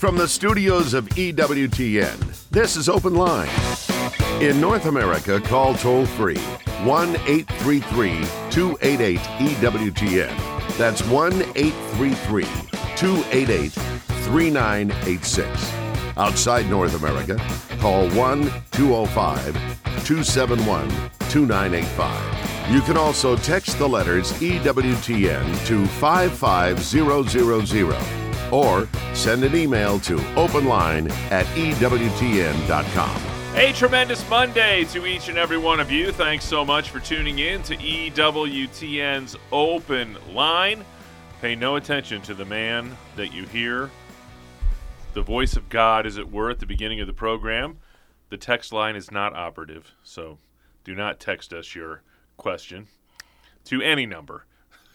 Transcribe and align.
From 0.00 0.16
the 0.16 0.26
studios 0.26 0.94
of 0.94 1.06
EWTN, 1.10 2.48
this 2.48 2.74
is 2.74 2.88
Open 2.88 3.16
Line. 3.16 3.50
In 4.40 4.58
North 4.58 4.86
America, 4.86 5.38
call 5.38 5.74
toll 5.74 6.06
free 6.06 6.38
1 6.84 7.16
833 7.26 8.24
288 8.50 9.18
EWTN. 9.18 10.78
That's 10.78 11.04
1 11.04 11.34
833 11.54 12.44
288 12.96 13.72
3986. 13.72 15.72
Outside 16.16 16.70
North 16.70 16.94
America, 16.94 17.36
call 17.78 18.08
1 18.08 18.50
205 18.70 19.52
271 20.06 20.88
2985. 21.28 22.72
You 22.72 22.80
can 22.80 22.96
also 22.96 23.36
text 23.36 23.78
the 23.78 23.86
letters 23.86 24.32
EWTN 24.40 25.66
to 25.66 25.86
55000 25.86 28.29
or 28.52 28.88
send 29.14 29.44
an 29.44 29.54
email 29.54 29.98
to 30.00 30.16
openline 30.36 31.10
at 31.30 31.46
EWTN.com. 31.56 33.22
A 33.56 33.72
tremendous 33.72 34.28
Monday 34.30 34.84
to 34.84 35.06
each 35.06 35.28
and 35.28 35.36
every 35.36 35.58
one 35.58 35.80
of 35.80 35.90
you. 35.90 36.12
Thanks 36.12 36.44
so 36.44 36.64
much 36.64 36.90
for 36.90 37.00
tuning 37.00 37.40
in 37.40 37.62
to 37.64 37.76
EWTN's 37.76 39.36
Open 39.50 40.16
Line. 40.32 40.84
Pay 41.40 41.56
no 41.56 41.76
attention 41.76 42.22
to 42.22 42.34
the 42.34 42.44
man 42.44 42.96
that 43.16 43.32
you 43.32 43.46
hear. 43.46 43.90
The 45.14 45.22
voice 45.22 45.56
of 45.56 45.68
God, 45.68 46.06
as 46.06 46.16
it 46.16 46.30
were, 46.30 46.50
at 46.50 46.60
the 46.60 46.66
beginning 46.66 47.00
of 47.00 47.08
the 47.08 47.12
program. 47.12 47.78
The 48.28 48.36
text 48.36 48.72
line 48.72 48.94
is 48.94 49.10
not 49.10 49.34
operative, 49.34 49.92
so 50.04 50.38
do 50.84 50.94
not 50.94 51.18
text 51.18 51.52
us 51.52 51.74
your 51.74 52.02
question 52.36 52.86
to 53.64 53.82
any 53.82 54.06
number 54.06 54.46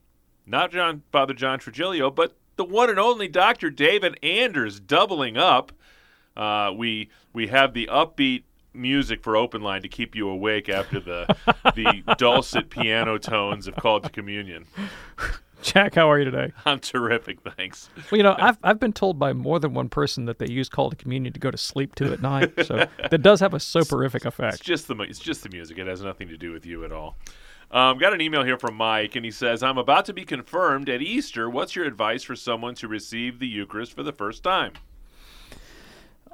not 0.45 0.71
John 0.71 1.03
Father 1.11 1.33
John 1.33 1.59
Trigilio, 1.59 2.13
but 2.13 2.35
the 2.55 2.63
one 2.63 2.89
and 2.89 2.99
only 2.99 3.27
Dr. 3.27 3.69
David 3.69 4.17
Anders 4.23 4.79
doubling 4.79 5.37
up. 5.37 5.71
Uh, 6.35 6.71
we 6.75 7.09
we 7.33 7.47
have 7.47 7.73
the 7.73 7.87
upbeat 7.91 8.43
music 8.73 9.23
for 9.23 9.35
open 9.35 9.61
line 9.61 9.81
to 9.81 9.87
keep 9.87 10.15
you 10.15 10.29
awake 10.29 10.69
after 10.69 10.99
the 10.99 11.35
the 11.75 12.15
dulcet 12.17 12.69
piano 12.69 13.17
tones 13.17 13.67
of 13.67 13.75
call 13.75 13.99
to 13.99 14.09
communion. 14.09 14.65
Jack, 15.63 15.95
how 15.95 16.09
are 16.09 16.17
you 16.17 16.25
today? 16.25 16.53
I'm 16.65 16.79
terrific, 16.79 17.39
thanks. 17.41 17.89
Well, 18.09 18.17
you 18.17 18.23
know, 18.23 18.35
I've 18.37 18.57
I've 18.63 18.79
been 18.79 18.93
told 18.93 19.19
by 19.19 19.33
more 19.33 19.59
than 19.59 19.73
one 19.73 19.89
person 19.89 20.25
that 20.25 20.39
they 20.39 20.47
use 20.47 20.69
call 20.69 20.89
to 20.89 20.95
communion 20.95 21.33
to 21.33 21.39
go 21.39 21.51
to 21.51 21.57
sleep 21.57 21.95
to 21.95 22.13
at 22.13 22.21
night. 22.21 22.53
So 22.65 22.87
that 23.09 23.21
does 23.21 23.39
have 23.41 23.53
a 23.53 23.59
soporific 23.59 24.25
effect. 24.25 24.55
It's 24.55 24.63
just 24.63 24.87
the 24.87 24.95
it's 25.01 25.19
just 25.19 25.43
the 25.43 25.49
music. 25.49 25.77
It 25.77 25.87
has 25.87 26.01
nothing 26.01 26.29
to 26.29 26.37
do 26.37 26.51
with 26.51 26.65
you 26.65 26.85
at 26.85 26.91
all. 26.91 27.17
Um, 27.71 27.99
got 27.99 28.13
an 28.13 28.21
email 28.21 28.43
here 28.43 28.57
from 28.57 28.75
Mike, 28.75 29.15
and 29.15 29.25
he 29.25 29.31
says, 29.31 29.61
"I'm 29.61 29.77
about 29.77 30.05
to 30.05 30.13
be 30.13 30.23
confirmed 30.23 30.89
at 30.89 31.01
Easter. 31.01 31.49
What's 31.49 31.75
your 31.75 31.85
advice 31.85 32.23
for 32.23 32.35
someone 32.35 32.73
to 32.75 32.87
receive 32.87 33.39
the 33.39 33.47
Eucharist 33.47 33.93
for 33.93 34.03
the 34.03 34.13
first 34.13 34.43
time?" 34.43 34.73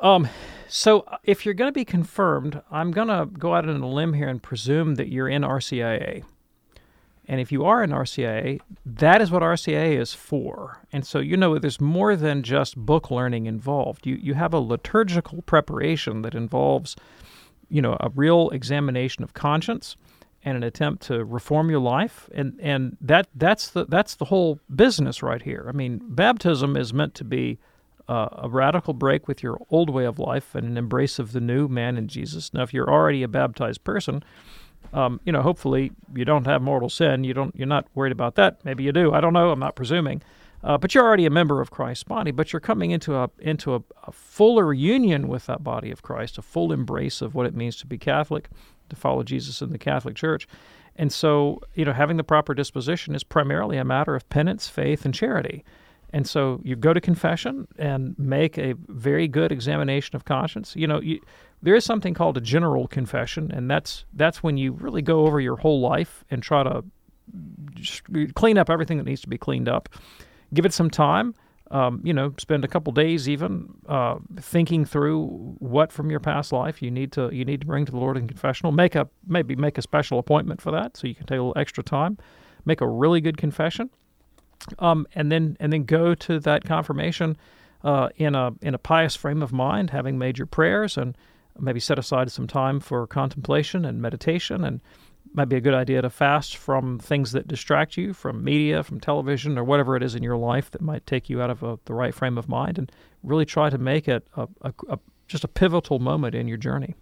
Um, 0.02 0.28
so 0.68 1.06
if 1.24 1.46
you're 1.46 1.54
going 1.54 1.70
to 1.70 1.74
be 1.74 1.86
confirmed, 1.86 2.62
I'm 2.70 2.92
going 2.92 3.08
to 3.08 3.26
go 3.26 3.56
out 3.56 3.68
on 3.68 3.82
a 3.82 3.90
limb 3.90 4.14
here 4.14 4.28
and 4.28 4.42
presume 4.44 4.96
that 4.96 5.08
you're 5.08 5.30
in 5.30 5.42
RCIA. 5.42 6.24
And 7.28 7.42
if 7.42 7.52
you 7.52 7.66
are 7.66 7.82
an 7.82 7.92
RCIA, 7.92 8.60
that 8.86 9.22
is 9.22 9.32
what 9.32 9.42
RCIA 9.42 10.00
is 10.00 10.14
for. 10.14 10.82
And 10.92 11.06
so 11.06 11.20
you 11.20 11.38
know 11.38 11.58
there's 11.58 11.82
more 11.82 12.16
than 12.16 12.44
just 12.44 12.78
book 12.78 13.10
learning 13.10 13.46
involved. 13.46 14.06
You 14.06 14.16
you 14.16 14.34
have 14.36 14.54
a 14.54 14.60
liturgical 14.60 15.42
preparation 15.42 16.22
that 16.22 16.36
involves, 16.36 16.96
you 17.70 17.82
know, 17.82 17.98
a 18.00 18.10
real 18.10 18.50
examination 18.52 19.24
of 19.24 19.34
conscience 19.34 19.96
and 20.44 20.56
an 20.56 20.64
attempt 20.64 21.02
to 21.08 21.26
reform 21.26 21.70
your 21.70 21.80
life. 21.80 22.30
And 22.34 22.60
and 22.62 22.98
that 23.02 23.28
that's 23.36 23.70
the 23.70 23.86
that's 23.86 24.16
the 24.16 24.26
whole 24.26 24.60
business 24.74 25.24
right 25.24 25.42
here. 25.42 25.66
I 25.68 25.72
mean, 25.72 26.02
baptism 26.04 26.78
is 26.78 26.94
meant 26.94 27.16
to 27.16 27.24
be 27.24 27.58
uh, 28.08 28.30
a 28.34 28.50
radical 28.50 28.94
break 28.94 29.28
with 29.28 29.42
your 29.42 29.60
old 29.72 29.90
way 29.90 30.06
of 30.06 30.20
life 30.20 30.54
and 30.54 30.68
an 30.68 30.78
embrace 30.78 31.18
of 31.18 31.32
the 31.32 31.40
new 31.40 31.68
man 31.68 31.98
in 31.98 32.08
Jesus. 32.08 32.54
Now, 32.54 32.62
if 32.62 32.74
you're 32.74 32.90
already 32.90 33.24
a 33.24 33.28
baptized 33.28 33.84
person, 33.84 34.24
um, 34.94 35.20
you 35.26 35.32
know, 35.32 35.42
hopefully 35.42 35.92
you 36.14 36.26
don't 36.26 36.46
have 36.46 36.62
mortal 36.62 36.90
sin. 36.90 37.24
You 37.24 37.34
don't. 37.34 37.56
You're 37.56 37.68
not 37.68 37.88
worried 37.96 38.12
about 38.12 38.36
that. 38.36 38.64
Maybe 38.64 38.84
you 38.84 38.92
do. 38.92 39.14
I 39.14 39.22
don't 39.22 39.34
know. 39.34 39.52
I'm 39.52 39.60
not 39.60 39.76
presuming. 39.76 40.22
Uh, 40.64 40.78
but 40.80 40.96
you're 40.96 41.06
already 41.06 41.28
a 41.28 41.30
member 41.30 41.62
of 41.62 41.70
Christ's 41.70 42.04
body. 42.04 42.32
But 42.32 42.52
you're 42.52 42.60
coming 42.60 42.92
into 42.92 43.16
a 43.16 43.30
into 43.40 43.76
a, 43.76 43.84
a 44.04 44.12
fuller 44.12 44.74
union 44.74 45.28
with 45.28 45.46
that 45.46 45.64
body 45.64 45.92
of 45.92 46.02
Christ, 46.02 46.38
a 46.38 46.42
full 46.42 46.72
embrace 46.72 47.22
of 47.22 47.36
what 47.36 47.46
it 47.46 47.56
means 47.56 47.76
to 47.78 47.88
be 47.88 47.98
Catholic, 47.98 48.50
to 48.90 48.96
follow 48.96 49.24
Jesus 49.24 49.62
in 49.62 49.72
the 49.72 49.78
Catholic 49.78 50.16
Church. 50.16 50.48
And 50.96 51.12
so, 51.12 51.62
you 51.74 51.84
know, 51.84 51.94
having 51.94 52.18
the 52.18 52.24
proper 52.24 52.54
disposition 52.54 53.16
is 53.16 53.24
primarily 53.24 53.78
a 53.78 53.84
matter 53.84 54.16
of 54.16 54.28
penance, 54.30 54.68
faith, 54.68 55.06
and 55.06 55.14
charity. 55.14 55.64
And 56.12 56.26
so 56.26 56.62
you 56.64 56.78
go 56.78 56.94
to 56.94 57.02
confession 57.02 57.68
and 57.78 58.18
make 58.18 58.58
a 58.58 58.76
very 58.88 59.28
good 59.28 59.52
examination 59.52 60.16
of 60.16 60.24
conscience. 60.24 60.74
You 60.76 60.88
know, 60.88 61.02
you, 61.02 61.20
there 61.66 61.76
is 61.76 61.84
something 61.84 62.14
called 62.14 62.38
a 62.38 62.42
general 62.42 62.88
confession, 62.88 63.52
and 63.52 63.70
that's 63.70 64.06
that's 64.14 64.42
when 64.44 64.58
you 64.58 64.72
really 64.72 65.02
go 65.02 65.26
over 65.26 65.40
your 65.40 65.58
whole 65.58 65.82
life 65.82 66.24
and 66.30 66.42
try 66.42 66.64
to 66.64 66.84
clean 68.36 68.58
up 68.58 68.70
everything 68.70 68.98
that 68.98 69.06
needs 69.06 69.22
to 69.22 69.28
be 69.28 69.38
cleaned 69.38 69.68
up. 69.68 69.90
Give 70.54 70.66
it 70.66 70.74
some 70.74 70.90
time. 70.90 71.36
Um, 71.72 72.00
you 72.04 72.14
know, 72.14 72.34
spend 72.38 72.64
a 72.64 72.68
couple 72.68 72.94
days 72.94 73.28
even 73.28 73.74
uh, 73.90 74.18
thinking 74.40 74.86
through 74.86 75.56
what 75.58 75.92
from 75.92 76.12
your 76.12 76.20
past 76.20 76.54
life 76.54 76.82
you 76.82 76.92
need 76.92 77.12
to 77.14 77.34
you 77.34 77.44
need 77.44 77.62
to 77.62 77.68
bring 77.68 77.86
to 77.86 77.92
the 77.92 77.98
Lord 77.98 78.18
in 78.18 78.28
confessional. 78.28 78.72
Make 78.72 78.96
a 78.96 79.10
maybe 79.28 79.56
make 79.56 79.78
a 79.78 79.82
special 79.82 80.20
appointment 80.20 80.62
for 80.62 80.72
that, 80.72 80.96
so 80.96 81.08
you 81.08 81.16
can 81.16 81.26
take 81.26 81.40
a 81.40 81.42
little 81.42 81.60
extra 81.60 81.84
time. 81.84 82.18
Make 82.66 82.82
a 82.82 82.88
really 82.88 83.22
good 83.22 83.38
confession 83.38 83.90
um, 84.80 85.08
and 85.16 85.32
then 85.32 85.58
and 85.60 85.72
then 85.72 85.84
go 85.84 86.16
to 86.16 86.40
that 86.40 86.64
confirmation 86.64 87.38
uh, 87.84 88.10
in 88.18 88.36
a 88.36 88.52
in 88.62 88.74
a 88.74 88.78
pious 88.78 89.16
frame 89.16 89.42
of 89.42 89.52
mind, 89.52 89.92
having 89.92 90.18
made 90.18 90.38
your 90.38 90.48
prayers, 90.48 90.98
and 90.98 91.18
maybe 91.60 91.80
set 91.80 92.00
aside 92.00 92.32
some 92.32 92.48
time 92.48 92.80
for 92.80 93.08
contemplation 93.08 93.86
and 93.86 94.02
meditation, 94.02 94.64
and 94.64 94.82
might 95.34 95.50
be 95.50 95.56
a 95.56 95.62
good 95.62 95.74
idea 95.74 96.02
to 96.02 96.10
fast 96.10 96.56
from 96.56 96.98
things 97.00 97.32
that 97.34 97.48
distract 97.48 97.98
you, 97.98 98.14
from 98.14 98.44
media, 98.44 98.84
from 98.84 99.00
television, 99.00 99.58
or 99.58 99.64
whatever 99.64 99.96
it 99.96 100.04
is 100.04 100.16
in 100.16 100.24
your 100.24 100.38
life 100.38 100.72
that 100.72 100.82
might 100.82 101.06
take 101.06 101.30
you 101.30 101.42
out 101.42 101.50
of 101.50 101.64
a, 101.64 101.78
the 101.86 101.94
right 101.94 102.16
frame 102.16 102.38
of 102.38 102.48
mind, 102.48 102.78
and 102.78 102.92
really 103.24 103.46
try 103.46 103.70
to 103.70 103.78
make 103.78 104.08
it 104.08 104.28
a, 104.36 104.48
a, 104.62 104.74
a 104.90 105.00
just 105.28 105.44
a 105.44 105.48
pivotal 105.48 106.00
moment 106.00 106.36
in 106.36 106.48
your 106.48 106.58
journey. 106.58 106.96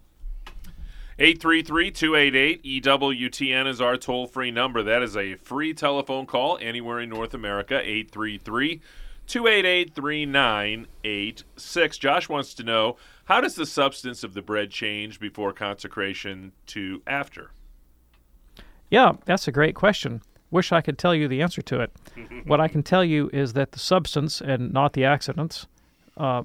833 1.18 1.92
288 1.92 2.82
EWTN 2.82 3.68
is 3.68 3.80
our 3.80 3.96
toll 3.96 4.26
free 4.26 4.50
number. 4.50 4.82
That 4.82 5.02
is 5.02 5.16
a 5.16 5.36
free 5.36 5.72
telephone 5.72 6.26
call 6.26 6.58
anywhere 6.60 6.98
in 6.98 7.08
North 7.08 7.34
America. 7.34 7.76
833 7.76 8.80
288 9.26 9.94
3986. 9.94 11.98
Josh 11.98 12.28
wants 12.28 12.54
to 12.54 12.62
know 12.62 12.96
how 13.24 13.40
does 13.40 13.54
the 13.54 13.66
substance 13.66 14.22
of 14.22 14.34
the 14.34 14.42
bread 14.42 14.70
change 14.70 15.18
before 15.18 15.52
consecration 15.52 16.52
to 16.66 17.02
after? 17.06 17.50
Yeah, 18.90 19.12
that's 19.24 19.48
a 19.48 19.52
great 19.52 19.74
question. 19.74 20.22
Wish 20.50 20.72
I 20.72 20.82
could 20.82 20.98
tell 20.98 21.14
you 21.14 21.26
the 21.26 21.42
answer 21.42 21.62
to 21.62 21.80
it. 21.80 21.92
what 22.46 22.60
I 22.60 22.68
can 22.68 22.82
tell 22.82 23.04
you 23.04 23.30
is 23.32 23.54
that 23.54 23.72
the 23.72 23.78
substance 23.78 24.40
and 24.40 24.72
not 24.72 24.92
the 24.92 25.04
accidents 25.04 25.66
uh, 26.16 26.42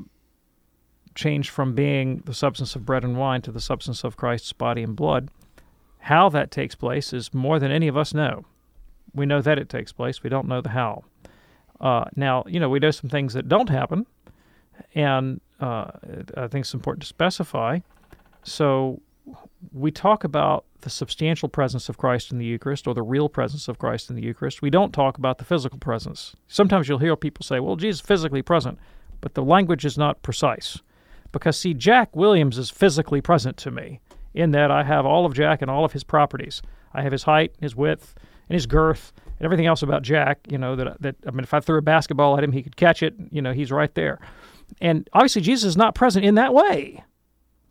changed 1.16 1.50
from 1.50 1.76
being 1.76 2.24
the 2.26 2.34
substance 2.34 2.76
of 2.76 2.86
bread 2.86 3.04
and 3.04 3.18
wine 3.18 3.42
to 3.42 3.52
the 3.52 3.60
substance 3.60 4.04
of 4.04 4.18
Christ's 4.18 4.54
body 4.54 4.84
and 4.84 4.96
blood. 4.96 5.30
How 6.00 6.30
that 6.30 6.50
takes 6.50 6.76
place 6.76 7.14
is 7.14 7.34
more 7.34 7.60
than 7.60 7.72
any 7.72 7.88
of 7.88 7.98
us 7.98 8.14
know. 8.14 8.46
We 9.14 9.26
know 9.26 9.42
that 9.42 9.60
it 9.60 9.70
takes 9.70 9.92
place, 9.92 10.24
we 10.24 10.30
don't 10.30 10.48
know 10.48 10.62
the 10.62 10.70
how. 10.70 11.04
Uh, 11.80 12.06
now, 12.16 12.44
you 12.48 12.60
know, 12.60 12.70
we 12.70 12.80
know 12.80 12.92
some 12.92 13.10
things 13.10 13.34
that 13.34 13.48
don't 13.48 13.70
happen, 13.70 14.06
and 14.96 15.40
uh, 15.60 15.92
I 16.36 16.48
think 16.48 16.64
it's 16.64 16.74
important 16.74 17.02
to 17.04 17.08
specify. 17.08 17.80
So, 18.44 19.02
we 19.74 19.92
talk 19.92 20.24
about 20.24 20.66
the 20.82 20.90
substantial 20.90 21.50
presence 21.50 21.90
of 21.90 21.98
Christ 21.98 22.32
in 22.32 22.38
the 22.38 22.46
Eucharist 22.46 22.88
or 22.88 22.94
the 22.94 23.02
real 23.02 23.28
presence 23.30 23.68
of 23.68 23.78
Christ 23.78 24.10
in 24.10 24.16
the 24.16 24.22
Eucharist. 24.22 24.62
We 24.62 24.70
don't 24.70 24.94
talk 24.94 25.18
about 25.18 25.38
the 25.38 25.44
physical 25.44 25.78
presence. 25.78 26.36
Sometimes 26.48 26.88
you'll 26.88 27.00
hear 27.00 27.16
people 27.16 27.44
say, 27.44 27.60
well, 27.60 27.76
Jesus 27.76 28.00
is 28.00 28.06
physically 28.06 28.42
present, 28.42 28.80
but 29.22 29.34
the 29.34 29.44
language 29.44 29.86
is 29.86 29.98
not 29.98 30.22
precise. 30.22 30.80
Because, 31.32 31.60
see, 31.60 31.74
Jack 31.74 32.16
Williams 32.16 32.58
is 32.58 32.70
physically 32.70 33.22
present 33.22 33.58
to 33.58 33.72
me 33.72 34.00
in 34.34 34.52
that 34.52 34.72
I 34.72 34.84
have 34.84 35.06
all 35.06 35.26
of 35.26 35.34
Jack 35.34 35.62
and 35.62 35.70
all 35.70 35.86
of 35.86 35.94
his 35.94 36.04
properties. 36.04 36.62
I 36.94 37.02
have 37.02 37.12
his 37.12 37.24
height, 37.24 37.54
his 37.60 37.76
width, 37.76 38.16
and 38.48 38.56
his 38.56 38.66
girth, 38.66 39.12
and 39.40 39.46
everything 39.46 39.66
else 39.66 39.82
about 39.82 40.04
Jack. 40.04 40.40
You 40.50 40.58
know 40.58 40.76
that 40.76 41.02
that 41.02 41.16
I 41.26 41.32
mean, 41.32 41.44
if 41.44 41.54
I 41.54 41.60
threw 41.60 41.78
a 41.78 41.82
basketball 41.82 42.38
at 42.38 42.44
him, 42.44 42.52
he 42.52 42.62
could 42.62 42.76
catch 42.76 43.02
it. 43.02 43.16
You 43.32 43.42
know, 43.42 43.54
he's 43.54 43.72
right 43.72 43.94
there. 43.96 44.20
And 44.82 45.10
obviously, 45.14 45.42
Jesus 45.42 45.70
is 45.70 45.78
not 45.78 45.96
present 45.96 46.26
in 46.26 46.36
that 46.36 46.54
way, 46.54 47.04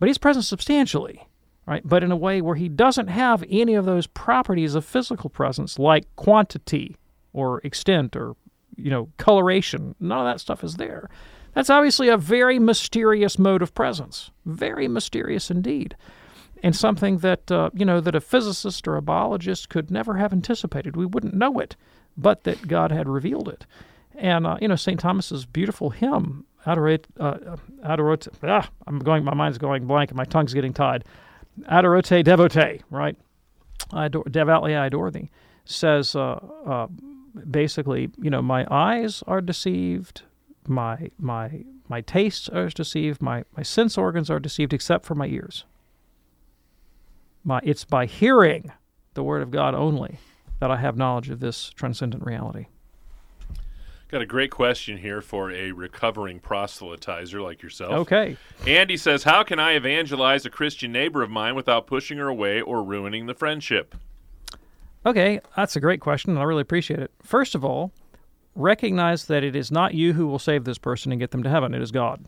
but 0.00 0.08
he's 0.08 0.18
present 0.18 0.44
substantially, 0.44 1.26
right? 1.66 1.82
But 1.84 2.02
in 2.02 2.10
a 2.10 2.16
way 2.16 2.40
where 2.40 2.56
he 2.56 2.68
doesn't 2.68 3.08
have 3.08 3.44
any 3.48 3.74
of 3.74 3.84
those 3.84 4.06
properties 4.06 4.74
of 4.74 4.84
physical 4.84 5.30
presence, 5.30 5.78
like 5.78 6.04
quantity 6.16 6.96
or 7.32 7.60
extent 7.60 8.16
or 8.16 8.34
you 8.76 8.90
know 8.90 9.10
coloration. 9.16 9.94
None 10.00 10.18
of 10.18 10.32
that 10.32 10.40
stuff 10.40 10.64
is 10.64 10.76
there. 10.76 11.08
That's 11.54 11.70
obviously 11.70 12.08
a 12.08 12.16
very 12.16 12.58
mysterious 12.58 13.38
mode 13.38 13.62
of 13.62 13.74
presence, 13.74 14.30
very 14.44 14.86
mysterious 14.86 15.50
indeed, 15.50 15.96
and 16.62 16.74
something 16.74 17.18
that 17.18 17.50
uh, 17.50 17.70
you 17.74 17.84
know 17.84 18.00
that 18.00 18.14
a 18.14 18.20
physicist 18.20 18.86
or 18.88 18.96
a 18.96 19.02
biologist 19.02 19.68
could 19.68 19.90
never 19.90 20.16
have 20.16 20.32
anticipated. 20.32 20.96
We 20.96 21.06
wouldn't 21.06 21.34
know 21.34 21.58
it, 21.58 21.76
but 22.16 22.44
that 22.44 22.68
God 22.68 22.90
had 22.90 23.08
revealed 23.08 23.48
it. 23.48 23.66
And 24.14 24.46
uh, 24.46 24.58
you 24.60 24.68
know 24.68 24.76
St. 24.76 24.98
Thomas's 24.98 25.46
beautiful 25.46 25.90
hymn, 25.90 26.44
Adorate, 26.66 27.06
uh, 27.18 27.56
Adorate. 27.82 28.28
Ah, 28.42 28.68
I'm 28.86 28.98
going. 28.98 29.24
My 29.24 29.34
mind's 29.34 29.58
going 29.58 29.86
blank, 29.86 30.10
and 30.10 30.16
my 30.16 30.24
tongue's 30.24 30.54
getting 30.54 30.72
tied. 30.72 31.04
Adoro 31.70 32.02
te 32.02 32.22
devote, 32.22 32.82
right? 32.90 33.16
I 33.92 34.06
adore, 34.06 34.24
devoutly 34.24 34.74
I 34.74 34.86
adore 34.86 35.10
thee. 35.10 35.30
Says 35.64 36.14
uh, 36.14 36.40
uh, 36.66 36.86
basically, 37.50 38.10
you 38.18 38.30
know, 38.30 38.42
my 38.42 38.66
eyes 38.70 39.22
are 39.26 39.40
deceived, 39.40 40.22
my 40.66 41.10
my 41.18 41.64
my 41.88 42.00
tastes 42.02 42.48
are 42.48 42.68
deceived, 42.68 43.22
my, 43.22 43.44
my 43.56 43.62
sense 43.62 43.96
organs 43.96 44.30
are 44.30 44.38
deceived 44.38 44.72
except 44.72 45.04
for 45.04 45.14
my 45.14 45.26
ears. 45.26 45.64
My 47.44 47.60
it's 47.62 47.84
by 47.84 48.06
hearing 48.06 48.72
the 49.14 49.22
word 49.22 49.42
of 49.42 49.50
God 49.50 49.74
only 49.74 50.18
that 50.60 50.70
I 50.70 50.76
have 50.76 50.96
knowledge 50.96 51.30
of 51.30 51.40
this 51.40 51.70
transcendent 51.70 52.24
reality. 52.24 52.66
Got 54.08 54.22
a 54.22 54.26
great 54.26 54.50
question 54.50 54.96
here 54.96 55.20
for 55.20 55.50
a 55.50 55.72
recovering 55.72 56.40
proselytizer 56.40 57.42
like 57.42 57.62
yourself. 57.62 57.92
Okay. 57.92 58.38
Andy 58.66 58.96
says, 58.96 59.24
How 59.24 59.42
can 59.42 59.58
I 59.58 59.72
evangelize 59.72 60.46
a 60.46 60.50
Christian 60.50 60.92
neighbor 60.92 61.22
of 61.22 61.28
mine 61.28 61.54
without 61.54 61.86
pushing 61.86 62.16
her 62.16 62.26
away 62.26 62.62
or 62.62 62.82
ruining 62.82 63.26
the 63.26 63.34
friendship? 63.34 63.94
Okay, 65.04 65.40
that's 65.54 65.76
a 65.76 65.80
great 65.80 66.00
question, 66.00 66.30
and 66.30 66.38
I 66.38 66.44
really 66.44 66.62
appreciate 66.62 67.00
it. 67.00 67.10
First 67.22 67.54
of 67.54 67.64
all, 67.64 67.92
recognize 68.54 69.26
that 69.26 69.44
it 69.44 69.54
is 69.54 69.70
not 69.70 69.92
you 69.92 70.14
who 70.14 70.26
will 70.26 70.38
save 70.38 70.64
this 70.64 70.78
person 70.78 71.12
and 71.12 71.20
get 71.20 71.30
them 71.30 71.42
to 71.42 71.50
heaven, 71.50 71.74
it 71.74 71.82
is 71.82 71.92
God. 71.92 72.24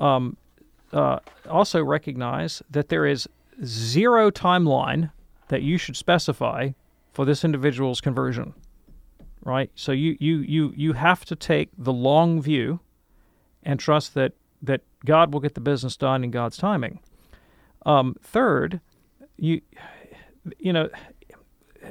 Um, 0.00 0.36
uh, 0.92 1.20
also, 1.48 1.82
recognize 1.82 2.60
that 2.70 2.88
there 2.88 3.06
is 3.06 3.28
zero 3.64 4.30
timeline 4.30 5.10
that 5.48 5.62
you 5.62 5.78
should 5.78 5.96
specify 5.96 6.70
for 7.12 7.24
this 7.24 7.44
individual's 7.44 8.00
conversion. 8.00 8.54
Right? 9.44 9.70
So 9.74 9.92
you, 9.92 10.16
you, 10.20 10.38
you, 10.38 10.72
you 10.76 10.92
have 10.92 11.24
to 11.26 11.36
take 11.36 11.70
the 11.78 11.92
long 11.92 12.42
view 12.42 12.80
and 13.62 13.80
trust 13.80 14.14
that, 14.14 14.32
that 14.62 14.82
God 15.04 15.32
will 15.32 15.40
get 15.40 15.54
the 15.54 15.60
business 15.60 15.96
done 15.96 16.24
in 16.24 16.30
God's 16.30 16.56
timing. 16.56 17.00
Um, 17.86 18.16
third, 18.22 18.80
you 19.36 19.62
you 20.58 20.72
know, 20.72 20.88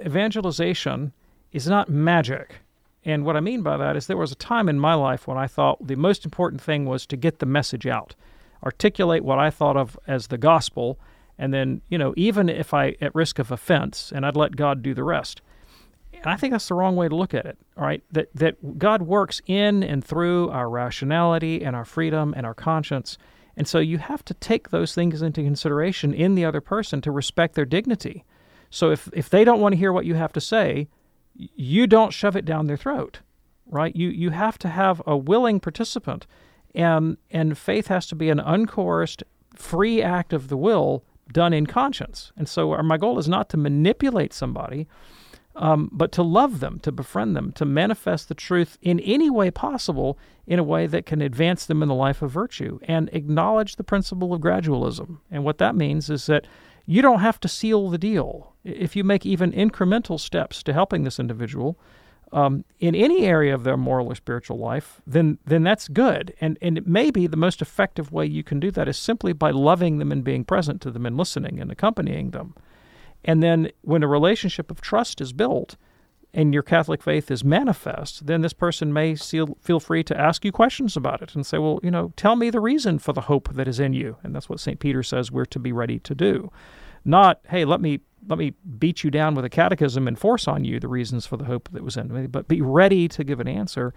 evangelization 0.06 1.14
is 1.52 1.68
not 1.68 1.90
magic. 1.90 2.56
And 3.06 3.25
what 3.25 3.38
I 3.38 3.40
mean 3.40 3.62
by 3.62 3.78
that 3.78 3.96
is 3.96 4.08
there 4.08 4.18
was 4.18 4.31
a 4.31 4.36
time 4.36 4.68
in 4.68 4.80
my 4.80 4.94
life 4.94 5.28
when 5.28 5.38
I 5.38 5.48
thought 5.48 5.86
the 5.86 5.96
most 5.96 6.25
important 6.25 6.62
thing 6.62 6.86
was 6.86 7.06
to 7.08 7.18
get 7.18 7.40
the 7.40 7.46
message 7.46 7.88
out, 7.88 8.16
articulate 8.64 9.24
what 9.24 9.40
I 9.40 9.50
thought 9.50 9.78
of 9.78 9.98
as 10.08 10.28
the 10.28 10.38
gospel, 10.38 11.00
and 11.38 11.54
then, 11.54 11.81
you 11.89 11.98
know, 11.98 12.13
even 12.18 12.50
if 12.50 12.74
I 12.74 12.95
at 13.01 13.13
risk 13.13 13.39
of 13.39 13.51
offense, 13.51 14.12
and 14.13 14.25
I'd 14.25 14.36
let 14.36 14.56
God 14.56 14.81
do 14.81 14.94
the 14.94 15.04
rest. 15.04 15.42
And 16.13 16.25
I 16.25 16.36
think 16.36 16.51
that's 16.51 16.68
the 16.68 16.74
wrong 16.74 16.95
way 16.95 17.07
to 17.07 17.16
look 17.16 17.36
at 17.36 17.45
it, 17.45 17.57
all 17.78 17.84
right? 17.84 18.04
That 18.12 18.30
that 18.34 18.80
God 18.80 19.04
works 19.04 19.42
in 19.45 19.84
and 19.84 20.04
through 20.04 20.50
our 20.50 20.69
rationality 20.69 21.63
and 21.63 21.75
our 21.75 21.86
freedom 21.86 22.34
and 22.36 22.45
our 22.45 22.56
conscience. 22.56 23.18
And 23.56 23.68
so 23.68 23.80
you 23.80 23.98
have 24.00 24.25
to 24.25 24.34
take 24.36 24.69
those 24.69 24.94
things 24.94 25.22
into 25.22 25.44
consideration 25.44 26.13
in 26.13 26.36
the 26.36 26.45
other 26.45 26.62
person 26.62 27.01
to 27.01 27.12
respect 27.12 27.56
their 27.56 27.66
dignity. 27.66 28.24
So 28.69 28.92
if 28.92 29.10
if 29.13 29.30
they 29.30 29.44
don't 29.44 29.62
want 29.62 29.74
to 29.74 29.78
hear 29.78 29.94
what 29.94 30.06
you 30.06 30.16
have 30.16 30.33
to 30.33 30.42
say, 30.42 30.88
you 31.36 31.86
don't 31.86 32.13
shove 32.13 32.36
it 32.36 32.45
down 32.45 32.66
their 32.66 32.78
throat, 32.78 33.19
right? 33.68 33.95
You 33.95 34.10
you 34.10 34.31
have 34.31 34.57
to 34.60 34.69
have 34.69 35.01
a 35.06 35.16
willing 35.16 35.60
participant, 35.60 36.25
and 36.74 37.18
and 37.30 37.57
faith 37.57 37.88
has 37.88 38.07
to 38.07 38.16
be 38.16 38.30
an 38.30 38.40
uncoerced, 38.40 39.22
free 39.56 40.01
act 40.01 40.33
of 40.33 40.50
the 40.50 40.57
will 40.57 41.04
done 41.31 41.53
in 41.53 41.65
conscience. 41.65 42.31
And 42.38 42.47
so 42.47 42.71
our, 42.71 42.83
my 42.83 42.97
goal 42.97 43.19
is 43.19 43.27
not 43.27 43.50
to 43.50 43.57
manipulate 43.57 44.33
somebody, 44.33 44.88
um, 45.56 45.89
but 45.91 46.12
to 46.13 46.24
love 46.24 46.59
them, 46.59 46.79
to 46.79 46.91
befriend 46.91 47.35
them, 47.35 47.52
to 47.54 47.66
manifest 47.66 48.30
the 48.30 48.35
truth 48.35 48.78
in 48.81 48.99
any 48.99 49.30
way 49.30 49.49
possible 49.49 50.18
in 50.45 50.59
a 50.59 50.63
way 50.63 50.87
that 50.87 51.06
can 51.06 51.21
advance 51.21 51.66
them 51.66 51.81
in 51.81 51.90
the 51.90 51.95
life 51.95 52.21
of 52.21 52.31
virtue 52.31 52.80
and 52.83 53.09
acknowledge 53.11 53.75
the 53.75 53.83
principle 53.83 54.33
of 54.33 54.42
gradualism. 54.42 55.18
And 55.31 55.44
what 55.44 55.57
that 55.57 55.75
means 55.75 56.09
is 56.09 56.28
that 56.28 56.47
you 56.85 57.02
don't 57.02 57.19
have 57.19 57.40
to 57.42 57.47
seal 57.47 57.90
the 57.90 57.97
deal. 57.97 58.54
If 58.63 58.95
you 58.95 59.04
make 59.04 59.25
even 59.25 59.52
incremental 59.52 60.19
steps 60.19 60.63
to 60.63 60.73
helping 60.73 61.04
this 61.04 61.19
individual 61.19 61.78
um, 62.31 62.66
in 62.80 62.94
any 62.96 63.26
area 63.26 63.54
of 63.54 63.64
their 63.64 63.78
moral 63.78 64.07
or 64.07 64.16
spiritual 64.16 64.57
life, 64.57 65.02
then 65.07 65.38
then 65.46 65.64
that's 65.64 65.88
good. 65.88 66.34
And 66.42 66.57
and 66.62 66.78
it 66.78 66.88
may 66.88 67.12
be 67.12 67.28
the 67.28 67.38
most 67.38 67.62
effective 67.62 68.12
way 68.12 68.26
you 68.26 68.44
can 68.44 68.60
do 68.60 68.72
that 68.72 68.88
is 68.88 68.98
simply 68.98 69.34
by 69.34 69.52
loving 69.52 69.98
them 69.98 70.12
and 70.12 70.24
being 70.24 70.44
present 70.44 70.81
to 70.81 70.92
them 70.92 71.06
and 71.06 71.18
listening 71.18 71.60
and 71.60 71.72
accompanying 71.72 72.31
them. 72.31 72.56
And 73.24 73.42
then 73.42 73.72
when 73.81 74.04
a 74.04 74.07
relationship 74.07 74.72
of 74.72 74.81
trust 74.81 75.22
is 75.22 75.34
built, 75.34 75.76
and 76.34 76.54
your 76.54 76.64
Catholic 76.64 77.02
faith 77.02 77.31
is 77.31 77.44
manifest, 77.44 78.28
then 78.28 78.42
this 78.42 78.54
person 78.54 78.94
may 78.94 79.16
feel, 79.16 79.57
feel 79.60 79.80
free 79.80 80.04
to 80.04 80.19
ask 80.19 80.46
you 80.46 80.52
questions 80.52 80.96
about 80.96 81.22
it 81.22 81.34
and 81.36 81.46
say, 81.46 81.57
well, 81.57 81.80
you 81.81 81.90
know, 81.90 82.14
tell 82.16 82.36
me 82.36 82.50
the 82.50 82.60
reason 82.60 83.00
for 83.00 83.14
the 83.14 83.22
hope 83.22 83.54
that 83.54 83.68
is 83.68 83.80
in 83.80 83.94
you. 83.94 84.18
And 84.24 84.36
that's 84.36 84.50
what 84.50 84.60
St. 84.60 84.80
Peter 84.80 85.02
says 85.04 85.31
we're 85.31 85.46
to 85.46 85.60
be 85.60 85.72
ready 85.72 86.00
to 86.00 86.14
do. 86.14 86.52
Not, 87.07 87.40
hey, 87.49 87.64
let 87.66 87.81
me 87.81 88.02
let 88.28 88.37
me 88.37 88.54
beat 88.78 89.04
you 89.06 89.09
down 89.09 89.33
with 89.35 89.45
a 89.45 89.49
catechism 89.49 90.07
and 90.07 90.19
force 90.19 90.49
on 90.49 90.66
you 90.66 90.81
the 90.81 90.90
reasons 90.90 91.26
for 91.26 91.37
the 91.37 91.45
hope 91.45 91.69
that 91.71 91.81
was 91.81 91.95
in 91.95 92.14
me, 92.14 92.28
but 92.28 92.49
be 92.49 92.61
ready 92.61 93.07
to 93.07 93.23
give 93.23 93.40
an 93.40 93.47
answer 93.47 93.94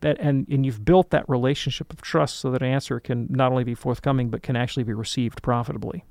that 0.00 0.18
and, 0.18 0.48
and 0.48 0.64
you've 0.64 0.82
built 0.82 1.10
that 1.10 1.28
relationship 1.28 1.92
of 1.92 2.00
trust 2.00 2.36
so 2.36 2.50
that 2.50 2.62
an 2.62 2.68
answer 2.68 2.98
can 2.98 3.26
not 3.28 3.52
only 3.52 3.64
be 3.64 3.74
forthcoming 3.74 4.30
but 4.30 4.42
can 4.42 4.56
actually 4.56 4.84
be 4.84 4.94
received 4.94 5.42
profitably. 5.42 6.04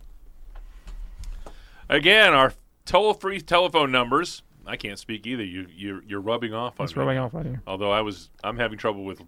Again, 1.89 2.33
our 2.33 2.53
toll-free 2.85 3.41
telephone 3.41 3.91
numbers 3.91 4.43
I 4.67 4.77
can't 4.77 4.99
speak 4.99 5.25
either. 5.25 5.43
You 5.43 5.67
you're, 5.73 6.03
you're 6.03 6.21
rubbing 6.21 6.53
off 6.53 6.79
on 6.79 6.85
It's 6.85 6.95
me. 6.95 7.01
rubbing 7.01 7.17
off 7.17 7.33
on 7.33 7.45
you. 7.45 7.59
Although 7.65 7.91
I 7.91 8.01
was 8.01 8.29
I'm 8.43 8.57
having 8.57 8.77
trouble 8.77 9.03
with 9.03 9.21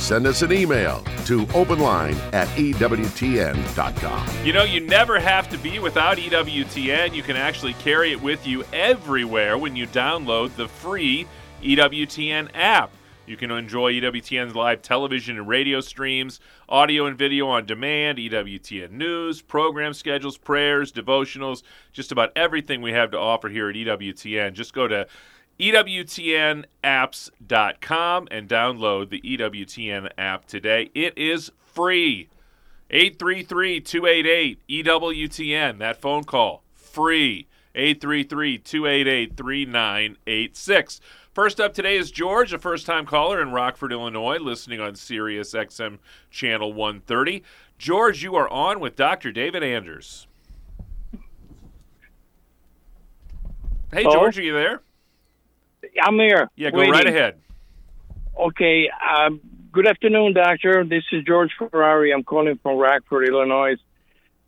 send 0.00 0.26
us 0.26 0.42
an 0.42 0.52
email 0.52 1.04
to 1.26 1.46
openline 1.46 2.16
at 2.32 2.48
EWTN.com. 2.56 4.26
You 4.44 4.52
know, 4.52 4.64
you 4.64 4.80
never 4.80 5.20
have 5.20 5.48
to 5.50 5.58
be 5.58 5.78
without 5.78 6.16
EWTN. 6.16 7.14
You 7.14 7.22
can 7.22 7.36
actually 7.36 7.74
carry 7.74 8.12
it 8.12 8.20
with 8.20 8.46
you 8.46 8.64
everywhere 8.72 9.58
when 9.58 9.76
you 9.76 9.86
download 9.86 10.56
the 10.56 10.68
free 10.68 11.26
EWTN 11.62 12.48
app. 12.54 12.90
You 13.26 13.36
can 13.36 13.52
enjoy 13.52 13.92
EWTN's 13.92 14.56
live 14.56 14.82
television 14.82 15.36
and 15.36 15.46
radio 15.46 15.80
streams, 15.80 16.40
audio 16.68 17.06
and 17.06 17.16
video 17.16 17.46
on 17.46 17.64
demand, 17.64 18.18
EWTN 18.18 18.90
news, 18.90 19.40
program 19.40 19.94
schedules, 19.94 20.36
prayers, 20.36 20.90
devotionals, 20.90 21.62
just 21.92 22.10
about 22.10 22.32
everything 22.34 22.82
we 22.82 22.90
have 22.90 23.12
to 23.12 23.18
offer 23.18 23.48
here 23.48 23.68
at 23.68 23.76
EWTN. 23.76 24.54
Just 24.54 24.74
go 24.74 24.88
to 24.88 25.06
EWTNapps.com 25.60 28.28
and 28.30 28.48
download 28.48 29.10
the 29.10 29.20
EWTN 29.20 30.10
app 30.16 30.46
today. 30.46 30.90
It 30.94 31.18
is 31.18 31.52
free. 31.58 32.30
833 32.88 33.82
288 33.82 34.58
EWTN. 34.68 35.78
That 35.78 36.00
phone 36.00 36.24
call, 36.24 36.62
free. 36.74 37.46
833 37.74 38.56
288 38.58 39.36
3986. 39.36 41.00
First 41.32 41.60
up 41.60 41.74
today 41.74 41.96
is 41.96 42.10
George, 42.10 42.54
a 42.54 42.58
first 42.58 42.86
time 42.86 43.04
caller 43.04 43.40
in 43.40 43.52
Rockford, 43.52 43.92
Illinois, 43.92 44.38
listening 44.38 44.80
on 44.80 44.96
Sirius 44.96 45.52
XM 45.52 45.98
Channel 46.30 46.72
130. 46.72 47.44
George, 47.78 48.24
you 48.24 48.34
are 48.34 48.48
on 48.48 48.80
with 48.80 48.96
Dr. 48.96 49.30
David 49.30 49.62
Anders. 49.62 50.26
Hey, 53.92 54.04
George, 54.04 54.38
are 54.38 54.42
you 54.42 54.54
there? 54.54 54.80
I'm 56.02 56.14
here. 56.16 56.50
Yeah, 56.56 56.70
go 56.70 56.78
waiting. 56.78 56.92
right 56.92 57.06
ahead. 57.06 57.40
Okay. 58.38 58.88
Um, 58.90 59.40
good 59.72 59.86
afternoon, 59.86 60.34
doctor. 60.34 60.84
This 60.84 61.04
is 61.12 61.24
George 61.24 61.50
Ferrari. 61.58 62.12
I'm 62.12 62.24
calling 62.24 62.58
from 62.62 62.78
Rockford, 62.78 63.28
Illinois. 63.28 63.76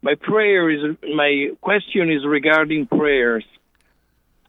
My 0.03 0.15
prayer 0.15 0.69
is 0.71 0.97
my 1.03 1.51
question 1.61 2.11
is 2.11 2.25
regarding 2.27 2.87
prayers. 2.87 3.45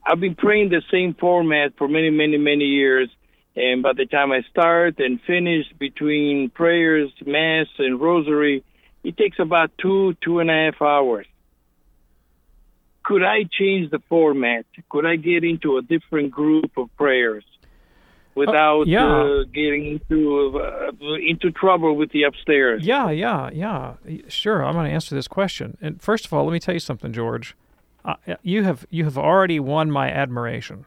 I've 0.06 0.20
been 0.20 0.36
praying 0.36 0.70
the 0.70 0.82
same 0.92 1.14
format 1.14 1.74
for 1.78 1.88
many, 1.88 2.10
many, 2.10 2.38
many 2.38 2.66
years, 2.66 3.10
and 3.56 3.82
by 3.82 3.94
the 3.94 4.06
time 4.06 4.32
I 4.32 4.42
start 4.50 5.00
and 5.00 5.22
finish 5.22 5.66
between 5.80 6.50
prayers, 6.50 7.10
mass, 7.26 7.68
and 7.78 8.02
rosary, 8.02 8.64
it 9.04 9.16
takes 9.16 9.40
about 9.40 9.72
two, 9.78 10.16
two 10.22 10.40
and 10.40 10.50
a 10.50 10.54
half 10.54 10.82
hours 10.82 11.26
could 13.03 13.24
I 13.24 13.43
change 13.51 13.91
the 13.91 14.00
format? 14.10 14.65
Could 14.89 15.05
I 15.05 15.15
get 15.15 15.43
into 15.43 15.77
a 15.77 15.81
different 15.81 16.31
group 16.31 16.72
of 16.77 16.95
prayers 16.95 17.43
without 18.36 18.81
uh, 18.81 18.86
yeah. 18.86 19.05
uh, 19.05 19.43
getting 19.53 20.00
into 20.00 20.60
uh, 20.60 20.91
into 21.15 21.51
trouble 21.51 21.95
with 21.95 22.12
the 22.12 22.24
upstairs? 22.24 22.86
Yeah, 22.86 23.10
yeah, 23.10 23.50
yeah. 23.53 23.93
Sure, 24.27 24.63
I'm 24.63 24.74
going 24.74 24.88
to 24.88 24.93
answer 24.93 25.15
this 25.15 25.27
question. 25.27 25.77
And 25.81 26.01
first 26.01 26.25
of 26.25 26.33
all, 26.33 26.45
let 26.45 26.53
me 26.53 26.60
tell 26.60 26.74
you 26.74 26.79
something, 26.79 27.13
George. 27.13 27.55
Uh, 28.05 28.15
you 28.41 28.63
have 28.63 28.86
you 28.89 29.03
have 29.05 29.17
already 29.17 29.60
won 29.60 29.89
my 29.91 30.10
admiration 30.10 30.86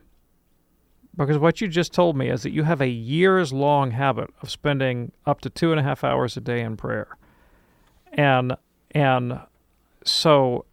because 1.17 1.39
what 1.39 1.61
you 1.61 1.69
just 1.69 1.93
told 1.93 2.17
me 2.17 2.29
is 2.29 2.43
that 2.43 2.51
you 2.51 2.65
have 2.65 2.81
a 2.81 2.89
years 2.89 3.53
long 3.53 3.93
habit 3.93 4.31
of 4.43 4.51
spending 4.51 5.13
up 5.25 5.41
to 5.41 5.51
two 5.51 5.71
and 5.71 5.81
a 5.81 5.83
half 5.83 6.05
hours 6.05 6.37
a 6.37 6.41
day 6.41 6.61
in 6.61 6.77
prayer, 6.77 7.17
and 8.13 8.57
and 8.91 9.41
so 10.05 10.67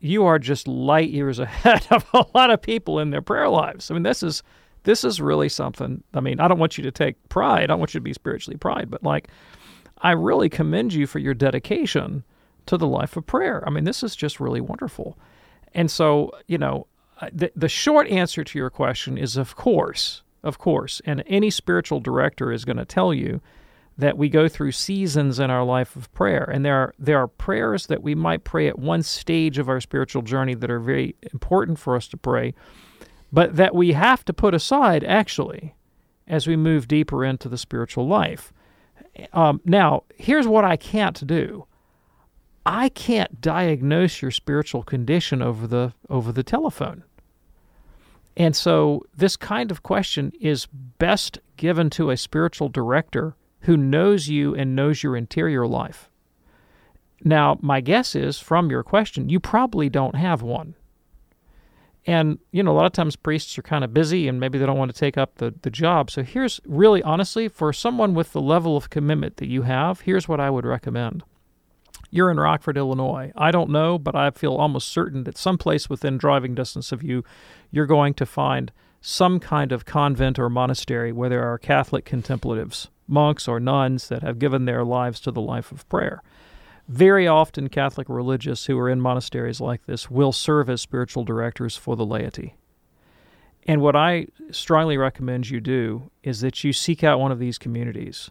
you 0.00 0.24
are 0.24 0.38
just 0.38 0.66
light 0.68 1.10
years 1.10 1.38
ahead 1.40 1.86
of 1.90 2.06
a 2.12 2.24
lot 2.34 2.50
of 2.50 2.62
people 2.62 2.98
in 2.98 3.10
their 3.10 3.22
prayer 3.22 3.48
lives. 3.48 3.90
I 3.90 3.94
mean, 3.94 4.02
this 4.02 4.22
is 4.22 4.42
this 4.84 5.02
is 5.02 5.20
really 5.20 5.48
something. 5.48 6.02
I 6.14 6.20
mean, 6.20 6.38
I 6.38 6.46
don't 6.46 6.60
want 6.60 6.78
you 6.78 6.84
to 6.84 6.92
take 6.92 7.28
pride. 7.28 7.64
I 7.64 7.66
don't 7.66 7.80
want 7.80 7.92
you 7.92 8.00
to 8.00 8.04
be 8.04 8.12
spiritually 8.12 8.56
pride, 8.56 8.88
but 8.88 9.02
like, 9.02 9.28
I 9.98 10.12
really 10.12 10.48
commend 10.48 10.92
you 10.92 11.08
for 11.08 11.18
your 11.18 11.34
dedication 11.34 12.22
to 12.66 12.76
the 12.76 12.86
life 12.86 13.16
of 13.16 13.26
prayer. 13.26 13.64
I 13.66 13.70
mean, 13.70 13.84
this 13.84 14.04
is 14.04 14.14
just 14.14 14.38
really 14.38 14.60
wonderful. 14.60 15.18
And 15.74 15.90
so, 15.90 16.30
you 16.46 16.58
know, 16.58 16.86
the 17.32 17.50
the 17.56 17.68
short 17.68 18.06
answer 18.08 18.44
to 18.44 18.58
your 18.58 18.70
question 18.70 19.18
is, 19.18 19.36
of 19.36 19.56
course, 19.56 20.22
of 20.42 20.58
course. 20.58 21.02
And 21.04 21.24
any 21.26 21.50
spiritual 21.50 22.00
director 22.00 22.52
is 22.52 22.64
going 22.64 22.76
to 22.76 22.84
tell 22.84 23.12
you 23.12 23.40
that 23.98 24.18
we 24.18 24.28
go 24.28 24.48
through 24.48 24.72
seasons 24.72 25.38
in 25.38 25.50
our 25.50 25.64
life 25.64 25.96
of 25.96 26.12
prayer. 26.12 26.44
And 26.44 26.64
there 26.64 26.76
are, 26.76 26.94
there 26.98 27.18
are 27.18 27.28
prayers 27.28 27.86
that 27.86 28.02
we 28.02 28.14
might 28.14 28.44
pray 28.44 28.68
at 28.68 28.78
one 28.78 29.02
stage 29.02 29.58
of 29.58 29.68
our 29.68 29.80
spiritual 29.80 30.22
journey 30.22 30.54
that 30.54 30.70
are 30.70 30.80
very 30.80 31.16
important 31.32 31.78
for 31.78 31.96
us 31.96 32.06
to 32.08 32.16
pray, 32.16 32.54
but 33.32 33.56
that 33.56 33.74
we 33.74 33.92
have 33.92 34.24
to 34.26 34.32
put 34.32 34.54
aside 34.54 35.02
actually 35.04 35.74
as 36.28 36.46
we 36.46 36.56
move 36.56 36.88
deeper 36.88 37.24
into 37.24 37.48
the 37.48 37.56
spiritual 37.56 38.06
life. 38.06 38.52
Um, 39.32 39.60
now, 39.64 40.02
here's 40.16 40.46
what 40.46 40.64
I 40.64 40.76
can't 40.76 41.26
do. 41.26 41.66
I 42.66 42.88
can't 42.90 43.40
diagnose 43.40 44.20
your 44.20 44.32
spiritual 44.32 44.82
condition 44.82 45.40
over 45.40 45.66
the 45.66 45.92
over 46.10 46.32
the 46.32 46.42
telephone. 46.42 47.04
And 48.36 48.54
so 48.54 49.06
this 49.16 49.36
kind 49.36 49.70
of 49.70 49.82
question 49.82 50.32
is 50.40 50.66
best 50.66 51.38
given 51.56 51.88
to 51.90 52.10
a 52.10 52.16
spiritual 52.16 52.68
director 52.68 53.36
who 53.66 53.76
knows 53.76 54.28
you 54.28 54.54
and 54.54 54.76
knows 54.76 55.02
your 55.02 55.16
interior 55.16 55.66
life. 55.66 56.08
Now, 57.24 57.58
my 57.60 57.80
guess 57.80 58.14
is 58.14 58.38
from 58.38 58.70
your 58.70 58.84
question, 58.84 59.28
you 59.28 59.40
probably 59.40 59.88
don't 59.88 60.14
have 60.14 60.40
one. 60.40 60.76
And, 62.06 62.38
you 62.52 62.62
know, 62.62 62.70
a 62.70 62.76
lot 62.76 62.86
of 62.86 62.92
times 62.92 63.16
priests 63.16 63.58
are 63.58 63.62
kind 63.62 63.82
of 63.82 63.92
busy 63.92 64.28
and 64.28 64.38
maybe 64.38 64.58
they 64.58 64.66
don't 64.66 64.78
want 64.78 64.94
to 64.94 64.98
take 64.98 65.18
up 65.18 65.36
the, 65.36 65.52
the 65.62 65.70
job. 65.70 66.12
So 66.12 66.22
here's 66.22 66.60
really 66.64 67.02
honestly, 67.02 67.48
for 67.48 67.72
someone 67.72 68.14
with 68.14 68.32
the 68.32 68.40
level 68.40 68.76
of 68.76 68.90
commitment 68.90 69.38
that 69.38 69.48
you 69.48 69.62
have, 69.62 70.02
here's 70.02 70.28
what 70.28 70.38
I 70.38 70.48
would 70.48 70.64
recommend. 70.64 71.24
You're 72.12 72.30
in 72.30 72.38
Rockford, 72.38 72.76
Illinois. 72.76 73.32
I 73.34 73.50
don't 73.50 73.70
know, 73.70 73.98
but 73.98 74.14
I 74.14 74.30
feel 74.30 74.54
almost 74.54 74.88
certain 74.88 75.24
that 75.24 75.36
someplace 75.36 75.90
within 75.90 76.18
driving 76.18 76.54
distance 76.54 76.92
of 76.92 77.02
you, 77.02 77.24
you're 77.72 77.86
going 77.86 78.14
to 78.14 78.26
find 78.26 78.70
some 79.00 79.40
kind 79.40 79.72
of 79.72 79.84
convent 79.84 80.38
or 80.38 80.48
monastery 80.48 81.10
where 81.10 81.28
there 81.28 81.52
are 81.52 81.58
Catholic 81.58 82.04
contemplatives 82.04 82.90
monks 83.06 83.48
or 83.48 83.60
nuns 83.60 84.08
that 84.08 84.22
have 84.22 84.38
given 84.38 84.64
their 84.64 84.84
lives 84.84 85.20
to 85.20 85.30
the 85.30 85.40
life 85.40 85.72
of 85.72 85.88
prayer. 85.88 86.22
Very 86.88 87.26
often, 87.26 87.68
Catholic 87.68 88.08
religious 88.08 88.66
who 88.66 88.78
are 88.78 88.88
in 88.88 89.00
monasteries 89.00 89.60
like 89.60 89.86
this 89.86 90.10
will 90.10 90.32
serve 90.32 90.70
as 90.70 90.80
spiritual 90.80 91.24
directors 91.24 91.76
for 91.76 91.96
the 91.96 92.06
laity. 92.06 92.54
And 93.66 93.80
what 93.80 93.96
I 93.96 94.28
strongly 94.52 94.96
recommend 94.96 95.50
you 95.50 95.60
do 95.60 96.10
is 96.22 96.40
that 96.40 96.62
you 96.62 96.72
seek 96.72 97.02
out 97.02 97.18
one 97.18 97.32
of 97.32 97.40
these 97.40 97.58
communities. 97.58 98.30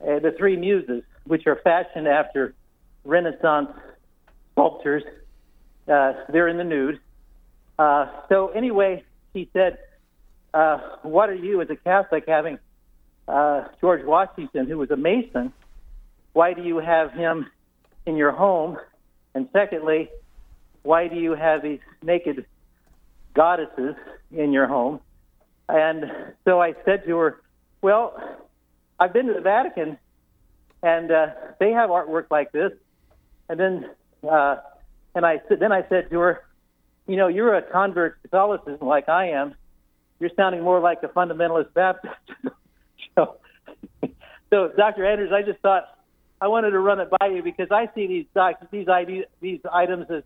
uh, 0.02 0.18
the 0.18 0.32
three 0.36 0.56
muses, 0.56 1.02
which 1.24 1.46
are 1.46 1.56
fashioned 1.56 2.08
after 2.08 2.54
Renaissance 3.04 3.70
sculptures. 4.52 5.02
Uh, 5.88 6.12
they're 6.28 6.48
in 6.48 6.56
the 6.56 6.64
nude 6.64 7.00
uh, 7.78 8.06
so 8.28 8.48
anyway, 8.48 9.02
he 9.32 9.48
said, 9.52 9.78
uh, 10.54 10.78
"What 11.02 11.30
are 11.30 11.34
you 11.34 11.60
as 11.60 11.70
a 11.70 11.76
Catholic 11.76 12.24
having 12.28 12.58
uh, 13.26 13.64
George 13.80 14.04
Washington, 14.04 14.66
who 14.66 14.78
was 14.78 14.90
a 14.90 14.96
Mason? 14.96 15.52
Why 16.32 16.54
do 16.54 16.62
you 16.62 16.78
have 16.78 17.12
him 17.12 17.50
in 18.06 18.16
your 18.16 18.32
home? 18.32 18.78
And 19.34 19.48
secondly, 19.52 20.10
why 20.82 21.08
do 21.08 21.16
you 21.16 21.34
have 21.34 21.62
these 21.62 21.80
naked 22.02 22.46
goddesses 23.34 23.96
in 24.30 24.52
your 24.52 24.66
home?" 24.66 25.00
And 25.68 26.04
so 26.44 26.60
I 26.60 26.74
said 26.84 27.04
to 27.06 27.16
her, 27.16 27.40
"Well, 27.80 28.14
I've 29.02 29.12
been 29.12 29.26
to 29.26 29.34
the 29.34 29.40
Vatican, 29.40 29.98
and 30.82 31.10
uh, 31.10 31.26
they 31.58 31.72
have 31.72 31.90
artwork 31.90 32.26
like 32.30 32.52
this." 32.52 32.72
And 33.48 33.58
then, 33.58 33.90
uh, 34.28 34.56
and 35.14 35.26
I 35.26 35.40
then 35.48 35.72
I 35.72 35.86
said 35.88 36.10
to 36.10 36.18
her 36.20 36.42
you 37.06 37.16
know, 37.16 37.28
you're 37.28 37.54
a 37.54 37.62
convert 37.62 38.22
to 38.22 38.28
Catholicism 38.28 38.86
like 38.86 39.08
I 39.08 39.30
am. 39.30 39.54
You're 40.20 40.30
sounding 40.36 40.62
more 40.62 40.80
like 40.80 41.02
a 41.02 41.08
fundamentalist 41.08 41.74
Baptist. 41.74 42.14
so, 43.14 43.36
so, 44.50 44.72
Dr. 44.76 45.04
Andrews, 45.04 45.32
I 45.32 45.42
just 45.42 45.58
thought 45.60 45.84
I 46.40 46.48
wanted 46.48 46.70
to 46.70 46.78
run 46.78 47.00
it 47.00 47.08
by 47.10 47.26
you 47.26 47.42
because 47.42 47.68
I 47.70 47.90
see 47.94 48.06
these 48.06 48.26
these 48.70 48.88
ideas, 48.88 49.26
these 49.40 49.60
items 49.70 50.06
as 50.10 50.22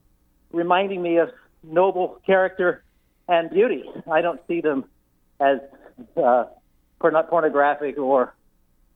reminding 0.52 1.02
me 1.02 1.16
of 1.16 1.30
noble 1.62 2.20
character 2.26 2.84
and 3.28 3.50
beauty. 3.50 3.84
I 4.10 4.20
don't 4.20 4.40
see 4.46 4.60
them 4.60 4.84
as 5.40 5.58
uh, 6.16 6.44
pornographic 7.00 7.98
or 7.98 8.34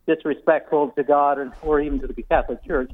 disrespectful 0.07 0.91
to 0.91 1.03
God 1.03 1.39
or, 1.39 1.53
or 1.63 1.81
even 1.81 2.01
to 2.01 2.07
the 2.07 2.23
Catholic 2.23 2.65
Church. 2.65 2.91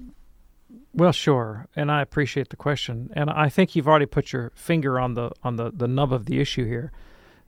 Well, 0.92 1.12
sure, 1.12 1.66
and 1.76 1.92
I 1.92 2.02
appreciate 2.02 2.48
the 2.48 2.56
question, 2.56 3.10
and 3.14 3.30
I 3.30 3.48
think 3.48 3.76
you've 3.76 3.86
already 3.86 4.06
put 4.06 4.32
your 4.32 4.50
finger 4.54 4.98
on 4.98 5.14
the 5.14 5.30
on 5.42 5.56
the, 5.56 5.70
the 5.70 5.86
nub 5.86 6.12
of 6.12 6.26
the 6.26 6.40
issue 6.40 6.64
here. 6.66 6.90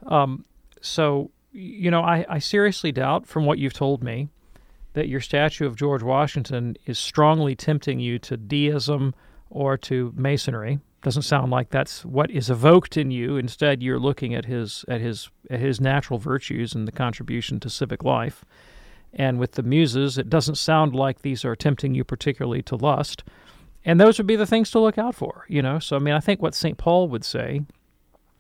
Um, 0.07 0.45
so, 0.81 1.31
you 1.51 1.91
know, 1.91 2.03
I, 2.03 2.25
I 2.29 2.39
seriously 2.39 2.93
doubt, 2.93 3.27
from 3.27 3.47
what 3.47 3.59
you've 3.59 3.73
told 3.73 4.05
me, 4.05 4.29
that 4.93 5.09
your 5.09 5.21
statue 5.21 5.67
of 5.67 5.77
George 5.77 6.03
Washington 6.03 6.77
is 6.87 6.99
strongly 6.99 7.57
tempting 7.57 8.01
you 8.01 8.19
to 8.21 8.37
deism 8.37 9.15
or 9.51 9.77
to 9.79 10.13
masonry. 10.15 10.79
Doesn't 11.03 11.23
sound 11.23 11.51
like 11.51 11.71
that's 11.71 12.05
what 12.05 12.31
is 12.31 12.51
evoked 12.51 12.97
in 12.97 13.11
you. 13.11 13.37
Instead, 13.37 13.83
you're 13.83 14.01
looking 14.01 14.35
at 14.35 14.45
his 14.45 14.85
at 14.89 15.01
his 15.01 15.31
at 15.51 15.61
his 15.61 15.81
natural 15.81 16.19
virtues 16.19 16.75
and 16.75 16.87
the 16.87 16.93
contribution 16.93 17.61
to 17.61 17.71
civic 17.71 18.05
life. 18.05 18.45
And 19.19 19.41
with 19.41 19.53
the 19.53 19.65
muses, 19.65 20.17
it 20.17 20.31
doesn't 20.31 20.55
sound 20.55 20.95
like 20.95 21.21
these 21.21 21.45
are 21.45 21.57
tempting 21.57 21.95
you 21.95 22.05
particularly 22.05 22.63
to 22.63 22.77
lust. 22.77 23.25
And 23.85 24.01
those 24.01 24.17
would 24.17 24.29
be 24.29 24.37
the 24.37 24.47
things 24.47 24.71
to 24.71 24.79
look 24.79 24.97
out 24.97 25.17
for, 25.17 25.45
you 25.49 25.61
know. 25.61 25.81
So 25.81 25.97
I 25.97 25.99
mean, 25.99 26.15
I 26.15 26.21
think 26.21 26.41
what 26.41 26.55
St. 26.55 26.79
Paul 26.79 27.09
would 27.09 27.25
say, 27.25 27.63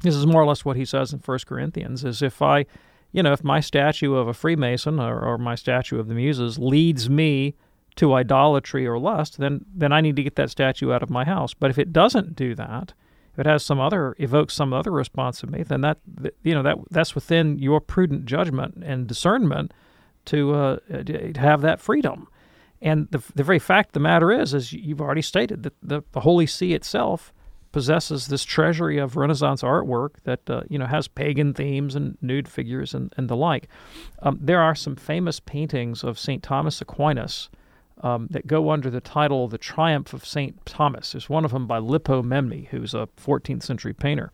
this 0.03 0.15
is 0.15 0.25
more 0.25 0.41
or 0.41 0.47
less 0.47 0.65
what 0.65 0.77
he 0.77 0.85
says 0.85 1.13
in 1.13 1.19
First 1.19 1.49
Corinthians, 1.49 2.05
is 2.05 2.23
if 2.23 2.41
I, 2.41 2.65
you 3.11 3.25
know, 3.25 3.33
if 3.33 3.43
my 3.43 3.59
statue 3.59 4.15
of 4.15 4.29
a 4.29 4.35
Freemason 4.35 5.01
or, 5.01 5.21
or 5.21 5.37
my 5.37 5.57
statue 5.57 5.99
of 5.99 6.07
the 6.07 6.15
muses 6.15 6.59
leads 6.59 7.11
me 7.11 7.57
to 7.97 8.15
idolatry 8.15 8.87
or 8.87 8.97
lust, 8.97 9.39
then 9.39 9.65
then 9.75 9.93
I 9.93 10.01
need 10.01 10.15
to 10.15 10.23
get 10.23 10.37
that 10.37 10.51
statue 10.51 10.93
out 10.93 11.03
of 11.03 11.11
my 11.11 11.25
house. 11.25 11.55
But 11.55 11.71
if 11.71 11.79
it 11.79 11.93
doesn't 11.93 12.37
do 12.37 12.55
that, 12.55 12.93
if 13.33 13.41
it 13.41 13.47
has 13.47 13.65
some 13.65 13.81
other 13.81 14.15
evokes 14.19 14.55
some 14.55 14.73
other 14.73 14.93
response 14.93 15.43
in 15.43 15.51
me, 15.51 15.65
then 15.65 15.81
that 15.81 15.99
you 16.45 16.55
know 16.55 16.63
that 16.63 16.79
that's 16.93 17.17
within 17.17 17.59
your 17.59 17.81
prudent 17.81 18.27
judgment 18.27 18.85
and 18.85 19.09
discernment 19.09 19.73
to, 20.29 20.55
uh, 20.55 20.77
to 21.05 21.33
have 21.37 21.61
that 21.63 21.81
freedom. 21.81 22.29
And 22.81 23.09
the, 23.11 23.23
the 23.35 23.43
very 23.43 23.59
fact 23.59 23.91
of 23.91 23.93
the 23.95 24.01
matter 24.01 24.31
is, 24.31 24.55
as 24.55 24.73
you've 24.73 25.01
already 25.01 25.23
stated, 25.23 25.65
that 25.65 25.75
the, 25.83 26.03
the 26.13 26.21
Holy 26.21 26.47
See 26.47 26.75
itself 26.75 27.33
possesses 27.73 28.29
this 28.29 28.45
treasury 28.45 28.99
of 28.99 29.17
Renaissance 29.17 29.63
artwork 29.63 30.17
that 30.25 30.49
uh, 30.49 30.63
you 30.69 30.79
know 30.79 30.87
has 30.87 31.07
pagan 31.09 31.53
themes 31.53 31.95
and 31.95 32.17
nude 32.23 32.49
figures 32.49 32.95
and, 32.95 33.13
and 33.17 33.29
the 33.29 33.37
like. 33.37 33.69
Um, 34.23 34.39
there 34.41 34.61
are 34.61 34.75
some 34.75 34.97
famous 34.97 35.41
paintings 35.41 36.03
of 36.03 36.19
Saint 36.19 36.43
Thomas 36.43 36.81
Aquinas 36.81 37.51
um, 38.03 38.29
that 38.31 38.47
go 38.47 38.71
under 38.71 38.91
the 38.91 39.01
title 39.01 39.49
"The 39.49 39.59
Triumph 39.59 40.13
of 40.15 40.25
Saint 40.25 40.65
Thomas." 40.65 41.13
There's 41.13 41.29
one 41.29 41.45
of 41.45 41.51
them 41.51 41.67
by 41.67 41.79
Lippo 41.79 42.23
Memmi, 42.23 42.69
who's 42.69 42.95
a 42.95 43.09
14th 43.17 43.65
century 43.65 43.93
painter, 43.93 44.33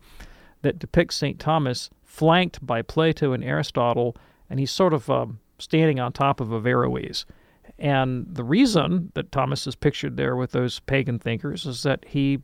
that 0.61 0.79
depicts 0.79 1.15
Saint 1.17 1.39
Thomas 1.39 1.89
flanked 2.03 2.65
by 2.65 2.81
Plato 2.81 3.33
and 3.33 3.43
Aristotle, 3.43 4.15
and 4.49 4.59
he's 4.59 4.71
sort 4.71 4.93
of 4.93 5.09
um, 5.09 5.39
standing 5.59 5.99
on 5.99 6.11
top 6.11 6.39
of 6.39 6.49
Averroes. 6.49 7.25
And 7.77 8.27
the 8.29 8.43
reason 8.43 9.11
that 9.15 9.31
Thomas 9.31 9.67
is 9.67 9.75
pictured 9.75 10.17
there 10.17 10.35
with 10.35 10.51
those 10.51 10.79
pagan 10.81 11.19
thinkers 11.19 11.65
is 11.65 11.83
that 11.83 12.05
he 12.05 12.41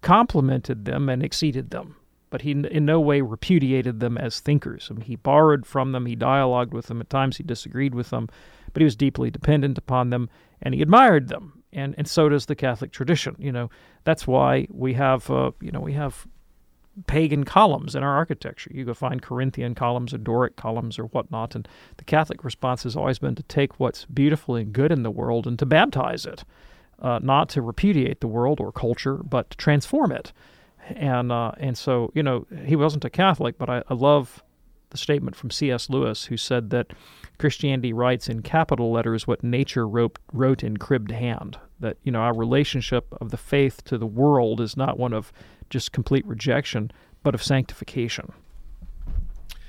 complimented 0.00 0.84
them 0.84 1.08
and 1.08 1.22
exceeded 1.22 1.70
them, 1.70 1.96
but 2.30 2.42
he 2.42 2.52
in 2.52 2.84
no 2.84 3.00
way 3.00 3.20
repudiated 3.20 4.00
them 4.00 4.16
as 4.16 4.40
thinkers. 4.40 4.88
I 4.90 4.94
mean, 4.94 5.02
he 5.02 5.16
borrowed 5.16 5.66
from 5.66 5.92
them, 5.92 6.06
he 6.06 6.16
dialogued 6.16 6.72
with 6.72 6.86
them, 6.86 7.00
at 7.00 7.10
times 7.10 7.36
he 7.36 7.42
disagreed 7.42 7.94
with 7.94 8.10
them, 8.10 8.28
but 8.72 8.80
he 8.80 8.84
was 8.84 8.96
deeply 8.96 9.30
dependent 9.30 9.76
upon 9.76 10.10
them 10.10 10.30
and 10.62 10.74
he 10.74 10.82
admired 10.82 11.28
them. 11.28 11.62
And, 11.72 11.94
and 11.98 12.08
so 12.08 12.28
does 12.28 12.46
the 12.46 12.56
Catholic 12.56 12.90
tradition. 12.90 13.36
You 13.38 13.52
know, 13.52 13.70
that's 14.04 14.26
why 14.26 14.66
we 14.70 14.94
have, 14.94 15.30
uh, 15.30 15.52
you 15.60 15.70
know, 15.70 15.80
we 15.80 15.92
have 15.92 16.26
pagan 17.06 17.44
columns 17.44 17.94
in 17.94 18.02
our 18.02 18.16
architecture. 18.16 18.70
You 18.72 18.84
go 18.84 18.94
find 18.94 19.22
Corinthian 19.22 19.74
columns 19.74 20.12
or 20.12 20.18
Doric 20.18 20.56
columns 20.56 20.98
or 20.98 21.04
whatnot. 21.04 21.54
And 21.54 21.68
the 21.96 22.04
Catholic 22.04 22.44
response 22.44 22.82
has 22.82 22.96
always 22.96 23.18
been 23.18 23.34
to 23.36 23.42
take 23.44 23.78
what's 23.78 24.04
beautiful 24.06 24.56
and 24.56 24.72
good 24.72 24.92
in 24.92 25.02
the 25.02 25.10
world 25.10 25.46
and 25.46 25.58
to 25.58 25.66
baptize 25.66 26.26
it, 26.26 26.44
uh, 27.00 27.20
not 27.22 27.48
to 27.50 27.62
repudiate 27.62 28.20
the 28.20 28.28
world 28.28 28.60
or 28.60 28.72
culture, 28.72 29.14
but 29.16 29.50
to 29.50 29.56
transform 29.56 30.12
it. 30.12 30.32
And 30.88 31.30
uh, 31.30 31.52
and 31.58 31.78
so 31.78 32.10
you 32.14 32.22
know 32.22 32.46
he 32.64 32.74
wasn't 32.74 33.04
a 33.04 33.10
Catholic, 33.10 33.58
but 33.58 33.70
I, 33.70 33.82
I 33.88 33.94
love 33.94 34.42
the 34.90 34.98
statement 34.98 35.36
from 35.36 35.50
C.S. 35.50 35.88
Lewis, 35.88 36.24
who 36.24 36.36
said 36.36 36.70
that 36.70 36.92
Christianity 37.38 37.92
writes 37.92 38.28
in 38.28 38.42
capital 38.42 38.90
letters 38.90 39.26
what 39.26 39.44
nature 39.44 39.86
wrote, 39.86 40.18
wrote 40.32 40.64
in 40.64 40.76
cribbed 40.76 41.12
hand. 41.12 41.58
That 41.78 41.96
you 42.02 42.10
know 42.12 42.20
our 42.20 42.34
relationship 42.34 43.14
of 43.20 43.30
the 43.30 43.36
faith 43.36 43.84
to 43.84 43.96
the 43.96 44.06
world 44.06 44.60
is 44.60 44.76
not 44.76 44.98
one 44.98 45.12
of 45.12 45.32
just 45.70 45.92
complete 45.92 46.26
rejection, 46.26 46.90
but 47.22 47.34
of 47.34 47.42
sanctification. 47.42 48.32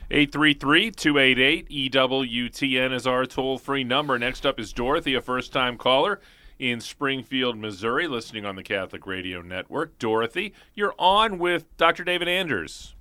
833 0.10 0.92
288 0.92 1.70
EWTN 1.70 2.94
is 2.94 3.08
our 3.08 3.26
toll 3.26 3.58
free 3.58 3.86
number. 3.86 4.20
Next 4.20 4.46
up 4.46 4.60
is 4.60 4.74
Dorothy, 4.74 5.16
a 5.16 5.22
first 5.22 5.54
time 5.54 5.78
caller 5.78 6.20
in 6.60 6.82
Springfield, 6.82 7.58
Missouri, 7.58 8.08
listening 8.08 8.46
on 8.46 8.56
the 8.56 8.64
Catholic 8.64 9.08
Radio 9.08 9.42
Network. 9.42 9.98
Dorothy, 9.98 10.54
you're 10.76 10.94
on 11.00 11.40
with 11.40 11.66
Dr. 11.78 12.04
David 12.04 12.28
Anders. 12.28 12.94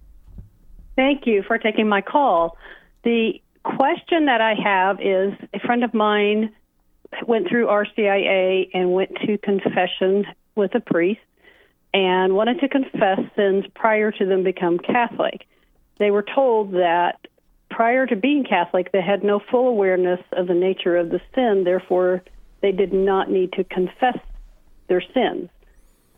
Thank 0.94 1.26
you 1.26 1.42
for 1.42 1.58
taking 1.58 1.88
my 1.88 2.00
call. 2.00 2.56
The 3.02 3.40
question 3.64 4.26
that 4.26 4.40
I 4.40 4.54
have 4.54 5.00
is 5.00 5.32
a 5.52 5.58
friend 5.60 5.82
of 5.82 5.92
mine 5.92 6.52
went 7.26 7.48
through 7.48 7.66
RCIA 7.66 8.70
and 8.72 8.92
went 8.92 9.10
to 9.26 9.36
confession 9.38 10.26
with 10.54 10.74
a 10.74 10.80
priest 10.80 11.20
and 11.92 12.34
wanted 12.34 12.60
to 12.60 12.68
confess 12.68 13.18
sins 13.36 13.64
prior 13.74 14.10
to 14.12 14.24
them 14.24 14.42
become 14.44 14.78
Catholic. 14.78 15.46
They 15.98 16.10
were 16.10 16.24
told 16.34 16.72
that 16.72 17.26
prior 17.70 18.06
to 18.06 18.16
being 18.16 18.44
Catholic, 18.44 18.92
they 18.92 19.00
had 19.00 19.24
no 19.24 19.40
full 19.50 19.68
awareness 19.68 20.20
of 20.32 20.46
the 20.46 20.54
nature 20.54 20.96
of 20.96 21.10
the 21.10 21.20
sin, 21.34 21.64
therefore, 21.64 22.22
they 22.62 22.72
did 22.72 22.92
not 22.92 23.30
need 23.30 23.52
to 23.54 23.64
confess 23.64 24.18
their 24.88 25.02
sins. 25.14 25.48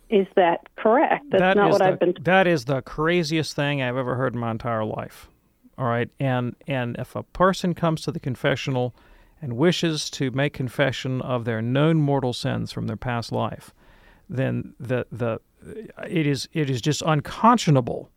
Is 0.09 0.27
that 0.37 0.67
correct? 0.77 1.25
That's 1.31 1.41
That 1.41 1.57
not 1.57 1.71
what 1.71 1.79
the, 1.79 1.85
I've 1.87 1.99
been 1.99 2.15
That 2.21 2.47
is 2.47 2.67
the 2.67 2.83
craziest 2.83 3.57
thing 3.57 3.81
I've 3.81 3.97
ever 3.97 4.17
heard 4.17 4.35
in 4.35 4.41
my 4.41 4.51
entire 4.51 4.85
life. 4.85 5.29
All 5.79 5.87
right, 5.87 6.11
and 6.21 6.55
and 6.67 6.97
if 6.99 7.17
a 7.17 7.23
person 7.23 7.75
comes 7.75 8.03
to 8.03 8.13
the 8.13 8.21
confessional 8.21 8.95
and 9.41 9.57
wishes 9.57 10.11
to 10.11 10.31
make 10.31 10.53
confession 10.53 11.23
of 11.23 11.45
their 11.45 11.63
known 11.63 11.97
mortal 11.97 12.35
sins 12.35 12.73
from 12.73 12.89
their 12.89 12.97
past 12.97 13.33
life, 13.33 13.73
then 14.29 14.75
the 14.79 15.07
the 15.11 15.41
it 16.09 16.27
is 16.27 16.49
it 16.53 16.71
is 16.71 16.81
just 16.81 17.03
unconscionable 17.03 18.11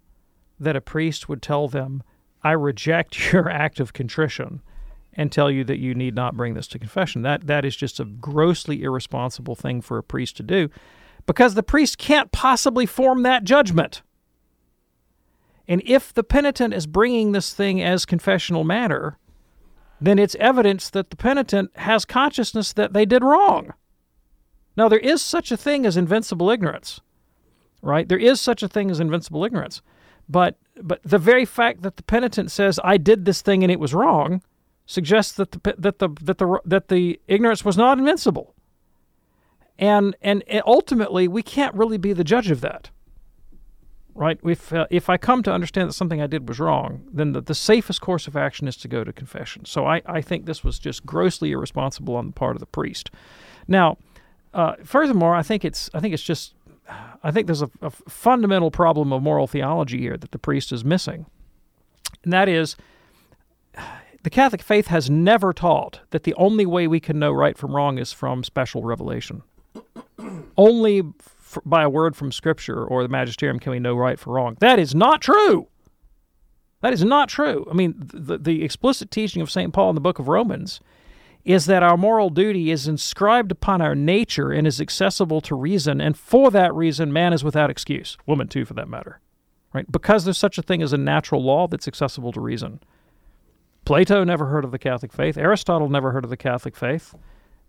that 0.59 0.75
a 0.75 0.81
priest 0.81 1.27
would 1.29 1.41
tell 1.41 1.67
them, 1.67 2.03
"I 2.43 2.51
reject 2.51 3.31
your 3.33 3.49
act 3.49 3.79
of 3.79 3.93
contrition." 3.93 4.61
and 5.17 5.31
tell 5.31 5.49
you 5.49 5.63
that 5.63 5.79
you 5.79 5.95
need 5.95 6.13
not 6.13 6.35
bring 6.35 6.55
this 6.55 6.67
to 6.67 6.77
confession. 6.77 7.21
That 7.21 7.47
that 7.47 7.63
is 7.63 7.75
just 7.77 8.01
a 8.01 8.05
grossly 8.05 8.83
irresponsible 8.83 9.55
thing 9.55 9.79
for 9.79 9.97
a 9.97 10.03
priest 10.03 10.35
to 10.37 10.43
do 10.43 10.69
because 11.25 11.55
the 11.55 11.63
priest 11.63 11.97
can't 11.97 12.31
possibly 12.31 12.85
form 12.85 13.23
that 13.23 13.43
judgment. 13.43 14.01
And 15.67 15.81
if 15.85 16.13
the 16.13 16.23
penitent 16.23 16.73
is 16.73 16.85
bringing 16.85 17.31
this 17.31 17.53
thing 17.53 17.81
as 17.81 18.05
confessional 18.05 18.63
matter, 18.63 19.17
then 19.99 20.19
it's 20.19 20.35
evidence 20.35 20.89
that 20.91 21.09
the 21.09 21.15
penitent 21.15 21.71
has 21.77 22.05
consciousness 22.05 22.73
that 22.73 22.93
they 22.93 23.05
did 23.05 23.23
wrong. 23.23 23.73
Now, 24.77 24.89
there 24.89 24.99
is 24.99 25.21
such 25.21 25.51
a 25.51 25.57
thing 25.57 25.85
as 25.85 25.97
invincible 25.97 26.49
ignorance, 26.49 26.99
right? 27.85 28.07
There 28.07 28.17
is 28.17 28.41
such 28.41 28.63
a 28.63 28.67
thing 28.67 28.91
as 28.91 28.99
invincible 28.99 29.45
ignorance. 29.45 29.81
But, 30.27 30.57
but 30.81 31.01
the 31.03 31.19
very 31.19 31.45
fact 31.45 31.83
that 31.83 31.97
the 31.97 32.03
penitent 32.03 32.51
says, 32.51 32.79
I 32.83 32.97
did 32.97 33.25
this 33.25 33.41
thing 33.41 33.63
and 33.63 33.71
it 33.71 33.79
was 33.79 33.93
wrong, 33.93 34.41
suggests 34.85 35.33
that 35.33 35.51
the, 35.51 35.75
that 35.77 35.99
the, 35.99 36.09
that 36.21 36.37
the, 36.39 36.59
that 36.65 36.87
the 36.87 37.19
ignorance 37.27 37.63
was 37.63 37.77
not 37.77 37.99
invincible. 37.99 38.55
And, 39.77 40.15
and 40.21 40.43
ultimately, 40.65 41.27
we 41.27 41.43
can't 41.43 41.75
really 41.75 41.97
be 41.97 42.13
the 42.13 42.23
judge 42.23 42.49
of 42.49 42.61
that 42.61 42.89
right? 44.15 44.39
If 44.43 44.73
uh, 44.73 44.87
if 44.89 45.09
I 45.09 45.17
come 45.17 45.43
to 45.43 45.51
understand 45.51 45.89
that 45.89 45.93
something 45.93 46.21
I 46.21 46.27
did 46.27 46.47
was 46.47 46.59
wrong, 46.59 47.03
then 47.11 47.33
the, 47.33 47.41
the 47.41 47.53
safest 47.53 48.01
course 48.01 48.27
of 48.27 48.35
action 48.35 48.67
is 48.67 48.77
to 48.77 48.87
go 48.87 49.03
to 49.03 49.13
confession. 49.13 49.65
So 49.65 49.85
I, 49.85 50.01
I 50.05 50.21
think 50.21 50.45
this 50.45 50.63
was 50.63 50.79
just 50.79 51.05
grossly 51.05 51.51
irresponsible 51.51 52.15
on 52.15 52.27
the 52.27 52.31
part 52.31 52.55
of 52.55 52.61
the 52.61 52.65
priest. 52.65 53.11
Now, 53.67 53.97
uh, 54.53 54.75
furthermore, 54.83 55.35
I 55.35 55.43
think 55.43 55.65
it's 55.65 55.89
I 55.93 55.99
think 55.99 56.13
it's 56.13 56.23
just 56.23 56.55
I 57.23 57.31
think 57.31 57.47
there's 57.47 57.61
a, 57.61 57.69
a 57.81 57.89
fundamental 57.89 58.71
problem 58.71 59.11
of 59.11 59.23
moral 59.23 59.47
theology 59.47 59.99
here 59.99 60.17
that 60.17 60.31
the 60.31 60.39
priest 60.39 60.71
is 60.71 60.85
missing, 60.85 61.25
and 62.23 62.33
that 62.33 62.49
is. 62.49 62.75
The 64.23 64.31
Catholic 64.31 64.63
faith 64.63 64.87
has 64.87 65.07
never 65.07 65.53
taught 65.53 65.99
that 66.09 66.23
the 66.23 66.33
only 66.33 66.65
way 66.65 66.87
we 66.87 66.99
can 66.99 67.19
know 67.19 67.31
right 67.31 67.55
from 67.55 67.75
wrong 67.75 67.99
is 67.99 68.11
from 68.11 68.43
special 68.43 68.81
revelation. 68.81 69.43
only 70.57 71.03
by 71.63 71.83
a 71.83 71.89
word 71.89 72.15
from 72.15 72.31
Scripture 72.31 72.83
or 72.83 73.03
the 73.03 73.09
magisterium 73.09 73.59
can 73.59 73.71
we 73.71 73.79
know 73.79 73.95
right 73.95 74.19
from 74.19 74.33
wrong. 74.33 74.57
That 74.59 74.79
is 74.79 74.95
not 74.95 75.21
true. 75.21 75.67
That 76.81 76.93
is 76.93 77.03
not 77.03 77.29
true. 77.29 77.67
I 77.69 77.73
mean, 77.73 77.93
the, 77.97 78.37
the 78.37 78.63
explicit 78.63 79.11
teaching 79.11 79.41
of 79.41 79.51
St. 79.51 79.73
Paul 79.73 79.89
in 79.89 79.95
the 79.95 80.01
book 80.01 80.19
of 80.19 80.27
Romans 80.27 80.79
is 81.45 81.67
that 81.67 81.83
our 81.83 81.95
moral 81.95 82.31
duty 82.31 82.71
is 82.71 82.87
inscribed 82.87 83.51
upon 83.51 83.79
our 83.79 83.93
nature 83.93 84.51
and 84.51 84.65
is 84.65 84.81
accessible 84.81 85.39
to 85.41 85.55
reason, 85.55 86.01
and 86.01 86.17
for 86.17 86.49
that 86.49 86.73
reason, 86.73 87.13
man 87.13 87.31
is 87.31 87.43
without 87.43 87.69
excuse. 87.69 88.17
Woman, 88.25 88.47
too, 88.47 88.65
for 88.65 88.73
that 88.73 88.89
matter. 88.89 89.21
Right? 89.71 89.89
Because 89.91 90.25
there's 90.25 90.39
such 90.39 90.57
a 90.57 90.63
thing 90.63 90.81
as 90.81 90.91
a 90.91 90.97
natural 90.97 91.43
law 91.43 91.67
that's 91.67 91.87
accessible 91.87 92.31
to 92.31 92.41
reason. 92.41 92.79
Plato 93.85 94.23
never 94.23 94.47
heard 94.47 94.65
of 94.65 94.71
the 94.71 94.79
Catholic 94.79 95.13
faith. 95.13 95.37
Aristotle 95.37 95.89
never 95.89 96.11
heard 96.11 96.23
of 96.23 96.31
the 96.31 96.37
Catholic 96.37 96.75
faith. 96.75 97.13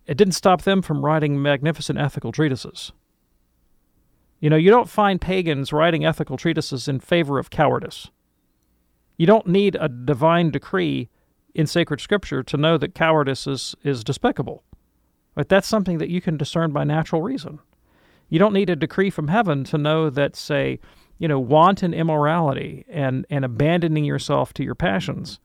It 0.06 0.16
didn't 0.16 0.32
stop 0.32 0.62
them 0.62 0.80
from 0.80 1.04
writing 1.04 1.42
magnificent 1.42 1.98
ethical 1.98 2.32
treatises. 2.32 2.92
You 4.40 4.48
know, 4.48 4.56
you 4.56 4.70
don't 4.70 4.88
find 4.88 5.20
pagans 5.20 5.72
writing 5.72 6.06
ethical 6.06 6.38
treatises 6.38 6.88
in 6.88 7.00
favor 7.00 7.38
of 7.38 7.50
cowardice. 7.50 8.10
You 9.18 9.26
don't 9.26 9.46
need 9.46 9.76
a 9.78 9.88
divine 9.88 10.50
decree 10.50 11.10
in 11.56 11.66
sacred 11.66 12.00
scripture 12.00 12.42
to 12.42 12.56
know 12.56 12.76
that 12.76 12.94
cowardice 12.94 13.46
is, 13.46 13.74
is 13.82 14.04
despicable. 14.04 14.62
But 15.34 15.48
that's 15.48 15.66
something 15.66 15.98
that 15.98 16.10
you 16.10 16.20
can 16.20 16.36
discern 16.36 16.70
by 16.72 16.84
natural 16.84 17.22
reason. 17.22 17.60
You 18.28 18.38
don't 18.38 18.52
need 18.52 18.70
a 18.70 18.76
decree 18.76 19.10
from 19.10 19.28
heaven 19.28 19.64
to 19.64 19.78
know 19.78 20.10
that, 20.10 20.36
say, 20.36 20.80
you 21.18 21.28
know, 21.28 21.40
wanton 21.40 21.94
immorality 21.94 22.84
and, 22.88 23.24
and 23.30 23.44
abandoning 23.44 24.04
yourself 24.04 24.52
to 24.54 24.64
your 24.64 24.74
passions 24.74 25.40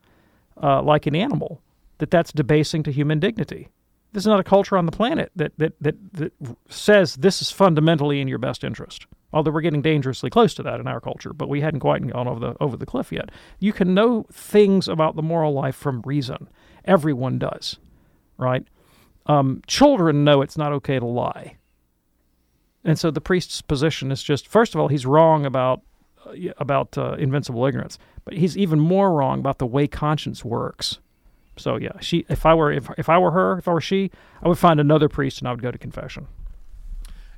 uh, 0.62 0.82
like 0.82 1.06
an 1.08 1.16
animal, 1.16 1.62
that 2.00 2.12
that's 2.12 2.34
debasing 2.34 2.84
to 2.84 2.92
human 2.92 3.20
dignity. 3.20 3.70
There's 4.12 4.28
not 4.28 4.40
a 4.40 4.44
culture 4.44 4.78
on 4.78 4.86
the 4.86 4.92
planet 4.92 5.32
that, 5.36 5.54
that, 5.58 5.74
that, 5.80 5.96
that 6.14 6.34
says 6.68 7.16
this 7.16 7.42
is 7.42 7.52
fundamentally 7.52 8.20
in 8.20 8.28
your 8.28 8.38
best 8.38 8.64
interest. 8.64 9.06
Although 9.34 9.52
we're 9.52 9.62
getting 9.62 9.82
dangerously 9.82 10.30
close 10.30 10.54
to 10.56 10.64
that 10.64 10.80
in 10.80 10.88
our 10.88 11.00
culture, 11.00 11.34
but 11.34 11.50
we 11.50 11.62
hadn't 11.62 11.80
quite 11.80 12.06
gone 12.06 12.28
over 12.28 12.40
the 12.40 12.56
over 12.60 12.76
the 12.76 12.86
cliff 12.86 13.12
yet. 13.12 13.30
You 13.60 13.74
can 13.74 13.94
know 13.94 14.26
things 14.32 14.88
about 14.88 15.16
the 15.16 15.22
moral 15.22 15.54
life 15.54 15.76
from 15.76 16.02
reason. 16.02 16.50
Everyone 16.86 17.40
does, 17.40 17.78
right? 18.38 18.66
Um, 19.28 19.62
children 19.68 20.24
know 20.24 20.42
it's 20.42 20.58
not 20.58 20.74
okay 20.74 21.00
to 21.00 21.06
lie, 21.06 21.58
and 22.84 23.00
so 23.00 23.12
the 23.12 23.22
priest's 23.22 23.62
position 23.62 24.12
is 24.12 24.22
just 24.22 24.48
first 24.48 24.76
of 24.76 24.82
all 24.82 24.90
he's 24.90 25.06
wrong 25.06 25.46
about 25.46 25.82
uh, 26.26 26.52
about 26.58 26.98
uh, 26.98 27.14
invincible 27.14 27.66
ignorance, 27.66 27.98
but 28.26 28.34
he's 28.34 28.58
even 28.58 28.80
more 28.80 29.14
wrong 29.14 29.40
about 29.40 29.60
the 29.60 29.66
way 29.66 29.88
conscience 29.88 30.44
works. 30.44 31.00
So 31.58 31.78
yeah, 31.78 32.00
she. 32.00 32.26
If 32.28 32.46
I 32.46 32.54
were 32.54 32.72
if 32.72 32.90
if 32.98 33.08
I 33.08 33.18
were 33.18 33.32
her, 33.32 33.58
if 33.58 33.68
I 33.68 33.74
were 33.74 33.82
she, 33.82 34.12
I 34.42 34.48
would 34.48 34.58
find 34.58 34.80
another 34.80 35.08
priest 35.08 35.40
and 35.40 35.48
I 35.48 35.52
would 35.52 35.62
go 35.62 35.72
to 35.72 35.78
confession. 35.78 36.28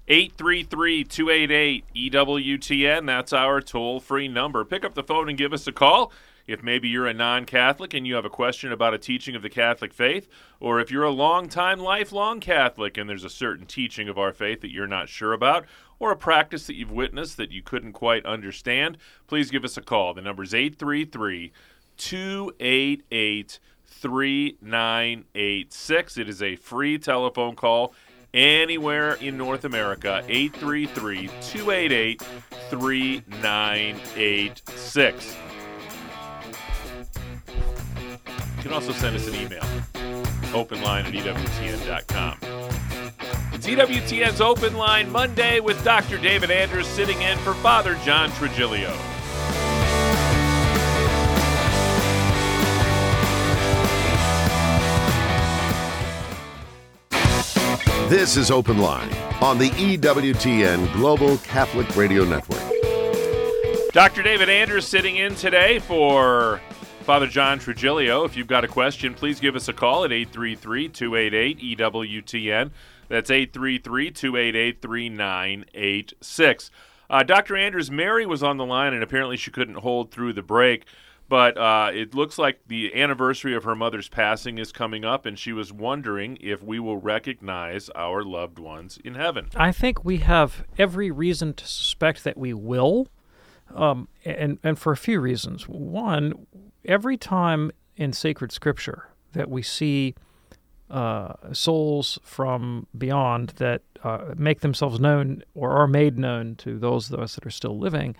833-288-EWTN. 0.07 3.05
That's 3.05 3.33
our 3.33 3.61
toll-free 3.61 4.27
number. 4.27 4.65
Pick 4.65 4.83
up 4.83 4.95
the 4.95 5.03
phone 5.03 5.29
and 5.29 5.37
give 5.37 5.53
us 5.53 5.67
a 5.67 5.71
call. 5.71 6.11
If 6.45 6.61
maybe 6.61 6.89
you're 6.89 7.07
a 7.07 7.13
non-Catholic 7.13 7.93
and 7.93 8.05
you 8.05 8.15
have 8.15 8.25
a 8.25 8.29
question 8.29 8.73
about 8.73 8.93
a 8.93 8.97
teaching 8.97 9.33
of 9.33 9.41
the 9.41 9.49
Catholic 9.49 9.93
faith, 9.93 10.27
or 10.59 10.81
if 10.81 10.91
you're 10.91 11.05
a 11.05 11.09
long-time, 11.09 11.79
lifelong 11.79 12.41
Catholic 12.41 12.97
and 12.97 13.09
there's 13.09 13.23
a 13.23 13.29
certain 13.29 13.65
teaching 13.65 14.09
of 14.09 14.17
our 14.17 14.33
faith 14.33 14.59
that 14.59 14.71
you're 14.71 14.85
not 14.85 15.07
sure 15.07 15.31
about, 15.31 15.65
or 15.99 16.11
a 16.11 16.17
practice 16.17 16.67
that 16.67 16.75
you've 16.75 16.91
witnessed 16.91 17.37
that 17.37 17.53
you 17.53 17.61
couldn't 17.61 17.93
quite 17.93 18.25
understand, 18.25 18.97
please 19.25 19.51
give 19.51 19.63
us 19.63 19.77
a 19.77 19.81
call. 19.81 20.13
The 20.13 20.21
number 20.21 20.43
is 20.43 20.53
833 20.53 21.53
288 21.95 23.59
3986. 23.85 26.17
It 26.17 26.27
is 26.27 26.41
a 26.41 26.57
free 26.57 26.97
telephone 26.97 27.55
call 27.55 27.93
anywhere 28.33 29.13
in 29.15 29.37
North 29.37 29.65
America. 29.65 30.23
833 30.27 31.27
288 31.41 32.21
3986. 32.69 35.37
You 38.57 38.63
can 38.63 38.73
also 38.73 38.93
send 38.93 39.15
us 39.15 39.27
an 39.27 39.35
email 39.35 39.63
openline 40.53 41.05
at 41.05 41.13
EWTN.com. 41.13 42.37
It's 43.53 43.67
EWTN's 43.67 44.41
Open 44.41 44.75
Line 44.75 45.11
Monday 45.11 45.59
with 45.59 45.83
Dr. 45.83 46.17
David 46.17 46.49
Anders 46.51 46.87
sitting 46.87 47.21
in 47.21 47.37
for 47.39 47.53
Father 47.55 47.95
John 48.03 48.29
Trigilio. 48.31 49.12
This 58.09 58.35
is 58.35 58.51
Open 58.51 58.79
Line 58.79 59.11
on 59.41 59.57
the 59.57 59.69
EWTN 59.71 60.91
Global 60.93 61.37
Catholic 61.37 61.95
Radio 61.95 62.25
Network. 62.25 62.61
Dr. 63.93 64.21
David 64.21 64.49
Anders 64.49 64.85
sitting 64.85 65.15
in 65.15 65.35
today 65.35 65.79
for 65.79 66.61
Father 67.03 67.27
John 67.27 67.59
Trigilio. 67.59 68.25
If 68.25 68.35
you've 68.35 68.45
got 68.45 68.65
a 68.65 68.67
question, 68.67 69.13
please 69.13 69.39
give 69.39 69.55
us 69.55 69.69
a 69.69 69.73
call 69.73 70.03
at 70.03 70.11
833 70.11 70.89
288 70.89 71.77
EWTN. 71.77 72.71
That's 73.07 73.31
833 73.31 74.11
288 74.11 74.81
3986. 74.81 76.71
Uh, 77.09 77.23
Dr. 77.23 77.55
Andrews, 77.55 77.89
Mary 77.89 78.25
was 78.25 78.43
on 78.43 78.57
the 78.57 78.65
line, 78.65 78.93
and 78.93 79.01
apparently 79.01 79.37
she 79.37 79.49
couldn't 79.49 79.75
hold 79.75 80.11
through 80.11 80.33
the 80.33 80.43
break. 80.43 80.85
But 81.29 81.57
uh, 81.57 81.91
it 81.93 82.13
looks 82.13 82.37
like 82.37 82.59
the 82.67 82.93
anniversary 83.01 83.55
of 83.55 83.63
her 83.63 83.75
mother's 83.75 84.09
passing 84.09 84.57
is 84.57 84.71
coming 84.71 85.05
up, 85.05 85.25
and 85.25 85.39
she 85.39 85.53
was 85.53 85.71
wondering 85.71 86.37
if 86.41 86.61
we 86.61 86.79
will 86.79 86.97
recognize 86.97 87.89
our 87.91 88.23
loved 88.23 88.59
ones 88.59 88.99
in 89.03 89.15
heaven. 89.15 89.47
I 89.55 89.71
think 89.71 90.03
we 90.03 90.17
have 90.17 90.63
every 90.77 91.09
reason 91.11 91.53
to 91.55 91.65
suspect 91.65 92.23
that 92.25 92.37
we 92.37 92.53
will, 92.53 93.07
um, 93.73 94.09
and 94.25 94.59
and 94.63 94.77
for 94.77 94.91
a 94.91 94.97
few 94.97 95.19
reasons. 95.19 95.67
One, 95.67 96.45
every 96.85 97.17
time 97.17 97.71
in 97.95 98.13
sacred 98.13 98.51
scripture 98.51 99.07
that 99.31 99.49
we 99.49 99.61
see 99.61 100.15
uh, 100.89 101.33
souls 101.53 102.19
from 102.23 102.87
beyond 102.97 103.49
that 103.57 103.81
uh, 104.03 104.33
make 104.35 104.61
themselves 104.61 104.99
known 104.99 105.41
or 105.55 105.71
are 105.71 105.87
made 105.87 106.17
known 106.17 106.55
to 106.57 106.77
those 106.77 107.11
of 107.11 107.19
us 107.19 107.35
that 107.35 107.45
are 107.45 107.51
still 107.51 107.79
living, 107.79 108.15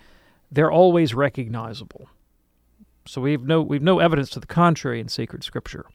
they're 0.50 0.72
always 0.72 1.14
recognizable. 1.14 2.08
So 3.06 3.20
we've 3.20 3.42
no 3.42 3.62
we've 3.62 3.82
no 3.82 3.98
evidence 3.98 4.30
to 4.30 4.40
the 4.40 4.46
contrary 4.46 5.00
in 5.00 5.08
sacred 5.08 5.44
scripture. 5.44 5.86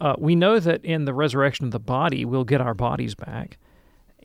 Uh, 0.00 0.14
we 0.18 0.34
know 0.34 0.58
that 0.58 0.84
in 0.84 1.04
the 1.04 1.14
resurrection 1.14 1.66
of 1.66 1.72
the 1.72 1.78
body, 1.80 2.24
we'll 2.24 2.44
get 2.44 2.60
our 2.60 2.74
bodies 2.74 3.14
back, 3.14 3.58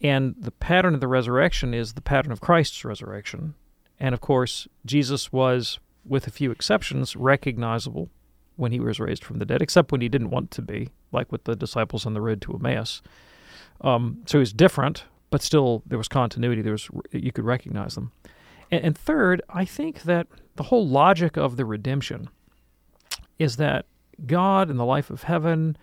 and 0.01 0.35
the 0.37 0.51
pattern 0.51 0.93
of 0.93 1.01
the 1.01 1.07
resurrection 1.07 1.73
is 1.73 1.93
the 1.93 2.01
pattern 2.01 2.31
of 2.31 2.39
Christ's 2.39 2.85
resurrection. 2.85 3.55
And 3.99 4.13
of 4.13 4.21
course, 4.21 4.67
Jesus 4.85 5.31
was, 5.31 5.79
with 6.05 6.27
a 6.27 6.31
few 6.31 6.51
exceptions, 6.51 7.15
recognizable 7.15 8.09
when 8.57 8.71
he 8.71 8.79
was 8.79 8.99
raised 8.99 9.23
from 9.23 9.39
the 9.39 9.45
dead, 9.45 9.61
except 9.61 9.91
when 9.91 10.01
he 10.01 10.09
didn't 10.09 10.29
want 10.29 10.51
to 10.51 10.61
be, 10.61 10.89
like 11.11 11.31
with 11.31 11.43
the 11.43 11.55
disciples 11.55 12.05
on 12.05 12.13
the 12.13 12.21
road 12.21 12.41
to 12.41 12.53
Emmaus. 12.53 13.01
Um, 13.81 14.21
so 14.25 14.39
he's 14.39 14.53
different, 14.53 15.05
but 15.29 15.41
still 15.41 15.83
there 15.85 15.97
was 15.97 16.07
continuity. 16.07 16.61
There 16.61 16.71
was 16.71 16.89
you 17.11 17.31
could 17.31 17.45
recognize 17.45 17.95
them. 17.95 18.11
And, 18.71 18.83
and 18.83 18.97
third, 18.97 19.41
I 19.49 19.65
think 19.65 20.03
that 20.03 20.27
the 20.55 20.63
whole 20.63 20.87
logic 20.87 21.37
of 21.37 21.57
the 21.57 21.65
redemption 21.65 22.29
is 23.37 23.57
that 23.57 23.85
God 24.25 24.69
and 24.69 24.79
the 24.79 24.85
life 24.85 25.09
of 25.09 25.23
heaven 25.23 25.77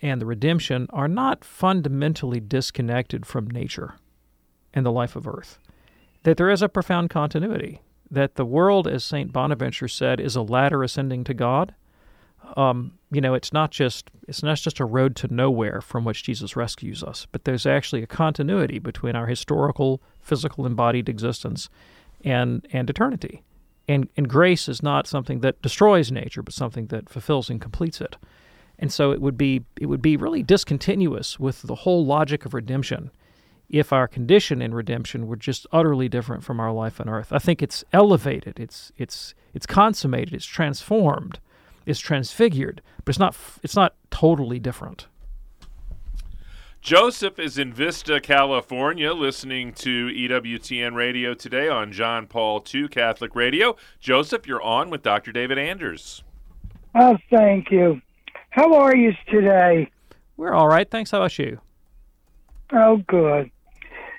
and 0.00 0.20
the 0.20 0.26
redemption 0.26 0.86
are 0.90 1.08
not 1.08 1.44
fundamentally 1.44 2.40
disconnected 2.40 3.26
from 3.26 3.50
nature 3.50 3.94
and 4.74 4.84
the 4.84 4.92
life 4.92 5.16
of 5.16 5.26
earth. 5.26 5.58
That 6.22 6.36
there 6.36 6.50
is 6.50 6.62
a 6.62 6.68
profound 6.68 7.10
continuity. 7.10 7.80
That 8.10 8.36
the 8.36 8.44
world, 8.44 8.86
as 8.86 9.04
St. 9.04 9.32
Bonaventure 9.32 9.88
said, 9.88 10.20
is 10.20 10.36
a 10.36 10.42
ladder 10.42 10.82
ascending 10.82 11.24
to 11.24 11.34
God. 11.34 11.74
Um, 12.56 12.92
you 13.10 13.20
know, 13.20 13.34
it's 13.34 13.52
not 13.52 13.72
just 13.72 14.10
it's 14.28 14.42
not 14.42 14.58
just 14.58 14.78
a 14.78 14.84
road 14.84 15.16
to 15.16 15.34
nowhere 15.34 15.80
from 15.80 16.04
which 16.04 16.22
Jesus 16.22 16.54
rescues 16.54 17.02
us, 17.02 17.26
but 17.32 17.44
there's 17.44 17.66
actually 17.66 18.02
a 18.02 18.06
continuity 18.06 18.78
between 18.78 19.16
our 19.16 19.26
historical, 19.26 20.00
physical, 20.20 20.66
embodied 20.66 21.08
existence 21.08 21.68
and 22.24 22.64
and 22.72 22.88
eternity. 22.88 23.42
And, 23.88 24.08
and 24.16 24.28
grace 24.28 24.68
is 24.68 24.82
not 24.82 25.06
something 25.06 25.40
that 25.40 25.62
destroys 25.62 26.10
nature, 26.10 26.42
but 26.42 26.54
something 26.54 26.86
that 26.86 27.08
fulfills 27.08 27.48
and 27.48 27.60
completes 27.60 28.00
it. 28.00 28.16
And 28.78 28.92
so 28.92 29.12
it 29.12 29.20
would 29.20 29.38
be 29.38 29.64
it 29.80 29.86
would 29.86 30.02
be 30.02 30.16
really 30.16 30.42
discontinuous 30.42 31.40
with 31.40 31.62
the 31.62 31.74
whole 31.74 32.04
logic 32.04 32.44
of 32.44 32.52
redemption 32.52 33.10
if 33.68 33.92
our 33.92 34.06
condition 34.06 34.62
in 34.62 34.74
redemption 34.74 35.26
were 35.26 35.36
just 35.36 35.66
utterly 35.72 36.08
different 36.08 36.44
from 36.44 36.60
our 36.60 36.72
life 36.72 37.00
on 37.00 37.08
earth. 37.08 37.32
I 37.32 37.38
think 37.38 37.62
it's 37.62 37.84
elevated, 37.92 38.60
it's 38.60 38.92
it's 38.96 39.34
it's 39.54 39.66
consummated, 39.66 40.34
it's 40.34 40.46
transformed, 40.46 41.40
it's 41.86 42.00
transfigured, 42.00 42.82
but 43.04 43.10
it's 43.10 43.18
not 43.18 43.36
it's 43.62 43.76
not 43.76 43.94
totally 44.10 44.58
different. 44.58 45.06
Joseph 46.86 47.40
is 47.40 47.58
in 47.58 47.72
Vista, 47.72 48.20
California, 48.20 49.12
listening 49.12 49.72
to 49.72 50.06
EWTN 50.06 50.94
radio 50.94 51.34
today 51.34 51.68
on 51.68 51.90
John 51.90 52.28
Paul 52.28 52.64
II 52.72 52.86
Catholic 52.86 53.34
Radio. 53.34 53.74
Joseph, 53.98 54.46
you're 54.46 54.62
on 54.62 54.88
with 54.88 55.02
Dr. 55.02 55.32
David 55.32 55.58
Anders. 55.58 56.22
Oh, 56.94 57.18
thank 57.28 57.72
you. 57.72 58.00
How 58.50 58.72
are 58.74 58.94
you 58.94 59.12
today? 59.28 59.90
We're 60.36 60.54
all 60.54 60.68
right. 60.68 60.88
Thanks. 60.88 61.10
How 61.10 61.18
about 61.18 61.36
you? 61.40 61.60
Oh, 62.72 62.98
good. 63.08 63.50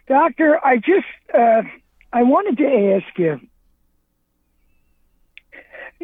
Doctor, 0.09 0.59
I 0.61 0.75
just 0.75 1.07
uh, 1.33 1.61
I 2.11 2.23
wanted 2.23 2.57
to 2.57 2.97
ask 2.97 3.17
you 3.17 3.39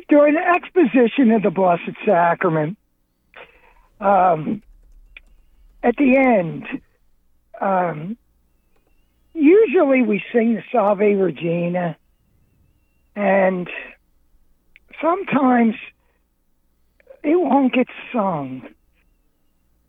during 0.07 0.35
the 0.35 0.47
exposition 0.47 1.29
of 1.31 1.43
the 1.43 1.51
Blessed 1.51 1.97
Sacrament, 2.05 2.77
um, 3.99 4.63
at 5.83 5.95
the 5.97 6.17
end, 6.17 6.65
um, 7.59 8.17
usually 9.33 10.01
we 10.01 10.23
sing 10.31 10.55
the 10.55 10.63
Salve 10.71 10.99
Regina, 10.99 11.97
and 13.15 13.69
sometimes 15.01 15.75
it 17.21 17.39
won't 17.39 17.73
get 17.73 17.87
sung. 18.11 18.67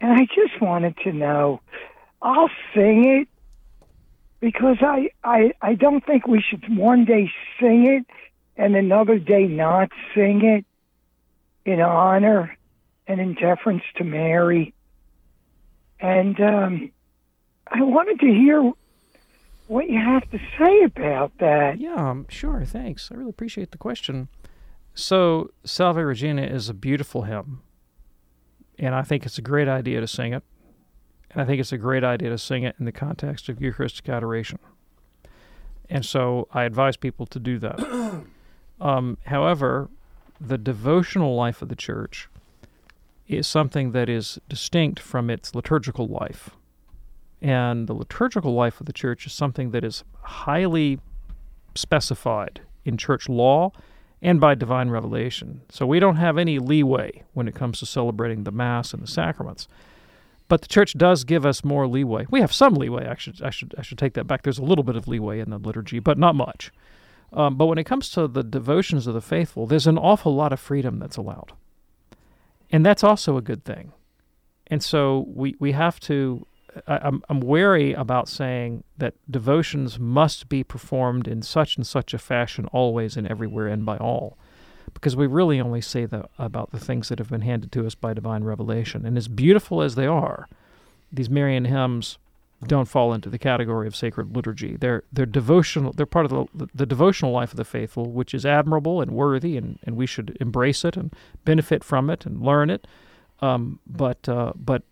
And 0.00 0.12
I 0.12 0.26
just 0.26 0.60
wanted 0.60 0.96
to 1.04 1.12
know, 1.12 1.60
I'll 2.20 2.50
sing 2.74 3.04
it 3.06 3.28
because 4.40 4.76
I, 4.80 5.10
I, 5.22 5.52
I 5.62 5.74
don't 5.74 6.04
think 6.04 6.26
we 6.26 6.42
should 6.42 6.64
one 6.76 7.04
day 7.04 7.30
sing 7.58 7.86
it 7.86 8.06
and 8.56 8.76
another 8.76 9.18
day 9.18 9.46
not 9.46 9.90
sing 10.14 10.44
it 10.44 10.66
in 11.64 11.80
honor 11.80 12.56
and 13.06 13.20
in 13.20 13.34
deference 13.34 13.82
to 13.96 14.04
Mary. 14.04 14.73
And 16.04 16.38
um, 16.38 16.90
I 17.68 17.82
wanted 17.82 18.20
to 18.20 18.26
hear 18.26 18.70
what 19.68 19.88
you 19.88 19.98
have 19.98 20.30
to 20.32 20.38
say 20.58 20.82
about 20.82 21.32
that. 21.38 21.80
Yeah, 21.80 21.94
um, 21.94 22.26
sure. 22.28 22.62
Thanks. 22.66 23.08
I 23.10 23.14
really 23.14 23.30
appreciate 23.30 23.70
the 23.70 23.78
question. 23.78 24.28
So, 24.94 25.50
Salve 25.64 25.96
Regina 25.96 26.42
is 26.42 26.68
a 26.68 26.74
beautiful 26.74 27.22
hymn, 27.22 27.62
and 28.78 28.94
I 28.94 29.00
think 29.00 29.24
it's 29.24 29.38
a 29.38 29.42
great 29.42 29.66
idea 29.66 30.02
to 30.02 30.06
sing 30.06 30.34
it. 30.34 30.42
And 31.30 31.40
I 31.40 31.46
think 31.46 31.58
it's 31.58 31.72
a 31.72 31.78
great 31.78 32.04
idea 32.04 32.28
to 32.28 32.38
sing 32.38 32.64
it 32.64 32.76
in 32.78 32.84
the 32.84 32.92
context 32.92 33.48
of 33.48 33.62
Eucharistic 33.62 34.06
adoration. 34.10 34.58
And 35.88 36.04
so 36.04 36.48
I 36.52 36.64
advise 36.64 36.98
people 36.98 37.24
to 37.26 37.40
do 37.40 37.58
that. 37.60 38.24
um, 38.80 39.16
however, 39.24 39.88
the 40.38 40.58
devotional 40.58 41.34
life 41.34 41.62
of 41.62 41.70
the 41.70 41.76
church 41.76 42.28
is 43.26 43.46
something 43.46 43.92
that 43.92 44.08
is 44.08 44.38
distinct 44.48 45.00
from 45.00 45.30
its 45.30 45.54
liturgical 45.54 46.06
life. 46.06 46.50
And 47.40 47.86
the 47.86 47.94
liturgical 47.94 48.54
life 48.54 48.80
of 48.80 48.86
the 48.86 48.92
church 48.92 49.26
is 49.26 49.32
something 49.32 49.70
that 49.70 49.84
is 49.84 50.04
highly 50.22 51.00
specified 51.74 52.60
in 52.84 52.96
church 52.96 53.28
law 53.28 53.72
and 54.22 54.40
by 54.40 54.54
divine 54.54 54.88
revelation. 54.88 55.60
So 55.68 55.86
we 55.86 56.00
don't 56.00 56.16
have 56.16 56.38
any 56.38 56.58
leeway 56.58 57.22
when 57.34 57.46
it 57.48 57.54
comes 57.54 57.78
to 57.80 57.86
celebrating 57.86 58.44
the 58.44 58.50
Mass 58.50 58.94
and 58.94 59.02
the 59.02 59.06
sacraments. 59.06 59.68
But 60.48 60.62
the 60.62 60.68
church 60.68 60.96
does 60.96 61.24
give 61.24 61.44
us 61.44 61.64
more 61.64 61.86
leeway. 61.86 62.26
We 62.30 62.40
have 62.40 62.52
some 62.52 62.74
leeway. 62.74 63.06
I 63.06 63.16
should, 63.16 63.42
I 63.42 63.50
should, 63.50 63.74
I 63.76 63.82
should 63.82 63.98
take 63.98 64.14
that 64.14 64.26
back. 64.26 64.42
There's 64.42 64.58
a 64.58 64.64
little 64.64 64.84
bit 64.84 64.96
of 64.96 65.08
leeway 65.08 65.40
in 65.40 65.50
the 65.50 65.58
liturgy, 65.58 65.98
but 65.98 66.18
not 66.18 66.34
much. 66.34 66.70
Um, 67.32 67.56
but 67.56 67.66
when 67.66 67.78
it 67.78 67.84
comes 67.84 68.08
to 68.10 68.28
the 68.28 68.42
devotions 68.42 69.06
of 69.06 69.14
the 69.14 69.20
faithful, 69.20 69.66
there's 69.66 69.86
an 69.86 69.98
awful 69.98 70.34
lot 70.34 70.52
of 70.52 70.60
freedom 70.60 70.98
that's 70.98 71.16
allowed. 71.16 71.52
And 72.74 72.84
that's 72.84 73.04
also 73.04 73.36
a 73.36 73.40
good 73.40 73.64
thing. 73.64 73.92
And 74.66 74.82
so 74.82 75.26
we, 75.28 75.54
we 75.60 75.70
have 75.70 76.00
to, 76.00 76.44
I, 76.88 76.98
I'm, 77.02 77.22
I'm 77.28 77.38
wary 77.38 77.92
about 77.92 78.28
saying 78.28 78.82
that 78.98 79.14
devotions 79.30 80.00
must 80.00 80.48
be 80.48 80.64
performed 80.64 81.28
in 81.28 81.40
such 81.42 81.76
and 81.76 81.86
such 81.86 82.12
a 82.12 82.18
fashion 82.18 82.66
always 82.72 83.16
and 83.16 83.28
everywhere 83.28 83.68
and 83.68 83.86
by 83.86 83.96
all. 83.98 84.36
Because 84.92 85.14
we 85.14 85.28
really 85.28 85.60
only 85.60 85.80
say 85.80 86.04
that 86.04 86.28
about 86.36 86.72
the 86.72 86.80
things 86.80 87.10
that 87.10 87.20
have 87.20 87.30
been 87.30 87.42
handed 87.42 87.70
to 87.70 87.86
us 87.86 87.94
by 87.94 88.12
divine 88.12 88.42
revelation. 88.42 89.06
And 89.06 89.16
as 89.16 89.28
beautiful 89.28 89.80
as 89.80 89.94
they 89.94 90.08
are, 90.08 90.48
these 91.12 91.30
Marian 91.30 91.66
hymns 91.66 92.18
don't 92.66 92.88
fall 92.88 93.12
into 93.12 93.28
the 93.28 93.38
category 93.38 93.86
of 93.86 93.96
sacred 93.96 94.34
liturgy. 94.34 94.76
They're 94.76 95.04
they're 95.12 95.26
devotional. 95.26 95.92
They're 95.92 96.06
part 96.06 96.26
of 96.30 96.48
the, 96.54 96.68
the 96.74 96.86
devotional 96.86 97.32
life 97.32 97.52
of 97.52 97.56
the 97.56 97.64
faithful, 97.64 98.10
which 98.10 98.34
is 98.34 98.44
admirable 98.44 99.00
and 99.00 99.10
worthy, 99.12 99.56
and, 99.56 99.78
and 99.84 99.96
we 99.96 100.06
should 100.06 100.36
embrace 100.40 100.84
it 100.84 100.96
and 100.96 101.14
benefit 101.44 101.84
from 101.84 102.10
it 102.10 102.26
and 102.26 102.42
learn 102.42 102.70
it. 102.70 102.86
Um, 103.40 103.80
but 103.86 104.28
uh, 104.28 104.52
but 104.56 104.82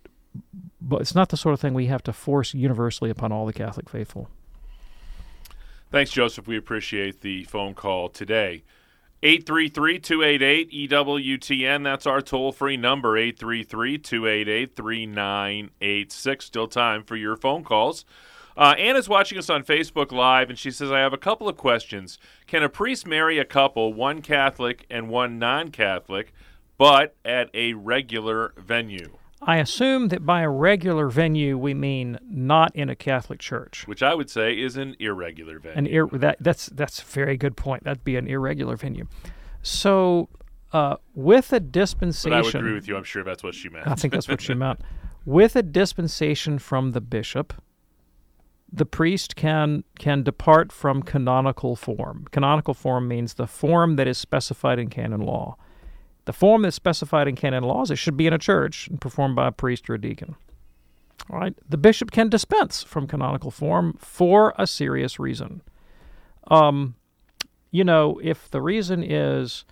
but 0.81 1.01
it's 1.01 1.15
not 1.15 1.29
the 1.29 1.37
sort 1.37 1.53
of 1.53 1.61
thing 1.61 1.75
we 1.75 1.87
have 1.87 2.03
to 2.05 2.13
force 2.13 2.55
universally 2.55 3.11
upon 3.11 3.33
all 3.33 3.47
the 3.47 3.53
Catholic 3.53 3.89
faithful. 3.89 4.29
Thanks, 5.91 6.11
Joseph. 6.11 6.47
We 6.47 6.57
appreciate 6.57 7.21
the 7.21 7.45
phone 7.45 7.75
call 7.75 8.09
today. 8.09 8.65
833 9.25 9.99
288 10.01 10.91
EWTN. 10.91 11.85
That's 11.85 12.07
our 12.07 12.21
toll 12.21 12.51
free 12.51 12.77
number, 12.77 13.17
833 13.17 13.99
288 13.99 14.75
3986. 14.75 16.45
Still 16.45 16.67
time 16.67 17.05
for 17.05 17.15
your 17.15 17.37
phone 17.37 17.63
calls. 17.63 18.05
Uh, 18.57 18.75
Anna's 18.77 19.09
watching 19.09 19.39
us 19.39 19.49
on 19.49 19.63
Facebook 19.63 20.13
Live, 20.13 20.51
and 20.51 20.59
she 20.59 20.71
says, 20.71 20.91
I 20.91 20.99
have 20.99 21.13
a 21.13 21.19
couple 21.19 21.49
of 21.49 21.57
questions. 21.57 22.19
Can 22.47 22.63
a 22.63 22.69
priest 22.69 23.07
marry 23.07 23.39
a 23.39 23.45
couple, 23.45 23.95
one 23.95 24.23
Catholic 24.23 24.85
and 24.91 25.09
one 25.09 25.39
non 25.39 25.71
Catholic, 25.71 26.35
but 26.77 27.15
at 27.25 27.49
a 27.55 27.75
regular 27.75 28.53
venue? 28.57 29.19
I 29.45 29.57
assume 29.57 30.09
that 30.09 30.25
by 30.25 30.43
a 30.43 30.49
regular 30.49 31.09
venue 31.09 31.59
we 31.59 31.75
mean 31.75 32.19
not 32.29 32.75
in 32.77 32.89
a 32.89 32.95
Catholic 32.95 33.41
church. 33.41 33.87
Which 33.87 34.03
I 34.03 34.15
would 34.15 34.31
say 34.31 34.59
is 34.59 34.77
an 34.77 34.97
irregular 35.01 35.59
venue. 35.59 35.79
An 35.79 35.87
ir- 35.87 36.19
that 36.19 36.37
that's 36.41 36.67
that's 36.67 37.03
a 37.03 37.05
very 37.05 37.37
good 37.37 37.57
point. 37.57 37.85
That'd 37.85 38.05
be 38.05 38.17
an 38.17 38.29
irregular 38.29 38.77
venue. 38.77 39.07
So, 39.63 40.29
uh, 40.73 40.97
with 41.15 41.53
a 41.53 41.61
dispensation, 41.61 42.31
but 42.31 42.37
I 42.37 42.43
would 42.43 42.55
agree 42.55 42.75
with 42.75 42.89
you. 42.89 42.97
I'm 42.97 43.05
sure 43.05 43.25
that's 43.25 43.43
what 43.43 43.55
she 43.55 43.69
meant. 43.69 43.87
I 43.87 43.95
think 43.95 44.13
that's 44.13 44.29
what 44.29 44.41
she 44.41 44.55
meant. 44.55 44.81
With 45.25 45.55
a 45.55 45.63
dispensation 45.63 46.59
from 46.59 46.93
the 46.93 47.01
bishop, 47.01 47.53
the 48.73 48.87
priest 48.87 49.37
can 49.37 49.85
can 49.99 50.25
depart 50.25 50.73
from 50.73 51.03
canonical 51.03 51.77
form. 51.77 52.27
Canonical 52.33 52.75
form 52.75 53.07
means 53.07 53.35
the 53.35 53.47
form 53.47 53.95
that 53.97 54.09
is 54.09 54.19
specified 54.19 54.81
in 54.81 54.89
canon 54.89 55.21
law. 55.21 55.57
The 56.25 56.33
form 56.33 56.63
that's 56.63 56.77
specified 56.77 57.29
in 57.29 57.37
canon 57.37 57.65
laws, 57.65 57.91
it 57.91 57.97
should 57.97 58.17
be 58.17 58.27
in 58.27 58.33
a 58.33 58.39
church 58.39 58.89
and 58.89 59.01
performed 59.01 59.37
by 59.37 59.49
a 59.49 59.53
priest 59.53 59.91
or 59.91 59.95
a 59.95 60.01
deacon. 60.01 60.37
All 61.31 61.39
right. 61.39 61.55
The 61.69 61.77
bishop 61.77 62.11
can 62.11 62.29
dispense 62.29 62.83
from 62.83 63.07
canonical 63.07 63.51
form 63.51 63.97
for 63.99 64.55
a 64.59 64.67
serious 64.67 65.19
reason. 65.19 65.63
Um, 66.49 66.95
you 67.71 67.85
know, 67.85 68.21
if 68.23 68.51
the 68.51 68.61
reason 68.61 69.03
is, 69.03 69.65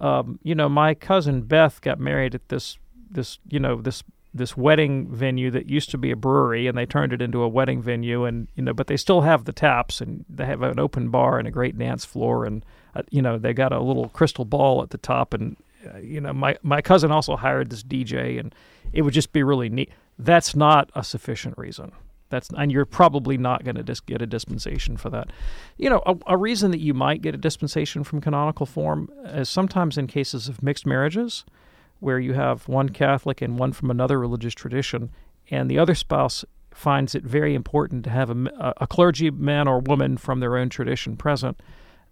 um, 0.00 0.38
you 0.42 0.54
know, 0.54 0.68
my 0.68 0.94
cousin 0.94 1.42
Beth 1.42 1.80
got 1.80 1.98
married 1.98 2.34
at 2.34 2.48
this 2.48 2.78
this 3.10 3.38
you 3.48 3.58
know 3.58 3.80
this 3.80 4.02
this 4.34 4.56
wedding 4.56 5.08
venue 5.08 5.50
that 5.50 5.68
used 5.68 5.90
to 5.90 5.98
be 5.98 6.10
a 6.10 6.16
brewery 6.16 6.66
and 6.66 6.76
they 6.76 6.84
turned 6.86 7.12
it 7.12 7.22
into 7.22 7.42
a 7.42 7.48
wedding 7.48 7.80
venue 7.80 8.24
and 8.24 8.48
you 8.54 8.62
know 8.62 8.74
but 8.74 8.86
they 8.86 8.96
still 8.96 9.22
have 9.22 9.44
the 9.44 9.52
taps 9.52 10.00
and 10.00 10.24
they 10.28 10.44
have 10.44 10.62
an 10.62 10.78
open 10.78 11.08
bar 11.08 11.38
and 11.38 11.48
a 11.48 11.50
great 11.50 11.78
dance 11.78 12.04
floor 12.04 12.44
and 12.44 12.64
uh, 12.94 13.02
you 13.10 13.22
know 13.22 13.38
they 13.38 13.52
got 13.52 13.72
a 13.72 13.80
little 13.80 14.08
crystal 14.10 14.44
ball 14.44 14.82
at 14.82 14.90
the 14.90 14.98
top 14.98 15.32
and 15.32 15.56
uh, 15.86 15.98
you 15.98 16.20
know, 16.20 16.32
my 16.32 16.56
my 16.62 16.82
cousin 16.82 17.10
also 17.10 17.36
hired 17.36 17.70
this 17.70 17.82
DJ, 17.82 18.38
and 18.38 18.54
it 18.92 19.02
would 19.02 19.14
just 19.14 19.32
be 19.32 19.42
really 19.42 19.68
neat. 19.68 19.90
That's 20.18 20.56
not 20.56 20.90
a 20.94 21.04
sufficient 21.04 21.56
reason. 21.56 21.92
That's 22.30 22.50
and 22.56 22.70
you're 22.70 22.84
probably 22.84 23.38
not 23.38 23.64
going 23.64 23.76
to 23.76 23.82
dis- 23.82 24.00
get 24.00 24.20
a 24.20 24.26
dispensation 24.26 24.96
for 24.96 25.10
that. 25.10 25.30
You 25.76 25.90
know, 25.90 26.02
a, 26.04 26.16
a, 26.26 26.36
reason 26.36 26.70
that 26.72 26.80
you 26.80 26.92
might 26.92 27.22
get 27.22 27.34
a 27.34 27.38
dispensation 27.38 28.04
from 28.04 28.20
canonical 28.20 28.66
form 28.66 29.10
is 29.24 29.48
sometimes 29.48 29.96
in 29.96 30.06
cases 30.06 30.48
of 30.48 30.62
mixed 30.62 30.86
marriages, 30.86 31.44
where 32.00 32.18
you 32.18 32.34
have 32.34 32.68
one 32.68 32.90
Catholic 32.90 33.40
and 33.40 33.58
one 33.58 33.72
from 33.72 33.90
another 33.90 34.18
religious 34.18 34.54
tradition, 34.54 35.10
and 35.50 35.70
the 35.70 35.78
other 35.78 35.94
spouse 35.94 36.44
finds 36.70 37.14
it 37.14 37.24
very 37.24 37.54
important 37.54 38.04
to 38.04 38.10
have 38.10 38.30
a, 38.30 38.74
a 38.76 38.86
clergyman 38.86 39.66
or 39.66 39.80
woman 39.80 40.16
from 40.16 40.40
their 40.40 40.56
own 40.56 40.68
tradition 40.68 41.16
present 41.16 41.60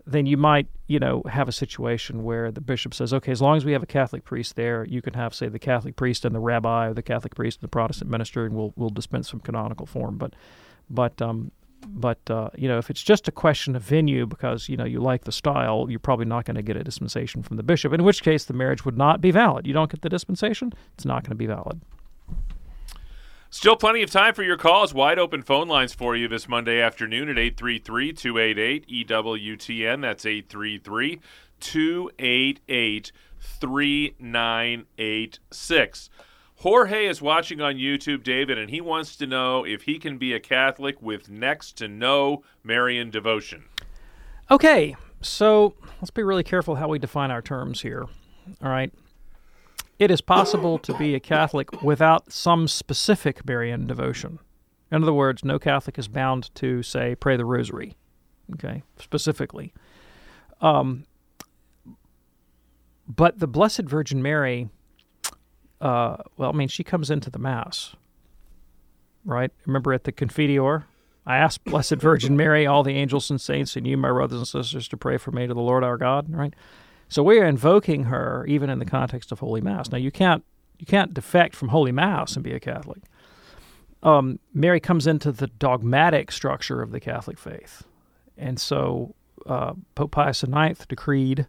then 0.07 0.25
you 0.25 0.37
might, 0.37 0.69
you 0.87 1.01
know, 1.01 1.23
have 1.29 1.49
a 1.49 1.53
situation 1.53 2.23
where 2.23 2.53
the 2.53 2.61
bishop 2.61 2.95
says, 2.95 3.12
okay, 3.12 3.33
as 3.33 3.42
long 3.42 3.57
as 3.57 3.64
we 3.64 3.73
have 3.73 3.83
a 3.83 3.87
Catholic 3.87 4.25
priest 4.25 4.55
there, 4.55 4.85
you 4.85 5.03
can 5.03 5.14
have, 5.14 5.35
say, 5.35 5.49
the 5.49 5.59
Catholic 5.59 5.97
priest 5.97 6.25
and 6.25 6.35
the 6.35 6.38
rabbi, 6.38 6.87
or 6.87 6.95
the 6.95 7.03
Catholic 7.03 7.35
priest 7.35 7.59
and 7.59 7.64
the 7.64 7.69
Protestant 7.69 8.09
minister, 8.09 8.45
and 8.45 8.55
we'll 8.55 8.73
we'll 8.77 8.90
dispense 8.90 9.29
from 9.29 9.40
canonical 9.40 9.85
form. 9.85 10.16
But, 10.16 10.35
but, 10.88 11.21
um, 11.21 11.51
but 11.88 12.19
uh, 12.31 12.51
you 12.57 12.69
know, 12.69 12.79
if 12.79 12.88
it's 12.88 13.03
just 13.03 13.27
a 13.27 13.33
question 13.33 13.75
of 13.75 13.83
venue 13.83 14.27
because 14.27 14.69
you 14.69 14.77
know 14.77 14.85
you 14.85 15.01
like 15.01 15.25
the 15.25 15.33
style, 15.33 15.87
you're 15.88 15.99
probably 15.99 16.25
not 16.25 16.45
going 16.45 16.55
to 16.55 16.62
get 16.62 16.77
a 16.77 16.85
dispensation 16.85 17.42
from 17.42 17.57
the 17.57 17.62
bishop. 17.62 17.92
In 17.92 18.05
which 18.05 18.23
case, 18.23 18.45
the 18.45 18.55
marriage 18.55 18.85
would 18.85 18.97
not 18.97 19.21
be 19.21 19.31
valid. 19.31 19.66
You 19.66 19.73
don't 19.73 19.90
get 19.90 20.03
the 20.03 20.09
dispensation; 20.09 20.73
it's 20.95 21.05
not 21.05 21.25
going 21.25 21.31
to 21.31 21.37
be 21.37 21.47
valid. 21.47 21.81
Still 23.48 23.76
plenty 23.76 24.02
of 24.02 24.11
time 24.11 24.35
for 24.35 24.42
your 24.42 24.56
calls. 24.56 24.92
Wide 24.92 25.18
open 25.18 25.42
phone 25.42 25.68
lines 25.68 25.94
for 25.94 26.16
you 26.16 26.26
this 26.28 26.48
Monday 26.48 26.80
afternoon 26.80 27.28
at 27.28 27.38
833 27.38 28.12
288 28.12 29.09
EWTN. 29.09 30.02
That's 30.02 30.26
833 30.26 31.20
288 31.61 33.12
3986. 33.38 36.11
Jorge 36.61 37.06
is 37.06 37.22
watching 37.22 37.61
on 37.61 37.74
YouTube, 37.74 38.22
David, 38.22 38.56
and 38.59 38.70
he 38.70 38.80
wants 38.80 39.14
to 39.16 39.26
know 39.26 39.62
if 39.64 39.82
he 39.82 39.98
can 39.98 40.16
be 40.16 40.32
a 40.32 40.40
Catholic 40.40 41.02
with 41.02 41.30
next 41.30 41.76
to 41.78 41.87
no 41.87 42.42
Marian 42.64 43.11
devotion. 43.11 43.64
Okay, 44.50 44.96
so 45.20 45.74
let's 46.00 46.11
be 46.11 46.22
really 46.22 46.44
careful 46.44 46.76
how 46.76 46.88
we 46.88 46.98
define 46.98 47.30
our 47.30 47.42
terms 47.42 47.82
here. 47.82 48.06
All 48.62 48.70
right. 48.70 48.90
It 49.98 50.11
is 50.11 50.20
possible 50.20 50.78
to 50.80 50.94
be 50.94 51.14
a 51.14 51.20
Catholic 51.20 51.82
without 51.82 52.30
some 52.30 52.68
specific 52.68 53.46
Marian 53.46 53.87
devotion. 53.87 54.38
In 54.92 55.02
other 55.02 55.12
words, 55.12 55.44
no 55.44 55.59
Catholic 55.59 55.98
is 55.98 56.06
bound 56.06 56.54
to, 56.56 56.82
say, 56.82 57.14
pray 57.14 57.37
the 57.37 57.44
rosary, 57.44 57.96
okay, 58.54 58.82
specifically. 58.98 59.72
Um, 60.61 61.06
but 63.09 63.38
the 63.38 63.46
Blessed 63.46 63.82
Virgin 63.82 64.22
Mary, 64.22 64.68
uh, 65.80 66.18
well, 66.37 66.50
I 66.50 66.52
mean, 66.52 66.68
she 66.68 66.85
comes 66.85 67.11
into 67.11 67.30
the 67.30 67.38
Mass, 67.38 67.96
right? 69.24 69.50
Remember 69.64 69.92
at 69.92 70.04
the 70.04 70.12
Confiteor? 70.12 70.85
I 71.24 71.38
asked 71.38 71.64
Blessed 71.64 71.96
Virgin 71.96 72.37
Mary, 72.37 72.66
all 72.66 72.82
the 72.82 72.92
angels 72.92 73.30
and 73.30 73.40
saints, 73.40 73.76
and 73.76 73.87
you, 73.87 73.96
my 73.96 74.11
brothers 74.11 74.38
and 74.38 74.46
sisters, 74.46 74.87
to 74.88 74.96
pray 74.96 75.16
for 75.16 75.32
me 75.32 75.46
to 75.46 75.54
the 75.54 75.61
Lord 75.61 75.82
our 75.82 75.96
God, 75.96 76.32
right? 76.32 76.54
So 77.09 77.23
we 77.23 77.38
are 77.38 77.47
invoking 77.47 78.05
her 78.05 78.45
even 78.47 78.71
in 78.71 78.79
the 78.79 78.85
context 78.85 79.33
of 79.33 79.40
Holy 79.40 79.61
Mass. 79.61 79.90
Now 79.90 79.99
you 79.99 80.11
can't 80.11 80.45
you 80.79 80.87
can't 80.87 81.14
defect 81.14 81.55
from 81.55 81.69
Holy 81.69 81.92
Mass 81.92 82.35
and 82.35 82.45
be 82.45 82.53
a 82.53 82.61
Catholic. 82.61 83.03
Um, 84.03 84.38
Mary 84.53 84.79
comes 84.79 85.07
into 85.07 85.33
the 85.33 85.47
dogmatic 85.47 86.31
structure 86.31 86.83
of 86.83 86.92
the 86.92 87.01
Catholic 87.01 87.38
faith, 87.38 87.85
and 88.37 88.61
so 88.61 89.14
uh, 89.47 89.73
Pope 89.95 90.11
Pius 90.11 90.45
IX 90.45 90.85
decreed 90.87 91.47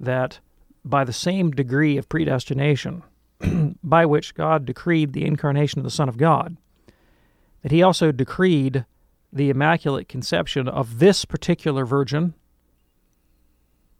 that 0.00 0.40
by 0.84 1.04
the 1.04 1.12
same 1.12 1.50
degree 1.50 1.96
of 1.96 2.08
predestination 2.08 3.02
by 3.84 4.06
which 4.06 4.34
God 4.34 4.64
decreed 4.64 5.12
the 5.12 5.26
incarnation 5.26 5.78
of 5.80 5.84
the 5.84 5.90
Son 5.90 6.08
of 6.08 6.16
God, 6.16 6.56
that 7.62 7.72
He 7.72 7.82
also 7.82 8.10
decreed 8.10 8.84
the 9.32 9.50
Immaculate 9.50 10.08
Conception 10.08 10.68
of 10.68 10.98
this 10.98 11.24
particular 11.24 11.84
Virgin 11.84 12.34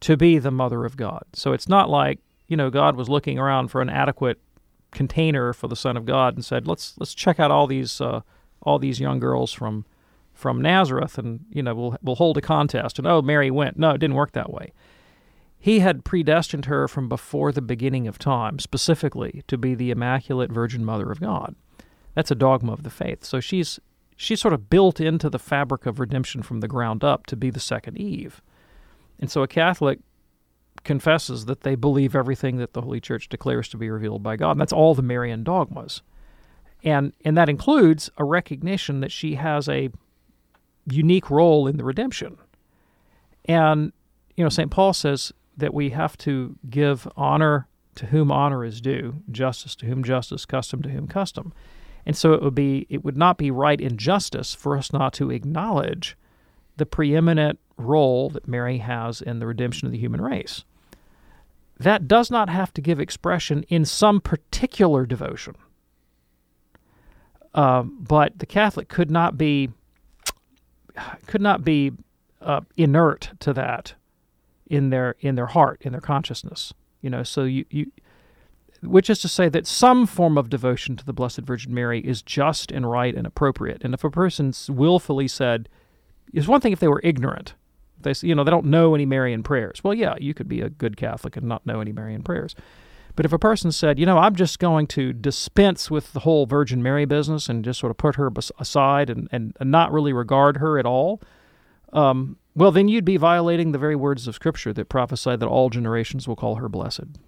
to 0.02 0.16
be 0.16 0.38
the 0.38 0.50
mother 0.50 0.84
of 0.84 0.96
God. 0.96 1.24
So 1.32 1.52
it's 1.52 1.68
not 1.68 1.88
like, 1.88 2.18
you 2.48 2.56
know, 2.56 2.70
God 2.70 2.96
was 2.96 3.08
looking 3.08 3.38
around 3.38 3.68
for 3.68 3.80
an 3.80 3.88
adequate 3.88 4.40
container 4.90 5.52
for 5.52 5.68
the 5.68 5.76
Son 5.76 5.96
of 5.96 6.04
God 6.04 6.34
and 6.34 6.44
said, 6.44 6.66
"Let's 6.66 6.94
let's 6.98 7.14
check 7.14 7.40
out 7.40 7.50
all 7.50 7.66
these 7.66 8.00
uh, 8.00 8.20
all 8.62 8.78
these 8.78 9.00
young 9.00 9.18
girls 9.18 9.52
from 9.52 9.86
from 10.34 10.60
Nazareth, 10.60 11.18
and 11.18 11.40
you 11.50 11.62
know 11.62 11.74
we'll 11.74 11.96
we'll 12.02 12.16
hold 12.16 12.36
a 12.36 12.42
contest." 12.42 12.98
And 12.98 13.06
oh, 13.08 13.22
Mary 13.22 13.50
went. 13.50 13.78
No, 13.78 13.90
it 13.90 13.98
didn't 13.98 14.16
work 14.16 14.32
that 14.32 14.52
way. 14.52 14.72
He 15.58 15.78
had 15.78 16.04
predestined 16.04 16.64
her 16.66 16.88
from 16.88 17.08
before 17.08 17.52
the 17.52 17.62
beginning 17.62 18.08
of 18.08 18.18
time, 18.18 18.58
specifically 18.58 19.44
to 19.46 19.56
be 19.56 19.76
the 19.76 19.92
Immaculate 19.92 20.50
Virgin 20.50 20.84
Mother 20.84 21.12
of 21.12 21.20
God. 21.20 21.54
That's 22.14 22.32
a 22.32 22.34
dogma 22.34 22.72
of 22.72 22.82
the 22.82 22.90
faith. 22.90 23.24
So 23.24 23.38
she's 23.38 23.78
she's 24.16 24.40
sort 24.40 24.52
of 24.52 24.68
built 24.68 25.00
into 25.00 25.30
the 25.30 25.38
fabric 25.38 25.86
of 25.86 26.00
redemption 26.00 26.42
from 26.42 26.60
the 26.60 26.68
ground 26.68 27.04
up 27.04 27.26
to 27.26 27.36
be 27.36 27.50
the 27.50 27.60
second 27.60 27.96
Eve. 27.96 28.42
And 29.20 29.30
so 29.30 29.42
a 29.42 29.48
Catholic 29.48 29.98
confesses 30.84 31.44
that 31.44 31.60
they 31.60 31.74
believe 31.74 32.16
everything 32.16 32.56
that 32.56 32.72
the 32.72 32.82
Holy 32.82 33.00
Church 33.00 33.28
declares 33.28 33.68
to 33.68 33.76
be 33.76 33.88
revealed 33.90 34.22
by 34.22 34.36
God. 34.36 34.52
And 34.52 34.60
that's 34.60 34.72
all 34.72 34.94
the 34.94 35.02
Marian 35.02 35.44
dogmas. 35.44 36.02
And 36.84 37.12
and 37.24 37.36
that 37.36 37.48
includes 37.48 38.10
a 38.18 38.24
recognition 38.24 39.00
that 39.00 39.12
she 39.12 39.36
has 39.36 39.68
a 39.68 39.90
unique 40.90 41.30
role 41.30 41.68
in 41.68 41.76
the 41.76 41.84
redemption. 41.84 42.38
And 43.44 43.92
you 44.36 44.44
know, 44.44 44.48
St. 44.48 44.70
Paul 44.70 44.92
says 44.92 45.32
that 45.56 45.74
we 45.74 45.90
have 45.90 46.16
to 46.18 46.56
give 46.68 47.06
honor 47.16 47.68
to 47.94 48.06
whom 48.06 48.32
honor 48.32 48.64
is 48.64 48.80
due, 48.80 49.22
justice 49.30 49.76
to 49.76 49.86
whom 49.86 50.02
justice, 50.02 50.44
custom 50.46 50.82
to 50.82 50.88
whom 50.88 51.06
custom. 51.06 51.52
And 52.04 52.16
so 52.16 52.32
it 52.32 52.42
would 52.42 52.54
be 52.54 52.86
it 52.88 53.04
would 53.04 53.16
not 53.16 53.38
be 53.38 53.50
right 53.50 53.80
in 53.80 53.96
justice 53.96 54.54
for 54.54 54.76
us 54.76 54.92
not 54.92 55.12
to 55.14 55.30
acknowledge 55.30 56.16
the 56.76 56.86
preeminent 56.86 57.58
role 57.76 58.30
that 58.30 58.48
Mary 58.48 58.78
has 58.78 59.20
in 59.20 59.38
the 59.38 59.46
redemption 59.46 59.86
of 59.86 59.92
the 59.92 59.98
human 59.98 60.20
race. 60.20 60.64
That 61.78 62.06
does 62.06 62.30
not 62.30 62.48
have 62.48 62.72
to 62.74 62.80
give 62.80 63.00
expression 63.00 63.64
in 63.68 63.84
some 63.84 64.20
particular 64.20 65.04
devotion. 65.06 65.56
Uh, 67.54 67.82
but 67.82 68.38
the 68.38 68.46
Catholic 68.46 68.88
could 68.88 69.10
not 69.10 69.36
be 69.36 69.70
could 71.26 71.40
not 71.40 71.64
be 71.64 71.92
uh, 72.40 72.60
inert 72.76 73.30
to 73.40 73.52
that 73.52 73.94
in 74.66 74.90
their 74.90 75.16
in 75.20 75.34
their 75.34 75.46
heart, 75.46 75.82
in 75.82 75.92
their 75.92 76.00
consciousness. 76.00 76.72
You 77.00 77.10
know, 77.10 77.22
so 77.22 77.44
you, 77.44 77.64
you 77.70 77.90
which 78.82 79.08
is 79.08 79.20
to 79.20 79.28
say 79.28 79.48
that 79.48 79.66
some 79.66 80.06
form 80.06 80.36
of 80.36 80.50
devotion 80.50 80.96
to 80.96 81.04
the 81.04 81.12
Blessed 81.12 81.40
Virgin 81.40 81.72
Mary 81.72 82.00
is 82.00 82.20
just 82.22 82.72
and 82.72 82.90
right 82.90 83.14
and 83.14 83.26
appropriate. 83.26 83.82
And 83.84 83.94
if 83.94 84.02
a 84.02 84.10
person's 84.10 84.68
willfully 84.68 85.28
said, 85.28 85.68
it's 86.32 86.48
one 86.48 86.60
thing 86.60 86.72
if 86.72 86.80
they 86.80 86.88
were 86.88 87.00
ignorant. 87.04 87.54
They, 88.00 88.14
you 88.22 88.34
know, 88.34 88.44
they 88.44 88.50
don't 88.50 88.66
know 88.66 88.94
any 88.94 89.06
Marian 89.06 89.42
prayers. 89.42 89.82
Well, 89.84 89.94
yeah, 89.94 90.14
you 90.18 90.34
could 90.34 90.48
be 90.48 90.60
a 90.60 90.68
good 90.68 90.96
Catholic 90.96 91.36
and 91.36 91.46
not 91.46 91.64
know 91.66 91.80
any 91.80 91.92
Marian 91.92 92.22
prayers. 92.22 92.54
But 93.14 93.26
if 93.26 93.32
a 93.32 93.38
person 93.38 93.70
said, 93.72 93.98
you 93.98 94.06
know, 94.06 94.18
I'm 94.18 94.34
just 94.34 94.58
going 94.58 94.86
to 94.88 95.12
dispense 95.12 95.90
with 95.90 96.12
the 96.12 96.20
whole 96.20 96.46
Virgin 96.46 96.82
Mary 96.82 97.04
business 97.04 97.48
and 97.48 97.64
just 97.64 97.78
sort 97.78 97.90
of 97.90 97.98
put 97.98 98.16
her 98.16 98.30
aside 98.58 99.10
and, 99.10 99.28
and, 99.30 99.54
and 99.60 99.70
not 99.70 99.92
really 99.92 100.12
regard 100.12 100.56
her 100.56 100.78
at 100.78 100.86
all, 100.86 101.20
um, 101.92 102.38
well, 102.54 102.70
then 102.70 102.88
you'd 102.88 103.04
be 103.04 103.18
violating 103.18 103.72
the 103.72 103.78
very 103.78 103.96
words 103.96 104.26
of 104.26 104.34
Scripture 104.34 104.72
that 104.72 104.88
prophesy 104.88 105.36
that 105.36 105.46
all 105.46 105.68
generations 105.70 106.26
will 106.26 106.36
call 106.36 106.56
her 106.56 106.68
blessed. 106.68 107.18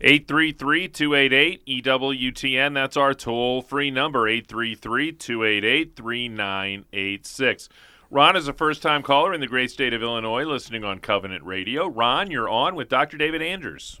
833 0.00 0.88
288 0.88 1.66
EWTN. 1.66 2.74
That's 2.74 2.96
our 2.96 3.14
toll 3.14 3.62
free 3.62 3.90
number, 3.90 4.28
833 4.28 5.12
288 5.12 5.96
3986. 5.96 7.68
Ron 8.10 8.36
is 8.36 8.46
a 8.46 8.52
first 8.52 8.80
time 8.80 9.02
caller 9.02 9.34
in 9.34 9.40
the 9.40 9.48
great 9.48 9.72
state 9.72 9.92
of 9.92 10.02
Illinois 10.02 10.44
listening 10.44 10.84
on 10.84 11.00
Covenant 11.00 11.44
Radio. 11.44 11.88
Ron, 11.88 12.30
you're 12.30 12.48
on 12.48 12.76
with 12.76 12.88
Dr. 12.88 13.16
David 13.16 13.42
Anders. 13.42 14.00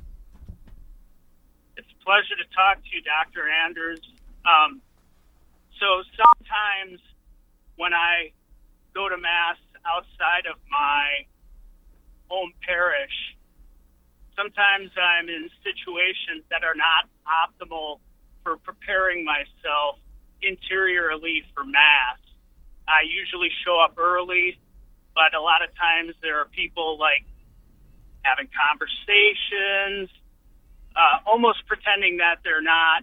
It's 1.76 1.88
a 2.00 2.04
pleasure 2.04 2.36
to 2.36 2.54
talk 2.54 2.76
to 2.76 2.88
you, 2.94 3.02
Dr. 3.02 3.48
Anders. 3.66 4.00
Um, 4.46 4.80
so 5.80 6.02
sometimes 6.16 7.00
when 7.76 7.92
I 7.92 8.30
go 8.94 9.08
to 9.08 9.18
Mass 9.18 9.56
outside 9.84 10.46
of 10.48 10.58
my 10.70 11.26
home 12.28 12.52
parish, 12.66 13.36
sometimes 14.38 14.90
I'm 14.94 15.28
in 15.28 15.50
situations 15.66 16.46
that 16.50 16.62
are 16.62 16.78
not 16.78 17.10
optimal 17.26 17.98
for 18.44 18.56
preparing 18.58 19.24
myself 19.24 19.98
interiorly 20.40 21.42
for 21.54 21.64
Mass. 21.64 22.22
I 22.86 23.02
usually 23.02 23.50
show 23.66 23.82
up 23.82 23.98
early, 23.98 24.56
but 25.14 25.34
a 25.34 25.42
lot 25.42 25.66
of 25.66 25.74
times 25.74 26.14
there 26.22 26.38
are 26.38 26.46
people 26.46 26.96
like 26.98 27.26
having 28.22 28.48
conversations, 28.54 30.08
uh, 30.94 31.18
almost 31.26 31.66
pretending 31.66 32.18
that 32.18 32.38
they're 32.44 32.62
not, 32.62 33.02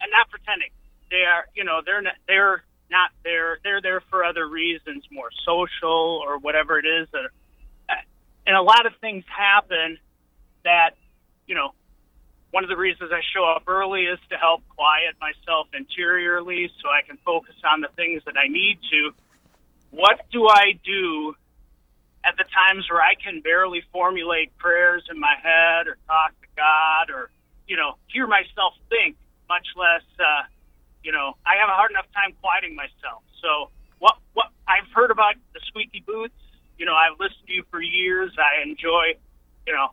and 0.00 0.10
not 0.10 0.30
pretending 0.30 0.70
they 1.10 1.26
are. 1.26 1.50
You 1.54 1.64
know, 1.64 1.82
they're 1.84 2.02
not, 2.02 2.14
they're 2.28 2.62
not 2.90 3.10
there. 3.24 3.58
They're 3.64 3.82
there 3.82 4.00
for 4.08 4.24
other 4.24 4.46
reasons, 4.46 5.04
more 5.10 5.30
social 5.44 6.22
or 6.24 6.38
whatever 6.38 6.78
it 6.78 6.86
is. 6.86 7.08
That, 7.12 7.30
and 8.46 8.56
a 8.56 8.62
lot 8.62 8.86
of 8.86 8.92
things 9.00 9.24
happen 9.26 9.98
that, 10.64 10.96
you 11.46 11.54
know, 11.54 11.72
one 12.50 12.62
of 12.62 12.70
the 12.70 12.76
reasons 12.76 13.10
I 13.12 13.20
show 13.34 13.44
up 13.44 13.64
early 13.66 14.04
is 14.04 14.18
to 14.30 14.36
help 14.36 14.62
quiet 14.68 15.16
myself 15.20 15.66
interiorly 15.74 16.70
so 16.80 16.88
I 16.88 17.02
can 17.06 17.18
focus 17.24 17.54
on 17.64 17.80
the 17.80 17.88
things 17.96 18.22
that 18.26 18.36
I 18.36 18.46
need 18.48 18.78
to. 18.90 19.10
What 19.90 20.20
do 20.30 20.46
I 20.48 20.78
do 20.84 21.34
at 22.24 22.36
the 22.36 22.44
times 22.44 22.86
where 22.90 23.02
I 23.02 23.14
can 23.14 23.40
barely 23.40 23.82
formulate 23.92 24.56
prayers 24.56 25.04
in 25.10 25.18
my 25.18 25.34
head 25.42 25.88
or 25.88 25.98
talk 26.06 26.30
to 26.40 26.48
God 26.56 27.10
or, 27.10 27.30
you 27.66 27.76
know, 27.76 27.98
hear 28.06 28.26
myself 28.26 28.74
think, 28.88 29.16
much 29.48 29.66
less, 29.76 30.06
uh, 30.18 30.46
you 31.02 31.12
know, 31.12 31.34
I 31.44 31.60
have 31.60 31.68
a 31.68 31.76
hard 31.76 31.90
enough 31.90 32.06
time 32.14 32.34
quieting 32.40 32.76
myself. 32.76 33.22
So 33.42 33.70
what, 33.98 34.16
what 34.32 34.46
I've 34.66 34.88
heard 34.94 35.10
about 35.10 35.34
the 35.52 35.60
squeaky 35.66 36.02
boots, 36.06 36.38
you 36.78 36.86
know, 36.86 36.94
I've 36.94 37.18
listened 37.20 37.46
to 37.48 37.52
you 37.52 37.64
for 37.70 37.82
years. 37.82 38.32
I 38.38 38.62
enjoy, 38.62 39.18
you 39.66 39.74
know, 39.74 39.90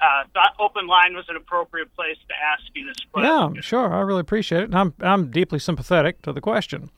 uh, 0.00 0.24
thought 0.32 0.54
open 0.58 0.86
line 0.86 1.14
was 1.14 1.26
an 1.28 1.36
appropriate 1.36 1.94
place 1.94 2.16
to 2.28 2.34
ask 2.34 2.62
you 2.74 2.86
this 2.86 2.96
question. 3.12 3.54
Yeah, 3.54 3.60
sure. 3.60 3.92
I 3.92 4.00
really 4.00 4.20
appreciate 4.20 4.62
it. 4.62 4.64
And 4.64 4.74
I'm, 4.74 4.94
I'm 5.00 5.30
deeply 5.30 5.58
sympathetic 5.58 6.22
to 6.22 6.32
the 6.32 6.40
question. 6.40 6.90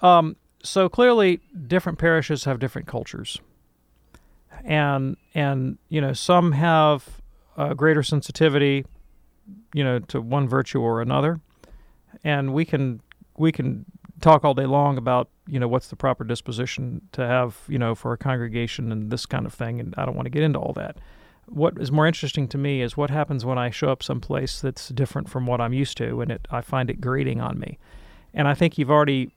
Um, 0.00 0.36
so 0.62 0.88
clearly, 0.88 1.40
different 1.66 1.98
parishes 1.98 2.44
have 2.44 2.58
different 2.58 2.86
cultures. 2.86 3.40
And, 4.64 5.16
and 5.34 5.78
you 5.88 6.00
know, 6.00 6.12
some 6.12 6.52
have 6.52 7.20
a 7.56 7.74
greater 7.74 8.02
sensitivity, 8.02 8.84
you 9.74 9.82
know, 9.82 9.98
to 10.00 10.20
one 10.20 10.48
virtue 10.48 10.80
or 10.80 11.00
another. 11.00 11.40
And 12.22 12.52
we 12.52 12.64
can, 12.64 13.00
we 13.36 13.52
can 13.52 13.86
talk 14.20 14.44
all 14.44 14.54
day 14.54 14.66
long 14.66 14.98
about 14.98 15.28
you 15.46 15.58
know 15.58 15.66
what's 15.66 15.88
the 15.88 15.96
proper 15.96 16.24
disposition 16.24 17.00
to 17.12 17.26
have 17.26 17.58
you 17.68 17.78
know 17.78 17.94
for 17.94 18.12
a 18.12 18.18
congregation 18.18 18.92
and 18.92 19.10
this 19.10 19.26
kind 19.26 19.46
of 19.46 19.54
thing 19.54 19.80
and 19.80 19.94
i 19.96 20.04
don't 20.04 20.14
want 20.14 20.26
to 20.26 20.30
get 20.30 20.42
into 20.42 20.58
all 20.58 20.72
that 20.74 20.98
what 21.50 21.78
is 21.78 21.90
more 21.90 22.06
interesting 22.06 22.46
to 22.48 22.58
me 22.58 22.80
is 22.80 22.96
what 22.96 23.10
happens 23.10 23.44
when 23.44 23.58
I 23.58 23.70
show 23.70 23.90
up 23.90 24.02
someplace 24.02 24.60
that's 24.60 24.88
different 24.88 25.28
from 25.28 25.46
what 25.46 25.60
I'm 25.60 25.72
used 25.72 25.96
to, 25.98 26.20
and 26.20 26.30
it 26.30 26.46
I 26.50 26.60
find 26.60 26.88
it 26.88 27.00
grating 27.00 27.40
on 27.40 27.58
me. 27.58 27.78
And 28.32 28.46
I 28.46 28.54
think 28.54 28.78
you've 28.78 28.90
already 28.90 29.32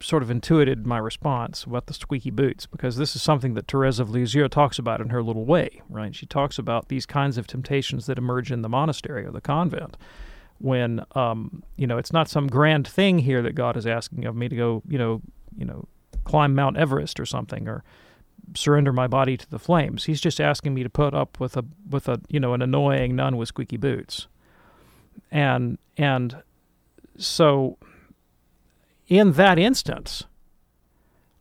sort 0.00 0.24
of 0.24 0.30
intuited 0.30 0.84
my 0.84 0.98
response 0.98 1.62
about 1.62 1.86
the 1.86 1.94
squeaky 1.94 2.30
boots, 2.30 2.66
because 2.66 2.96
this 2.96 3.14
is 3.14 3.22
something 3.22 3.54
that 3.54 3.68
Therese 3.68 4.00
of 4.00 4.10
Lisieux 4.10 4.48
talks 4.48 4.78
about 4.78 5.00
in 5.00 5.10
her 5.10 5.22
little 5.22 5.44
way, 5.44 5.80
right? 5.88 6.14
She 6.14 6.26
talks 6.26 6.58
about 6.58 6.88
these 6.88 7.06
kinds 7.06 7.38
of 7.38 7.46
temptations 7.46 8.06
that 8.06 8.18
emerge 8.18 8.50
in 8.50 8.62
the 8.62 8.68
monastery 8.68 9.24
or 9.24 9.30
the 9.30 9.40
convent 9.40 9.96
when 10.58 11.04
um, 11.16 11.62
you 11.76 11.86
know 11.86 11.98
it's 11.98 12.12
not 12.12 12.28
some 12.28 12.46
grand 12.46 12.86
thing 12.86 13.18
here 13.18 13.42
that 13.42 13.54
God 13.54 13.76
is 13.76 13.86
asking 13.86 14.24
of 14.24 14.34
me 14.34 14.48
to 14.48 14.56
go, 14.56 14.82
you 14.88 14.98
know, 14.98 15.20
you 15.56 15.64
know, 15.64 15.86
climb 16.24 16.54
Mount 16.54 16.76
Everest 16.76 17.20
or 17.20 17.26
something, 17.26 17.68
or 17.68 17.84
surrender 18.54 18.92
my 18.92 19.06
body 19.06 19.36
to 19.36 19.50
the 19.50 19.58
flames. 19.58 20.04
He's 20.04 20.20
just 20.20 20.40
asking 20.40 20.74
me 20.74 20.82
to 20.82 20.90
put 20.90 21.14
up 21.14 21.40
with 21.40 21.56
a 21.56 21.64
with 21.88 22.08
a 22.08 22.20
you 22.28 22.40
know 22.40 22.54
an 22.54 22.62
annoying 22.62 23.16
nun 23.16 23.36
with 23.36 23.48
squeaky 23.48 23.76
boots, 23.76 24.26
and 25.30 25.78
and 25.96 26.42
so 27.16 27.78
in 29.08 29.32
that 29.32 29.58
instance, 29.58 30.24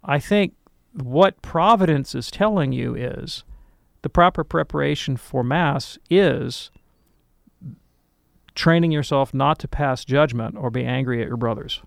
I 0.04 0.20
think 0.20 0.56
what 0.94 1.42
Providence 1.42 2.14
is 2.16 2.30
telling 2.30 2.72
you 2.72 2.96
is 2.96 3.44
the 4.02 4.10
proper 4.10 4.44
preparation 4.44 5.16
for 5.16 5.44
Mass 5.44 5.98
is 6.10 6.72
training 8.56 8.92
yourself 8.92 9.34
not 9.34 9.60
to 9.60 9.68
pass 9.68 10.04
judgment 10.04 10.56
or 10.58 10.70
be 10.70 10.84
angry 10.84 11.22
at 11.22 11.28
your 11.28 11.38
brothers. 11.38 11.82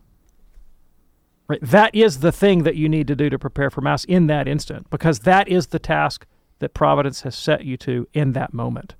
Right? 1.46 1.60
That 1.62 1.94
is 1.94 2.20
the 2.20 2.32
thing 2.32 2.62
that 2.62 2.76
you 2.76 2.88
need 2.88 3.06
to 3.08 3.14
do 3.14 3.28
to 3.28 3.38
prepare 3.38 3.70
for 3.70 3.80
Mass 3.80 4.04
in 4.04 4.26
that 4.28 4.48
instant, 4.48 4.88
because 4.90 5.20
that 5.20 5.46
is 5.48 5.68
the 5.68 5.78
task 5.78 6.26
that 6.60 6.72
Providence 6.72 7.22
has 7.22 7.36
set 7.36 7.64
you 7.64 7.76
to 7.78 8.08
in 8.14 8.32
that 8.32 8.54
moment. 8.54 8.94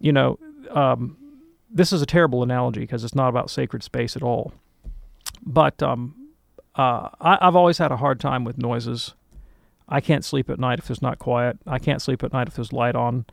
You 0.00 0.12
know, 0.12 0.38
um, 0.70 1.16
this 1.70 1.92
is 1.92 2.02
a 2.02 2.06
terrible 2.06 2.42
analogy 2.42 2.80
because 2.80 3.04
it's 3.04 3.14
not 3.14 3.28
about 3.28 3.50
sacred 3.50 3.82
space 3.82 4.16
at 4.16 4.22
all. 4.22 4.52
But 5.44 5.82
um, 5.82 6.14
uh, 6.74 7.08
I, 7.20 7.38
I've 7.40 7.56
always 7.56 7.78
had 7.78 7.90
a 7.90 7.96
hard 7.96 8.20
time 8.20 8.44
with 8.44 8.58
noises. 8.58 9.14
I 9.88 10.00
can't 10.00 10.24
sleep 10.24 10.50
at 10.50 10.58
night 10.58 10.78
if 10.78 10.86
there's 10.86 11.02
not 11.02 11.18
quiet. 11.18 11.58
I 11.66 11.78
can't 11.78 12.02
sleep 12.02 12.22
at 12.22 12.32
night 12.32 12.48
if 12.48 12.54
there's 12.54 12.72
light 12.72 12.94
on. 12.94 13.26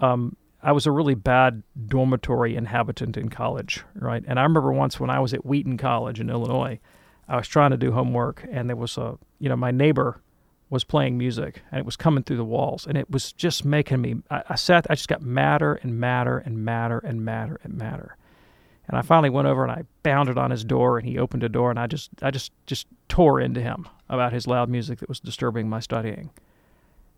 Um, 0.00 0.36
I 0.62 0.72
was 0.72 0.86
a 0.86 0.90
really 0.90 1.14
bad 1.14 1.62
dormitory 1.86 2.56
inhabitant 2.56 3.16
in 3.16 3.28
college, 3.28 3.84
right? 3.94 4.24
And 4.26 4.38
I 4.38 4.42
remember 4.42 4.72
once 4.72 4.98
when 4.98 5.10
I 5.10 5.20
was 5.20 5.32
at 5.32 5.46
Wheaton 5.46 5.78
College 5.78 6.18
in 6.18 6.28
Illinois, 6.28 6.80
I 7.28 7.36
was 7.36 7.48
trying 7.48 7.72
to 7.72 7.76
do 7.76 7.92
homework, 7.92 8.44
and 8.50 8.68
there 8.68 8.76
was 8.76 8.96
a, 8.96 9.18
you 9.38 9.48
know, 9.48 9.56
my 9.56 9.70
neighbor 9.70 10.20
was 10.70 10.84
playing 10.84 11.18
music, 11.18 11.62
and 11.70 11.78
it 11.80 11.86
was 11.86 11.96
coming 11.96 12.22
through 12.22 12.36
the 12.36 12.44
walls, 12.44 12.86
and 12.86 12.96
it 12.96 13.10
was 13.10 13.32
just 13.32 13.64
making 13.64 14.00
me. 14.00 14.16
I, 14.30 14.42
I 14.50 14.54
sat, 14.56 14.86
I 14.88 14.94
just 14.94 15.08
got 15.08 15.22
madder 15.22 15.74
and 15.74 15.98
madder 15.98 16.38
and 16.38 16.64
madder 16.64 16.98
and 16.98 17.24
madder 17.24 17.60
and 17.62 17.74
madder, 17.74 18.16
and 18.88 18.96
I 18.96 19.02
finally 19.02 19.30
went 19.30 19.48
over 19.48 19.64
and 19.64 19.72
I 19.72 19.84
bounded 20.02 20.38
on 20.38 20.50
his 20.50 20.64
door, 20.64 20.98
and 20.98 21.06
he 21.06 21.18
opened 21.18 21.42
the 21.42 21.48
door, 21.48 21.70
and 21.70 21.78
I 21.78 21.86
just, 21.86 22.10
I 22.22 22.30
just, 22.30 22.52
just 22.66 22.86
tore 23.08 23.40
into 23.40 23.60
him 23.60 23.88
about 24.08 24.32
his 24.32 24.46
loud 24.46 24.68
music 24.68 25.00
that 25.00 25.08
was 25.08 25.20
disturbing 25.20 25.68
my 25.68 25.80
studying, 25.80 26.30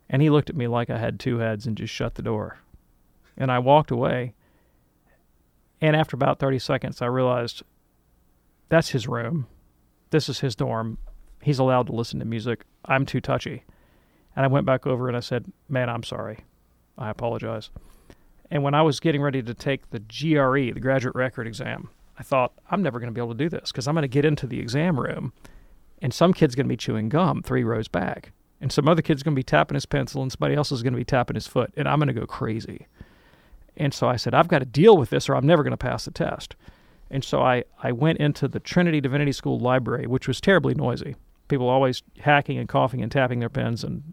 and 0.08 0.22
he 0.22 0.30
looked 0.30 0.50
at 0.50 0.56
me 0.56 0.66
like 0.66 0.88
I 0.88 0.98
had 0.98 1.20
two 1.20 1.38
heads 1.38 1.66
and 1.66 1.76
just 1.76 1.92
shut 1.92 2.14
the 2.14 2.22
door, 2.22 2.58
and 3.36 3.52
I 3.52 3.58
walked 3.58 3.90
away, 3.90 4.34
and 5.82 5.94
after 5.94 6.16
about 6.16 6.38
thirty 6.38 6.58
seconds, 6.58 7.02
I 7.02 7.06
realized 7.06 7.62
that's 8.70 8.90
his 8.90 9.06
room 9.06 9.46
this 10.10 10.28
is 10.28 10.40
his 10.40 10.56
dorm. 10.56 10.98
He's 11.42 11.58
allowed 11.58 11.86
to 11.86 11.92
listen 11.92 12.18
to 12.18 12.24
music. 12.24 12.64
I'm 12.84 13.06
too 13.06 13.20
touchy. 13.20 13.64
And 14.34 14.44
I 14.44 14.48
went 14.48 14.66
back 14.66 14.86
over 14.86 15.08
and 15.08 15.16
I 15.16 15.20
said, 15.20 15.52
Man, 15.68 15.88
I'm 15.88 16.02
sorry. 16.02 16.40
I 16.96 17.10
apologize. 17.10 17.70
And 18.50 18.62
when 18.62 18.74
I 18.74 18.82
was 18.82 18.98
getting 19.00 19.22
ready 19.22 19.42
to 19.42 19.54
take 19.54 19.90
the 19.90 20.00
GRE, 20.00 20.72
the 20.72 20.80
graduate 20.80 21.14
record 21.14 21.46
exam, 21.46 21.90
I 22.18 22.22
thought, 22.22 22.52
I'm 22.70 22.82
never 22.82 22.98
going 22.98 23.12
to 23.12 23.14
be 23.14 23.20
able 23.20 23.34
to 23.34 23.38
do 23.38 23.48
this 23.48 23.70
because 23.70 23.86
I'm 23.86 23.94
going 23.94 24.02
to 24.02 24.08
get 24.08 24.24
into 24.24 24.46
the 24.46 24.58
exam 24.58 24.98
room 24.98 25.32
and 26.00 26.12
some 26.12 26.32
kid's 26.32 26.54
going 26.54 26.66
to 26.66 26.72
be 26.72 26.76
chewing 26.76 27.08
gum 27.08 27.42
three 27.42 27.64
rows 27.64 27.88
back. 27.88 28.32
And 28.60 28.72
some 28.72 28.88
other 28.88 29.02
kid's 29.02 29.22
going 29.22 29.34
to 29.34 29.38
be 29.38 29.44
tapping 29.44 29.76
his 29.76 29.86
pencil 29.86 30.22
and 30.22 30.32
somebody 30.32 30.54
else 30.54 30.72
is 30.72 30.82
going 30.82 30.92
to 30.92 30.98
be 30.98 31.04
tapping 31.04 31.36
his 31.36 31.46
foot. 31.46 31.72
And 31.76 31.86
I'm 31.86 31.98
going 31.98 32.08
to 32.08 32.12
go 32.12 32.26
crazy. 32.26 32.86
And 33.76 33.94
so 33.94 34.08
I 34.08 34.16
said, 34.16 34.34
I've 34.34 34.48
got 34.48 34.58
to 34.58 34.64
deal 34.64 34.96
with 34.96 35.10
this 35.10 35.28
or 35.28 35.36
I'm 35.36 35.46
never 35.46 35.62
going 35.62 35.72
to 35.72 35.76
pass 35.76 36.04
the 36.04 36.10
test. 36.10 36.56
And 37.10 37.24
so 37.24 37.42
I, 37.42 37.64
I 37.82 37.92
went 37.92 38.18
into 38.18 38.48
the 38.48 38.60
Trinity 38.60 39.00
Divinity 39.00 39.32
School 39.32 39.58
library, 39.58 40.06
which 40.06 40.28
was 40.28 40.40
terribly 40.40 40.74
noisy. 40.74 41.16
People 41.48 41.68
always 41.68 42.02
hacking 42.20 42.58
and 42.58 42.68
coughing 42.68 43.02
and 43.02 43.10
tapping 43.10 43.40
their 43.40 43.48
pens 43.48 43.82
and 43.82 44.12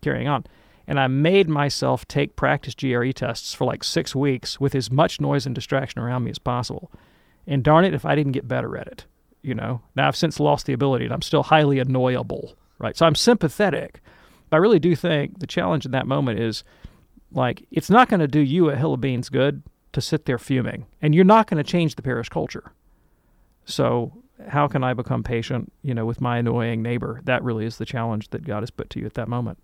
carrying 0.00 0.26
on. 0.26 0.44
And 0.86 1.00
I 1.00 1.06
made 1.06 1.48
myself 1.48 2.06
take 2.06 2.36
practice 2.36 2.74
GRE 2.74 3.10
tests 3.12 3.54
for 3.54 3.64
like 3.64 3.84
six 3.84 4.14
weeks 4.14 4.60
with 4.60 4.74
as 4.74 4.90
much 4.90 5.20
noise 5.20 5.46
and 5.46 5.54
distraction 5.54 6.00
around 6.00 6.24
me 6.24 6.30
as 6.30 6.38
possible. 6.38 6.90
And 7.46 7.62
darn 7.62 7.84
it 7.84 7.94
if 7.94 8.04
I 8.04 8.14
didn't 8.14 8.32
get 8.32 8.48
better 8.48 8.76
at 8.76 8.86
it. 8.88 9.06
You 9.42 9.54
know, 9.54 9.82
now 9.94 10.08
I've 10.08 10.16
since 10.16 10.40
lost 10.40 10.66
the 10.66 10.72
ability 10.72 11.04
and 11.04 11.14
I'm 11.14 11.22
still 11.22 11.42
highly 11.42 11.78
annoyable, 11.78 12.54
right? 12.78 12.96
So 12.96 13.06
I'm 13.06 13.14
sympathetic. 13.14 14.00
But 14.50 14.56
I 14.56 14.60
really 14.60 14.78
do 14.78 14.96
think 14.96 15.38
the 15.38 15.46
challenge 15.46 15.84
in 15.84 15.92
that 15.92 16.06
moment 16.06 16.40
is 16.40 16.64
like, 17.30 17.66
it's 17.70 17.90
not 17.90 18.08
going 18.08 18.20
to 18.20 18.28
do 18.28 18.40
you 18.40 18.70
a 18.70 18.76
hill 18.76 18.94
of 18.94 19.00
beans 19.00 19.28
good 19.28 19.62
to 19.94 20.00
sit 20.00 20.26
there 20.26 20.38
fuming. 20.38 20.86
And 21.00 21.14
you're 21.14 21.24
not 21.24 21.48
going 21.48 21.62
to 21.62 21.68
change 21.68 21.94
the 21.94 22.02
parish 22.02 22.28
culture. 22.28 22.72
So, 23.64 24.12
how 24.48 24.66
can 24.68 24.84
I 24.84 24.92
become 24.94 25.22
patient, 25.22 25.72
you 25.82 25.94
know, 25.94 26.04
with 26.04 26.20
my 26.20 26.38
annoying 26.38 26.82
neighbor? 26.82 27.20
That 27.24 27.42
really 27.42 27.64
is 27.64 27.78
the 27.78 27.86
challenge 27.86 28.28
that 28.28 28.44
God 28.44 28.60
has 28.60 28.70
put 28.70 28.90
to 28.90 29.00
you 29.00 29.06
at 29.06 29.14
that 29.14 29.28
moment. 29.28 29.58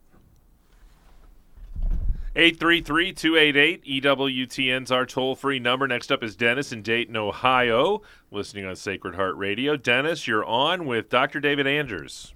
833 2.37 3.13
288 3.13 4.03
EWTN's 4.05 4.93
our 4.93 5.05
toll 5.05 5.35
free 5.35 5.59
number. 5.59 5.89
Next 5.89 6.13
up 6.13 6.23
is 6.23 6.37
Dennis 6.37 6.71
in 6.71 6.81
Dayton, 6.81 7.17
Ohio, 7.17 8.03
listening 8.31 8.65
on 8.65 8.77
Sacred 8.77 9.17
Heart 9.17 9.37
Radio. 9.37 9.77
Dennis, 9.77 10.29
you're 10.29 10.45
on 10.45 10.87
with 10.87 11.11
Dr. 11.11 11.41
David 11.41 11.67
Anders. 11.67 12.33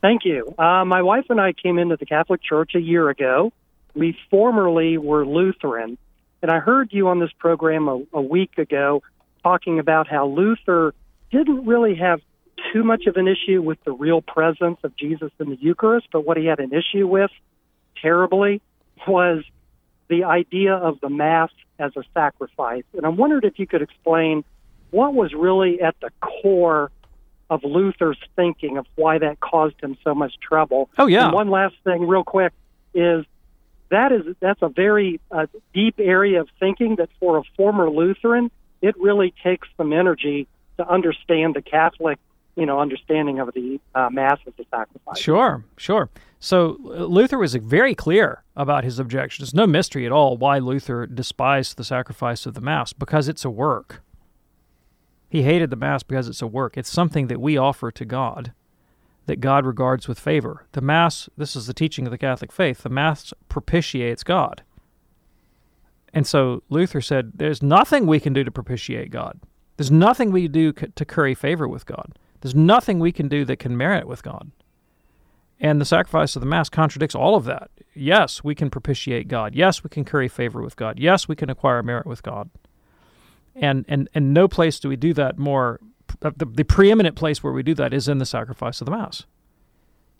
Thank 0.00 0.24
you. 0.24 0.54
Uh, 0.58 0.86
my 0.86 1.02
wife 1.02 1.26
and 1.28 1.38
I 1.38 1.52
came 1.52 1.78
into 1.78 1.98
the 1.98 2.06
Catholic 2.06 2.42
Church 2.42 2.74
a 2.74 2.80
year 2.80 3.10
ago. 3.10 3.52
We 3.94 4.16
formerly 4.30 4.96
were 4.96 5.26
Lutheran. 5.26 5.98
And 6.42 6.50
I 6.50 6.58
heard 6.58 6.92
you 6.92 7.08
on 7.08 7.20
this 7.20 7.32
program 7.38 7.88
a, 7.88 8.02
a 8.12 8.20
week 8.20 8.58
ago 8.58 9.02
talking 9.42 9.78
about 9.78 10.08
how 10.08 10.26
Luther 10.26 10.94
didn't 11.30 11.66
really 11.66 11.96
have 11.96 12.20
too 12.72 12.82
much 12.82 13.06
of 13.06 13.16
an 13.16 13.28
issue 13.28 13.62
with 13.62 13.82
the 13.84 13.92
real 13.92 14.20
presence 14.20 14.78
of 14.84 14.96
Jesus 14.96 15.30
in 15.38 15.50
the 15.50 15.56
Eucharist, 15.60 16.08
but 16.12 16.26
what 16.26 16.36
he 16.36 16.46
had 16.46 16.60
an 16.60 16.72
issue 16.72 17.06
with 17.06 17.30
terribly 18.00 18.60
was 19.06 19.44
the 20.08 20.24
idea 20.24 20.74
of 20.74 21.00
the 21.00 21.08
Mass 21.08 21.50
as 21.78 21.92
a 21.96 22.02
sacrifice. 22.12 22.84
And 22.94 23.06
I 23.06 23.08
wondered 23.08 23.44
if 23.44 23.58
you 23.58 23.66
could 23.66 23.82
explain 23.82 24.44
what 24.90 25.14
was 25.14 25.32
really 25.32 25.80
at 25.80 25.94
the 26.00 26.10
core 26.20 26.90
of 27.48 27.64
Luther's 27.64 28.18
thinking 28.36 28.76
of 28.76 28.86
why 28.96 29.18
that 29.18 29.40
caused 29.40 29.80
him 29.80 29.96
so 30.04 30.14
much 30.14 30.34
trouble. 30.40 30.90
Oh, 30.98 31.06
yeah. 31.06 31.26
And 31.26 31.32
one 31.32 31.50
last 31.50 31.74
thing, 31.84 32.06
real 32.06 32.24
quick, 32.24 32.52
is 32.94 33.24
that 33.90 34.12
is 34.12 34.36
that's 34.40 34.62
a 34.62 34.68
very 34.68 35.20
uh, 35.30 35.46
deep 35.74 35.96
area 35.98 36.40
of 36.40 36.48
thinking 36.58 36.96
that 36.96 37.08
for 37.18 37.38
a 37.38 37.42
former 37.56 37.90
Lutheran, 37.90 38.50
it 38.80 38.96
really 38.98 39.34
takes 39.42 39.68
some 39.76 39.92
energy 39.92 40.48
to 40.78 40.88
understand 40.88 41.54
the 41.54 41.62
Catholic 41.62 42.18
you 42.56 42.66
know 42.66 42.80
understanding 42.80 43.38
of 43.40 43.52
the 43.54 43.80
uh, 43.94 44.08
mass 44.10 44.38
as 44.46 44.54
a 44.58 44.64
sacrifice. 44.70 45.18
Sure, 45.18 45.64
sure. 45.76 46.10
So 46.38 46.78
uh, 46.86 47.04
Luther 47.04 47.38
was 47.38 47.54
very 47.54 47.94
clear 47.94 48.42
about 48.56 48.84
his 48.84 48.98
objections. 48.98 49.48
It's 49.48 49.54
no 49.54 49.66
mystery 49.66 50.06
at 50.06 50.12
all 50.12 50.36
why 50.36 50.58
Luther 50.58 51.06
despised 51.06 51.76
the 51.76 51.84
sacrifice 51.84 52.46
of 52.46 52.54
the 52.54 52.60
mass 52.60 52.92
because 52.92 53.28
it's 53.28 53.44
a 53.44 53.50
work. 53.50 54.02
He 55.28 55.42
hated 55.42 55.70
the 55.70 55.76
mass 55.76 56.02
because 56.02 56.28
it's 56.28 56.42
a 56.42 56.46
work. 56.46 56.76
It's 56.76 56.90
something 56.90 57.28
that 57.28 57.40
we 57.40 57.56
offer 57.56 57.90
to 57.92 58.04
God 58.04 58.52
that 59.26 59.40
God 59.40 59.64
regards 59.66 60.08
with 60.08 60.18
favor. 60.18 60.66
The 60.72 60.80
mass, 60.80 61.28
this 61.36 61.54
is 61.54 61.66
the 61.66 61.74
teaching 61.74 62.06
of 62.06 62.10
the 62.10 62.18
Catholic 62.18 62.52
faith, 62.52 62.82
the 62.82 62.88
mass 62.88 63.32
propitiates 63.48 64.24
God. 64.24 64.62
And 66.12 66.26
so 66.26 66.62
Luther 66.68 67.00
said, 67.00 67.32
There's 67.34 67.62
nothing 67.62 68.06
we 68.06 68.20
can 68.20 68.32
do 68.32 68.44
to 68.44 68.50
propitiate 68.50 69.10
God. 69.10 69.40
There's 69.76 69.90
nothing 69.90 70.30
we 70.30 70.48
do 70.48 70.72
to 70.72 71.04
curry 71.04 71.34
favor 71.34 71.66
with 71.66 71.86
God. 71.86 72.18
There's 72.40 72.54
nothing 72.54 72.98
we 72.98 73.12
can 73.12 73.28
do 73.28 73.44
that 73.44 73.58
can 73.58 73.76
merit 73.76 74.06
with 74.06 74.22
God. 74.22 74.50
And 75.60 75.80
the 75.80 75.84
sacrifice 75.84 76.34
of 76.36 76.40
the 76.40 76.46
Mass 76.46 76.70
contradicts 76.70 77.14
all 77.14 77.36
of 77.36 77.44
that. 77.44 77.70
Yes, 77.94 78.42
we 78.42 78.54
can 78.54 78.70
propitiate 78.70 79.28
God. 79.28 79.54
Yes, 79.54 79.84
we 79.84 79.90
can 79.90 80.04
curry 80.04 80.28
favor 80.28 80.62
with 80.62 80.74
God. 80.74 80.98
Yes, 80.98 81.28
we 81.28 81.36
can 81.36 81.50
acquire 81.50 81.82
merit 81.82 82.06
with 82.06 82.22
God. 82.22 82.50
And 83.54 83.84
and 83.88 84.08
and 84.14 84.32
no 84.32 84.48
place 84.48 84.80
do 84.80 84.88
we 84.88 84.96
do 84.96 85.12
that 85.14 85.38
more. 85.38 85.80
The, 86.20 86.32
the 86.38 86.64
preeminent 86.64 87.16
place 87.16 87.42
where 87.42 87.52
we 87.52 87.62
do 87.62 87.74
that 87.74 87.94
is 87.94 88.06
in 88.06 88.18
the 88.18 88.26
sacrifice 88.26 88.80
of 88.80 88.84
the 88.84 88.90
Mass. 88.90 89.24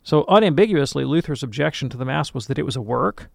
So 0.03 0.25
unambiguously, 0.27 1.05
Luther's 1.05 1.43
objection 1.43 1.89
to 1.89 1.97
the 1.97 2.05
Mass 2.05 2.33
was 2.33 2.47
that 2.47 2.57
it 2.57 2.65
was 2.65 2.75
a 2.75 2.81
work, 2.81 3.29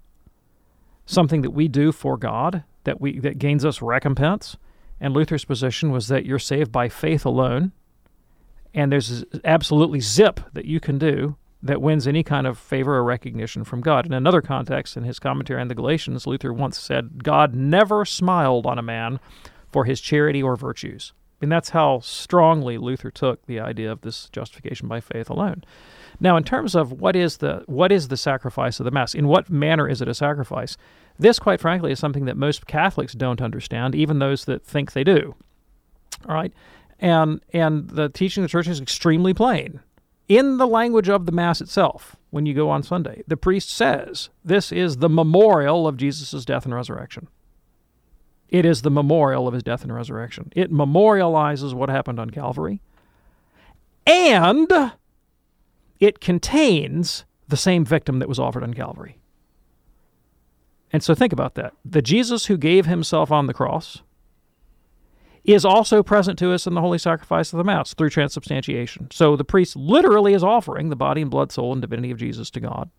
something 1.04 1.42
that 1.42 1.52
we 1.52 1.68
do 1.68 1.92
for 1.92 2.16
God, 2.16 2.64
that 2.84 3.00
we 3.00 3.20
that 3.20 3.38
gains 3.38 3.64
us 3.64 3.80
recompense. 3.80 4.56
And 5.00 5.14
Luther's 5.14 5.44
position 5.44 5.92
was 5.92 6.08
that 6.08 6.26
you're 6.26 6.38
saved 6.38 6.72
by 6.72 6.88
faith 6.88 7.24
alone, 7.24 7.72
and 8.74 8.90
there's 8.90 9.24
absolutely 9.44 10.00
zip 10.00 10.40
that 10.54 10.64
you 10.64 10.80
can 10.80 10.98
do 10.98 11.36
that 11.62 11.82
wins 11.82 12.06
any 12.06 12.22
kind 12.22 12.46
of 12.46 12.58
favor 12.58 12.96
or 12.96 13.04
recognition 13.04 13.64
from 13.64 13.80
God. 13.80 14.06
In 14.06 14.12
another 14.12 14.40
context, 14.40 14.96
in 14.96 15.04
his 15.04 15.18
commentary 15.18 15.60
on 15.60 15.68
the 15.68 15.74
Galatians, 15.74 16.26
Luther 16.26 16.52
once 16.52 16.78
said, 16.78 17.22
God 17.22 17.54
never 17.54 18.04
smiled 18.04 18.66
on 18.66 18.78
a 18.78 18.82
man 18.82 19.20
for 19.70 19.84
his 19.84 20.00
charity 20.00 20.42
or 20.42 20.56
virtues. 20.56 21.12
And 21.40 21.52
that's 21.52 21.70
how 21.70 22.00
strongly 22.00 22.78
Luther 22.78 23.10
took 23.10 23.44
the 23.46 23.60
idea 23.60 23.92
of 23.92 24.00
this 24.00 24.28
justification 24.30 24.88
by 24.88 25.00
faith 25.00 25.28
alone. 25.28 25.64
Now, 26.18 26.36
in 26.36 26.44
terms 26.44 26.74
of 26.74 26.92
what 26.92 27.14
is 27.14 27.38
the 27.38 27.62
what 27.66 27.92
is 27.92 28.08
the 28.08 28.16
sacrifice 28.16 28.80
of 28.80 28.84
the 28.84 28.90
Mass, 28.90 29.14
in 29.14 29.28
what 29.28 29.50
manner 29.50 29.88
is 29.88 30.00
it 30.00 30.08
a 30.08 30.14
sacrifice? 30.14 30.76
This, 31.18 31.38
quite 31.38 31.60
frankly, 31.60 31.92
is 31.92 31.98
something 31.98 32.24
that 32.24 32.36
most 32.36 32.66
Catholics 32.66 33.12
don't 33.12 33.42
understand, 33.42 33.94
even 33.94 34.18
those 34.18 34.46
that 34.46 34.64
think 34.64 34.92
they 34.92 35.04
do. 35.04 35.34
All 36.26 36.34
right, 36.34 36.54
and 36.98 37.42
and 37.52 37.90
the 37.90 38.08
teaching 38.08 38.42
of 38.42 38.48
the 38.48 38.52
church 38.52 38.68
is 38.68 38.80
extremely 38.80 39.34
plain. 39.34 39.80
In 40.28 40.56
the 40.56 40.66
language 40.66 41.08
of 41.08 41.26
the 41.26 41.32
Mass 41.32 41.60
itself, 41.60 42.16
when 42.30 42.46
you 42.46 42.54
go 42.54 42.68
on 42.68 42.82
Sunday, 42.82 43.22
the 43.28 43.36
priest 43.36 43.70
says, 43.70 44.28
This 44.44 44.72
is 44.72 44.96
the 44.96 45.08
memorial 45.08 45.86
of 45.86 45.96
Jesus' 45.96 46.44
death 46.44 46.64
and 46.64 46.74
resurrection. 46.74 47.28
It 48.48 48.64
is 48.64 48.82
the 48.82 48.90
memorial 48.90 49.48
of 49.48 49.54
his 49.54 49.62
death 49.62 49.82
and 49.82 49.94
resurrection. 49.94 50.52
It 50.54 50.72
memorializes 50.72 51.74
what 51.74 51.88
happened 51.88 52.20
on 52.20 52.30
Calvary, 52.30 52.80
and 54.06 54.92
it 55.98 56.20
contains 56.20 57.24
the 57.48 57.56
same 57.56 57.84
victim 57.84 58.18
that 58.18 58.28
was 58.28 58.38
offered 58.38 58.62
on 58.62 58.74
Calvary. 58.74 59.18
And 60.92 61.02
so 61.02 61.14
think 61.14 61.32
about 61.32 61.54
that. 61.54 61.72
The 61.84 62.02
Jesus 62.02 62.46
who 62.46 62.56
gave 62.56 62.86
himself 62.86 63.30
on 63.32 63.46
the 63.46 63.54
cross 63.54 64.02
is 65.44 65.64
also 65.64 66.02
present 66.02 66.38
to 66.40 66.52
us 66.52 66.66
in 66.66 66.74
the 66.74 66.80
holy 66.80 66.98
sacrifice 66.98 67.52
of 67.52 67.58
the 67.58 67.64
Mass 67.64 67.94
through 67.94 68.10
transubstantiation. 68.10 69.08
So 69.12 69.36
the 69.36 69.44
priest 69.44 69.76
literally 69.76 70.34
is 70.34 70.42
offering 70.42 70.88
the 70.88 70.96
body 70.96 71.22
and 71.22 71.30
blood, 71.30 71.52
soul, 71.52 71.72
and 71.72 71.80
divinity 71.80 72.10
of 72.10 72.18
Jesus 72.18 72.50
to 72.50 72.60
God. 72.60 72.90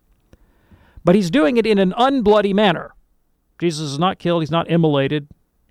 But 1.04 1.14
he's 1.14 1.30
doing 1.30 1.56
it 1.56 1.66
in 1.66 1.78
an 1.78 1.92
unbloody 1.92 2.54
manner. 2.54 2.94
Jesus 3.58 3.90
is 3.90 3.98
not 3.98 4.18
killed, 4.18 4.42
he's 4.42 4.50
not 4.50 4.70
immolated, 4.70 5.28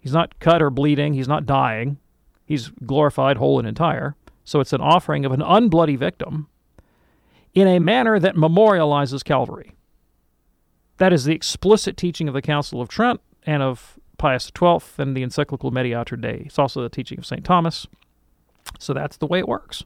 he's 0.07 0.13
not 0.13 0.39
cut 0.39 0.61
or 0.61 0.69
bleeding, 0.69 1.13
he's 1.13 1.27
not 1.27 1.45
dying. 1.45 1.97
He's 2.45 2.69
glorified, 2.85 3.35
whole, 3.35 3.59
and 3.59 3.67
entire. 3.67 4.15
So 4.45 4.61
it's 4.61 4.71
an 4.71 4.79
offering 4.79 5.25
of 5.25 5.33
an 5.33 5.41
unbloody 5.41 5.97
victim 5.97 6.47
in 7.53 7.67
a 7.67 7.79
manner 7.79 8.17
that 8.17 8.35
memorializes 8.35 9.21
Calvary. 9.21 9.73
That 10.95 11.11
is 11.11 11.25
the 11.25 11.35
explicit 11.35 11.97
teaching 11.97 12.29
of 12.29 12.33
the 12.33 12.41
Council 12.41 12.79
of 12.79 12.87
Trent 12.87 13.19
and 13.45 13.61
of 13.61 13.99
Pius 14.17 14.49
XII 14.57 14.79
and 14.97 15.15
the 15.15 15.23
encyclical 15.23 15.71
Mediator 15.71 16.15
Dei. 16.15 16.43
It's 16.45 16.57
also 16.57 16.81
the 16.81 16.89
teaching 16.89 17.19
of 17.19 17.25
St. 17.25 17.43
Thomas. 17.43 17.85
So 18.79 18.93
that's 18.93 19.17
the 19.17 19.27
way 19.27 19.39
it 19.39 19.47
works. 19.47 19.83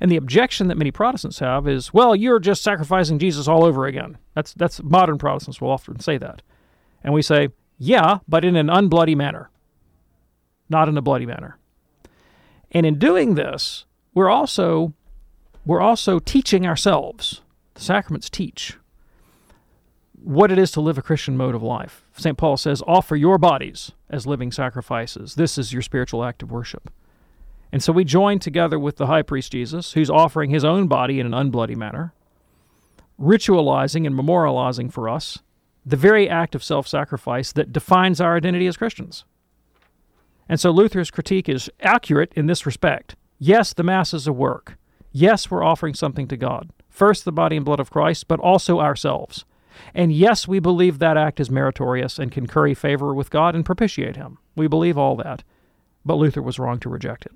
And 0.00 0.10
the 0.10 0.16
objection 0.16 0.66
that 0.66 0.76
many 0.76 0.90
Protestants 0.90 1.38
have 1.38 1.68
is, 1.68 1.94
well, 1.94 2.16
you're 2.16 2.40
just 2.40 2.64
sacrificing 2.64 3.20
Jesus 3.20 3.46
all 3.46 3.64
over 3.64 3.86
again. 3.86 4.18
That's 4.34 4.52
that's 4.52 4.82
modern 4.82 5.18
Protestants 5.18 5.60
will 5.60 5.70
often 5.70 6.00
say 6.00 6.18
that. 6.18 6.42
And 7.04 7.14
we 7.14 7.22
say, 7.22 7.50
yeah, 7.78 8.18
but 8.28 8.44
in 8.44 8.56
an 8.56 8.68
unbloody 8.68 9.16
manner. 9.16 9.50
Not 10.68 10.88
in 10.88 10.96
a 10.96 11.02
bloody 11.02 11.26
manner. 11.26 11.58
And 12.70 12.86
in 12.86 12.98
doing 12.98 13.34
this, 13.34 13.84
we're 14.14 14.30
also 14.30 14.94
we're 15.64 15.80
also 15.80 16.18
teaching 16.18 16.66
ourselves. 16.66 17.42
The 17.74 17.80
sacraments 17.80 18.28
teach 18.30 18.76
what 20.22 20.50
it 20.50 20.58
is 20.58 20.70
to 20.72 20.80
live 20.80 20.96
a 20.96 21.02
Christian 21.02 21.36
mode 21.36 21.54
of 21.54 21.62
life. 21.62 22.04
St. 22.16 22.38
Paul 22.38 22.56
says, 22.56 22.82
offer 22.86 23.14
your 23.14 23.36
bodies 23.36 23.92
as 24.08 24.26
living 24.26 24.50
sacrifices. 24.50 25.34
This 25.34 25.58
is 25.58 25.72
your 25.72 25.82
spiritual 25.82 26.24
act 26.24 26.42
of 26.42 26.50
worship. 26.50 26.90
And 27.70 27.82
so 27.82 27.92
we 27.92 28.04
join 28.04 28.38
together 28.38 28.78
with 28.78 28.96
the 28.96 29.06
high 29.06 29.22
priest 29.22 29.52
Jesus, 29.52 29.92
who's 29.92 30.08
offering 30.08 30.50
his 30.50 30.64
own 30.64 30.86
body 30.86 31.20
in 31.20 31.26
an 31.26 31.32
unbloody 31.32 31.76
manner, 31.76 32.14
ritualizing 33.20 34.06
and 34.06 34.14
memorializing 34.14 34.92
for 34.92 35.08
us 35.08 35.40
the 35.84 35.96
very 35.96 36.28
act 36.28 36.54
of 36.54 36.64
self 36.64 36.88
sacrifice 36.88 37.52
that 37.52 37.72
defines 37.72 38.20
our 38.20 38.36
identity 38.36 38.66
as 38.66 38.76
Christians. 38.76 39.24
And 40.48 40.60
so 40.60 40.70
Luther's 40.70 41.10
critique 41.10 41.48
is 41.48 41.70
accurate 41.80 42.32
in 42.34 42.46
this 42.46 42.66
respect. 42.66 43.16
Yes, 43.38 43.72
the 43.72 43.82
Mass 43.82 44.14
is 44.14 44.26
a 44.26 44.32
work. 44.32 44.76
Yes, 45.12 45.50
we're 45.50 45.64
offering 45.64 45.94
something 45.94 46.28
to 46.28 46.36
God. 46.36 46.70
First, 46.88 47.24
the 47.24 47.32
body 47.32 47.56
and 47.56 47.64
blood 47.64 47.80
of 47.80 47.90
Christ, 47.90 48.28
but 48.28 48.40
also 48.40 48.80
ourselves. 48.80 49.44
And 49.94 50.12
yes, 50.12 50.46
we 50.46 50.60
believe 50.60 50.98
that 50.98 51.16
act 51.16 51.40
is 51.40 51.50
meritorious 51.50 52.18
and 52.18 52.30
can 52.30 52.46
curry 52.46 52.74
favor 52.74 53.14
with 53.14 53.30
God 53.30 53.54
and 53.54 53.64
propitiate 53.64 54.16
Him. 54.16 54.38
We 54.54 54.68
believe 54.68 54.96
all 54.96 55.16
that. 55.16 55.42
But 56.04 56.14
Luther 56.14 56.42
was 56.42 56.58
wrong 56.58 56.78
to 56.80 56.88
reject 56.88 57.26
it. 57.26 57.32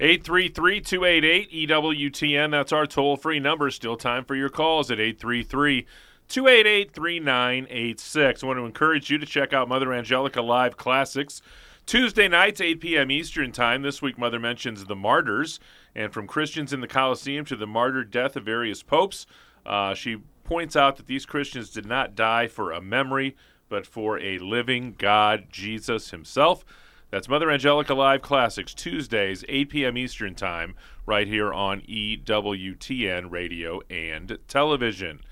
833 0.00 0.80
288 0.80 1.68
EWTN. 1.68 2.50
That's 2.50 2.72
our 2.72 2.86
toll 2.86 3.16
free 3.16 3.38
number. 3.38 3.70
Still 3.70 3.96
time 3.96 4.24
for 4.24 4.34
your 4.34 4.48
calls 4.48 4.90
at 4.90 4.98
833 4.98 5.86
288 6.30 6.92
3986. 6.92 8.42
I 8.42 8.46
want 8.46 8.56
to 8.60 8.64
encourage 8.64 9.10
you 9.10 9.18
to 9.18 9.26
check 9.26 9.52
out 9.52 9.68
Mother 9.68 9.92
Angelica 9.92 10.40
Live 10.40 10.76
Classics. 10.76 11.42
Tuesday 11.86 12.28
nights, 12.28 12.60
8 12.60 12.80
p.m. 12.80 13.10
Eastern 13.10 13.50
Time. 13.50 13.82
This 13.82 14.00
week, 14.00 14.16
Mother 14.16 14.38
mentions 14.38 14.84
the 14.84 14.94
martyrs, 14.94 15.58
and 15.92 16.12
from 16.12 16.28
Christians 16.28 16.72
in 16.72 16.82
the 16.82 16.86
Colosseum 16.86 17.44
to 17.46 17.56
the 17.56 17.66
martyred 17.66 18.12
death 18.12 18.36
of 18.36 18.44
various 18.44 18.80
popes. 18.80 19.26
Uh, 19.66 19.92
she 19.92 20.18
points 20.44 20.76
out 20.76 20.98
that 20.98 21.08
these 21.08 21.26
Christians 21.26 21.68
did 21.68 21.84
not 21.84 22.14
die 22.14 22.46
for 22.46 22.70
a 22.70 22.80
memory, 22.80 23.36
but 23.68 23.84
for 23.84 24.16
a 24.20 24.38
living 24.38 24.94
God, 24.96 25.46
Jesus 25.50 26.12
himself. 26.12 26.64
That's 27.10 27.28
Mother 27.28 27.50
Angelica 27.50 27.92
Live 27.92 28.22
Classics, 28.22 28.72
Tuesdays, 28.72 29.44
8 29.48 29.68
p.m. 29.68 29.98
Eastern 29.98 30.36
Time, 30.36 30.76
right 31.06 31.26
here 31.26 31.52
on 31.52 31.80
EWTN 31.80 33.32
Radio 33.32 33.80
and 33.90 34.38
Television. 34.46 35.22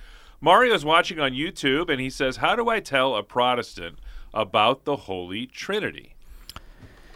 Mario's 0.40 0.84
watching 0.84 1.18
on 1.18 1.32
YouTube 1.32 1.90
and 1.90 2.00
he 2.00 2.10
says, 2.10 2.36
How 2.36 2.54
do 2.54 2.68
I 2.68 2.80
tell 2.80 3.16
a 3.16 3.22
Protestant 3.22 3.98
about 4.32 4.84
the 4.84 4.96
Holy 4.96 5.46
Trinity? 5.46 6.14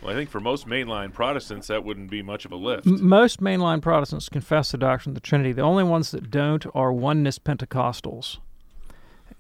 Well, 0.03 0.11
I 0.11 0.15
think 0.15 0.31
for 0.31 0.41
most 0.41 0.67
mainline 0.67 1.13
Protestants, 1.13 1.69
that 1.69 1.85
wouldn't 1.85 2.11
be 2.11 2.23
much 2.23 2.45
of 2.45 2.51
a 2.51 2.57
lift. 2.57 2.87
Most 2.87 3.41
mainline 3.41 3.81
Protestants 3.81 4.29
confess 4.29 4.73
the 4.73 4.79
doctrine 4.79 5.13
of 5.13 5.15
the 5.15 5.21
Trinity. 5.21 5.53
The 5.53 5.63
only 5.63 5.85
ones 5.85 6.11
that 6.11 6.31
don't 6.31 6.67
are 6.75 6.93
oneness 6.93 7.39
Pentecostals. 7.39 8.39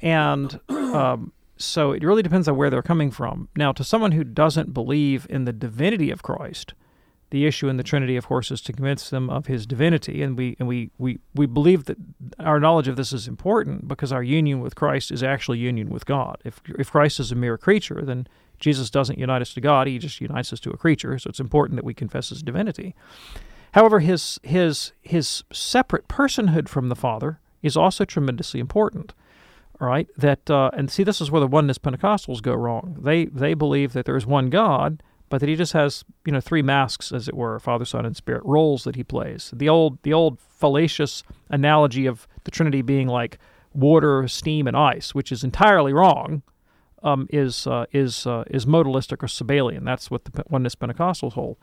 And 0.01 0.61
um, 0.69 1.33
so 1.57 1.91
it 1.91 2.05
really 2.05 2.23
depends 2.23 2.47
on 2.47 2.57
where 2.57 2.71
they're 2.71 2.83
coming 2.83 3.11
from. 3.11 3.49
Now, 3.57 3.73
to 3.73 3.83
someone 3.83 4.13
who 4.13 4.23
doesn't 4.23 4.73
believe 4.73 5.27
in 5.29 5.45
the 5.45 5.53
divinity 5.53 6.13
of 6.13 6.23
Christ, 6.23 6.75
the 7.33 7.47
issue 7.47 7.69
in 7.69 7.79
the 7.79 7.83
Trinity, 7.83 8.17
of 8.17 8.27
course, 8.27 8.51
is 8.51 8.61
to 8.61 8.75
convince 8.75 9.09
them 9.09 9.31
of 9.31 9.47
his 9.47 9.65
divinity. 9.65 10.23
And 10.23 10.37
we 10.37 10.55
and 10.59 10.69
we, 10.69 10.91
we, 10.99 11.19
we 11.35 11.47
believe 11.47 11.87
that 11.87 11.97
our 12.39 12.61
knowledge 12.61 12.89
of 12.89 12.97
this 12.97 13.11
is 13.11 13.27
important 13.27 13.89
because 13.89 14.13
our 14.13 14.23
union 14.23 14.61
with 14.61 14.75
Christ 14.75 15.11
is 15.11 15.23
actually 15.23 15.59
union 15.59 15.89
with 15.89 16.05
God. 16.05 16.43
If 16.45 16.61
if 16.79 16.91
Christ 16.91 17.19
is 17.19 17.33
a 17.33 17.35
mere 17.35 17.57
creature, 17.57 18.03
then 18.05 18.29
Jesus 18.59 18.91
doesn't 18.91 19.19
unite 19.19 19.41
us 19.41 19.55
to 19.55 19.63
God; 19.63 19.87
he 19.87 19.99
just 19.99 20.21
unites 20.21 20.53
us 20.53 20.61
to 20.61 20.71
a 20.71 20.77
creature. 20.77 21.19
So 21.19 21.31
it's 21.31 21.41
important 21.41 21.77
that 21.77 21.87
we 21.87 21.95
confess 21.95 22.29
his 22.29 22.43
divinity. 22.43 22.95
However, 23.73 24.01
his 24.01 24.39
his 24.43 24.93
his 25.01 25.43
separate 25.51 26.09
personhood 26.09 26.69
from 26.69 26.91
the 26.91 26.95
Father 26.95 27.41
is 27.63 27.79
also 27.79 28.05
tremendously 28.05 28.61
important. 28.61 29.15
All 29.81 29.89
right, 29.89 30.07
that 30.19 30.51
uh, 30.51 30.71
and 30.75 30.91
see, 30.91 31.03
this 31.03 31.23
is 31.23 31.31
where 31.31 31.41
the 31.41 31.47
oneness 31.47 31.79
Pentecostals 31.79 32.43
go 32.43 32.53
wrong. 32.55 32.99
They 33.01 33.25
they 33.25 33.55
believe 33.55 33.95
that 33.95 34.05
there 34.05 34.17
is 34.17 34.27
one 34.27 34.51
God 34.51 35.03
but 35.33 35.41
that 35.41 35.49
he 35.49 35.57
just 35.57 35.73
has 35.73 36.05
you 36.27 36.33
know 36.33 36.43
three 36.43 36.61
masks 36.61 37.11
as 37.11 37.27
it 37.27 37.35
were 37.35 37.59
father 37.59 37.87
son 37.87 38.05
and 38.05 38.15
spirit 38.15 38.43
roles 38.45 38.85
that 38.85 38.97
he 38.97 39.03
plays. 39.03 39.51
The 39.55 39.67
old 39.67 39.97
the 40.03 40.13
old 40.13 40.39
fallacious 40.39 41.23
analogy 41.49 42.05
of 42.05 42.29
the 42.45 42.51
trinity 42.51 42.83
being 42.83 43.09
like 43.09 43.39
water 43.73 44.29
steam 44.29 44.67
and 44.67 44.77
ice 44.77 45.15
which 45.15 45.33
is 45.33 45.43
entirely 45.43 45.95
wrong 45.95 46.43
um, 47.03 47.27
is 47.31 47.67
uh, 47.67 47.87
is 47.93 48.27
uh, 48.27 48.45
is 48.51 48.67
modalistic 48.67 49.23
or 49.23 49.27
sabellian. 49.27 49.87
That's 49.87 50.11
what 50.11 50.27
the 50.27 50.45
oneness 50.51 50.75
pentecostals 50.75 51.33
hold. 51.33 51.57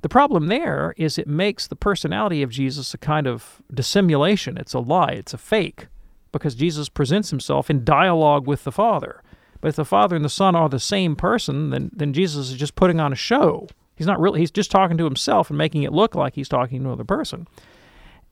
The 0.00 0.08
problem 0.08 0.46
there 0.46 0.94
is 0.96 1.18
it 1.18 1.28
makes 1.28 1.66
the 1.66 1.76
personality 1.76 2.42
of 2.42 2.48
jesus 2.48 2.94
a 2.94 2.98
kind 2.98 3.26
of 3.26 3.60
dissimulation. 3.70 4.56
It's 4.56 4.72
a 4.72 4.80
lie. 4.80 5.12
It's 5.12 5.34
a 5.34 5.38
fake 5.38 5.88
because 6.32 6.54
jesus 6.54 6.88
presents 6.88 7.28
himself 7.28 7.68
in 7.68 7.84
dialogue 7.84 8.46
with 8.46 8.64
the 8.64 8.72
father 8.72 9.22
but 9.60 9.68
if 9.68 9.76
the 9.76 9.84
Father 9.84 10.16
and 10.16 10.24
the 10.24 10.30
Son 10.30 10.54
are 10.54 10.68
the 10.68 10.80
same 10.80 11.16
person, 11.16 11.70
then 11.70 11.90
then 11.92 12.12
Jesus 12.12 12.50
is 12.50 12.56
just 12.56 12.74
putting 12.74 13.00
on 13.00 13.12
a 13.12 13.16
show. 13.16 13.68
He's 13.94 14.06
not 14.06 14.20
really 14.20 14.40
he's 14.40 14.50
just 14.50 14.70
talking 14.70 14.96
to 14.96 15.04
himself 15.04 15.50
and 15.50 15.58
making 15.58 15.82
it 15.82 15.92
look 15.92 16.14
like 16.14 16.34
he's 16.34 16.48
talking 16.48 16.80
to 16.80 16.86
another 16.88 17.04
person. 17.04 17.46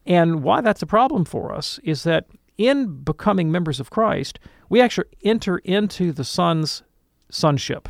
And 0.06 0.42
why 0.42 0.62
that's 0.62 0.82
a 0.82 0.86
problem 0.86 1.24
for 1.24 1.54
us 1.54 1.78
is 1.84 2.04
that 2.04 2.26
in 2.56 3.02
becoming 3.04 3.52
members 3.52 3.78
of 3.78 3.90
Christ, 3.90 4.38
we 4.68 4.80
actually 4.80 5.08
enter 5.22 5.58
into 5.58 6.12
the 6.12 6.24
Son's 6.24 6.82
sonship. 7.30 7.88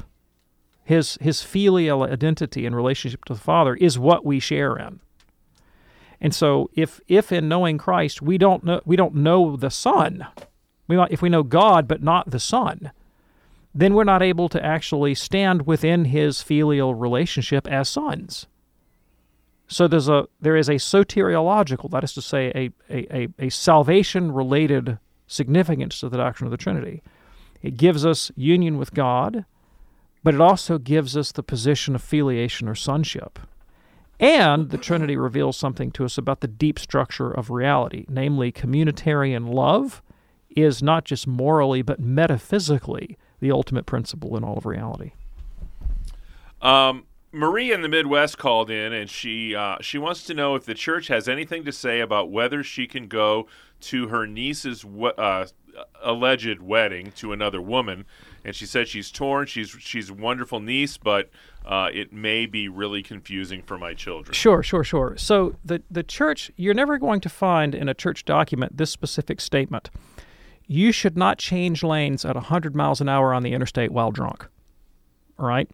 His 0.84 1.18
his 1.20 1.43
filial 1.43 2.03
identity 2.03 2.66
and 2.66 2.74
relationship 2.74 3.24
to 3.26 3.34
the 3.34 3.41
Father 3.41 3.74
is 3.76 3.99
what 3.99 4.24
we 4.24 4.41
share 4.41 4.76
in. 4.76 5.01
And 6.20 6.34
so 6.34 6.70
if 6.74 7.01
if 7.07 7.30
in 7.30 7.49
knowing 7.49 7.78
Christ 7.78 8.20
we 8.20 8.39
don't 8.39 8.64
know 8.64 8.80
we 8.84 8.97
don't 8.97 9.14
know 9.14 9.57
the 9.57 9.70
Son, 9.70 10.26
we 10.89 10.97
might, 10.97 11.12
if 11.12 11.22
we 11.22 11.28
know 11.28 11.43
God 11.45 11.86
but 11.86 12.03
not 12.03 12.30
the 12.30 12.41
Son, 12.41 12.91
then 13.79 13.95
we're 13.95 14.03
not 14.03 14.24
able 14.24 14.49
to 14.49 14.64
actually 14.64 15.14
stand 15.14 15.64
within 15.64 16.07
his 16.07 16.43
filial 16.43 16.97
relationship 16.97 17.68
as 17.68 17.89
sons. 17.89 18.49
So 19.68 19.87
there's 19.87 20.09
a 20.09 20.26
there 20.41 20.57
is 20.57 20.68
a 20.68 20.74
soteriological, 20.74 21.89
that 21.93 22.03
is 22.03 22.12
to 22.14 22.22
say, 22.22 22.72
a, 22.91 22.93
a, 22.93 23.29
a 23.39 23.49
salvation 23.51 24.33
related 24.33 24.99
significance 25.29 26.01
to 26.01 26.09
the 26.09 26.16
doctrine 26.16 26.49
of 26.49 26.51
the 26.51 26.57
Trinity. 26.57 27.03
It 27.62 27.76
gives 27.76 28.05
us 28.05 28.33
union 28.35 28.79
with 28.79 28.95
God, 28.95 29.45
but 30.24 30.35
it 30.35 30.41
also 30.41 30.79
gives 30.79 31.16
us 31.16 31.31
the 31.31 31.45
position 31.45 31.95
of 31.95 32.03
filiation 32.03 32.68
or 32.68 32.74
sonship. 32.74 33.39
And 34.18 34.70
the 34.70 34.79
Trinity 34.79 35.16
reveals 35.16 35.57
something 35.57 35.93
to 35.93 36.05
us 36.05 36.18
about 36.18 36.41
the 36.41 36.49
deep 36.49 36.81
structure 36.81 37.31
of 37.31 37.51
reality, 37.51 38.07
namely, 38.09 38.51
communitarian 38.51 39.55
love 39.55 40.03
is 40.51 40.83
not 40.83 41.05
just 41.05 41.29
morally, 41.29 41.83
but 41.83 42.01
metaphysically 42.01 43.16
the 43.41 43.51
ultimate 43.51 43.86
principle 43.86 44.36
in 44.36 44.45
all 44.45 44.59
of 44.59 44.66
reality. 44.66 45.12
Um, 46.61 47.05
Marie 47.30 47.72
in 47.72 47.82
the 47.82 47.89
Midwest 47.89 48.39
called 48.39 48.70
in, 48.70 48.93
and 48.93 49.09
she 49.11 49.55
uh, 49.55 49.76
she 49.80 49.99
wants 49.99 50.24
to 50.24 50.34
know 50.34 50.55
if 50.55 50.64
the 50.64 50.74
church 50.74 51.09
has 51.09 51.28
anything 51.28 51.64
to 51.64 51.72
say 51.72 52.01
about 52.01 52.30
whether 52.30 52.62
she 52.62 52.86
can 52.86 53.07
go 53.07 53.47
to 53.80 54.09
her 54.09 54.26
niece's 54.26 54.84
uh, 54.84 55.47
alleged 56.03 56.61
wedding 56.61 57.12
to 57.16 57.32
another 57.32 57.61
woman. 57.61 58.07
And 58.45 58.55
she 58.55 58.66
said 58.66 58.89
she's 58.89 59.11
torn. 59.11 59.47
She's 59.47 59.68
she's 59.78 60.09
a 60.09 60.14
wonderful 60.14 60.59
niece, 60.61 60.97
but 60.97 61.28
uh, 61.66 61.91
it 61.93 62.12
may 62.14 62.47
be 62.47 62.66
really 62.66 63.03
confusing 63.03 63.62
for 63.62 63.76
my 63.76 63.93
children. 63.93 64.32
Sure, 64.32 64.62
sure, 64.62 64.84
sure. 64.84 65.14
So 65.18 65.57
the 65.62 65.82
the 65.91 66.03
church, 66.03 66.51
you're 66.57 66.74
never 66.74 66.97
going 66.97 67.20
to 67.20 67.28
find 67.28 67.74
in 67.74 67.89
a 67.89 67.95
church 67.95 68.24
document 68.24 68.78
this 68.78 68.91
specific 68.91 69.41
statement 69.41 69.91
you 70.68 70.92
should 70.92 71.16
not 71.16 71.38
change 71.38 71.82
lanes 71.82 72.24
at 72.24 72.36
100 72.36 72.76
miles 72.76 73.00
an 73.00 73.08
hour 73.08 73.32
on 73.32 73.42
the 73.42 73.54
interstate 73.54 73.90
while 73.90 74.12
drunk. 74.12 74.46
All 75.38 75.46
right? 75.46 75.68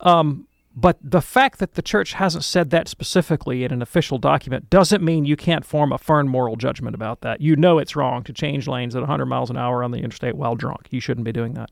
Um, 0.00 0.48
but 0.74 0.98
the 1.02 1.20
fact 1.20 1.58
that 1.58 1.74
the 1.74 1.82
church 1.82 2.14
hasn't 2.14 2.44
said 2.44 2.70
that 2.70 2.88
specifically 2.88 3.64
in 3.64 3.72
an 3.72 3.80
official 3.80 4.18
document 4.18 4.68
doesn't 4.68 5.02
mean 5.02 5.24
you 5.24 5.36
can't 5.36 5.64
form 5.64 5.92
a 5.92 5.98
firm 5.98 6.28
moral 6.28 6.56
judgment 6.56 6.94
about 6.94 7.20
that. 7.22 7.40
You 7.40 7.56
know 7.56 7.78
it's 7.78 7.96
wrong 7.96 8.22
to 8.24 8.32
change 8.32 8.66
lanes 8.66 8.94
at 8.94 9.02
100 9.02 9.26
miles 9.26 9.50
an 9.50 9.56
hour 9.56 9.82
on 9.84 9.92
the 9.92 9.98
interstate 9.98 10.36
while 10.36 10.56
drunk. 10.56 10.88
You 10.90 11.00
shouldn't 11.00 11.24
be 11.24 11.32
doing 11.32 11.54
that. 11.54 11.70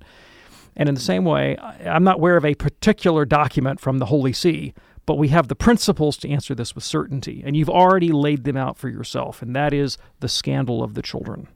And 0.76 0.88
in 0.88 0.94
the 0.94 1.00
same 1.00 1.24
way, 1.24 1.56
I'm 1.58 2.04
not 2.04 2.16
aware 2.16 2.36
of 2.36 2.44
a 2.44 2.54
particular 2.54 3.24
document 3.24 3.80
from 3.80 3.98
the 3.98 4.06
Holy 4.06 4.32
See, 4.32 4.74
but 5.06 5.16
we 5.16 5.28
have 5.28 5.48
the 5.48 5.56
principles 5.56 6.16
to 6.18 6.28
answer 6.28 6.54
this 6.54 6.74
with 6.76 6.84
certainty. 6.84 7.42
And 7.44 7.56
you've 7.56 7.70
already 7.70 8.12
laid 8.12 8.44
them 8.44 8.56
out 8.56 8.78
for 8.78 8.88
yourself, 8.88 9.42
and 9.42 9.56
that 9.56 9.72
is 9.72 9.98
the 10.20 10.28
scandal 10.28 10.84
of 10.84 10.94
the 10.94 11.02
children 11.02 11.48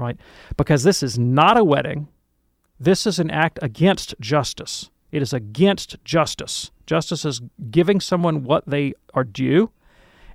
right? 0.00 0.16
Because 0.56 0.82
this 0.82 1.02
is 1.02 1.18
not 1.18 1.58
a 1.58 1.64
wedding. 1.64 2.08
This 2.78 3.06
is 3.06 3.18
an 3.18 3.30
act 3.30 3.58
against 3.62 4.14
justice. 4.20 4.90
It 5.12 5.22
is 5.22 5.32
against 5.32 5.96
justice. 6.04 6.70
Justice 6.86 7.24
is 7.24 7.40
giving 7.70 8.00
someone 8.00 8.44
what 8.44 8.64
they 8.66 8.94
are 9.14 9.24
due, 9.24 9.70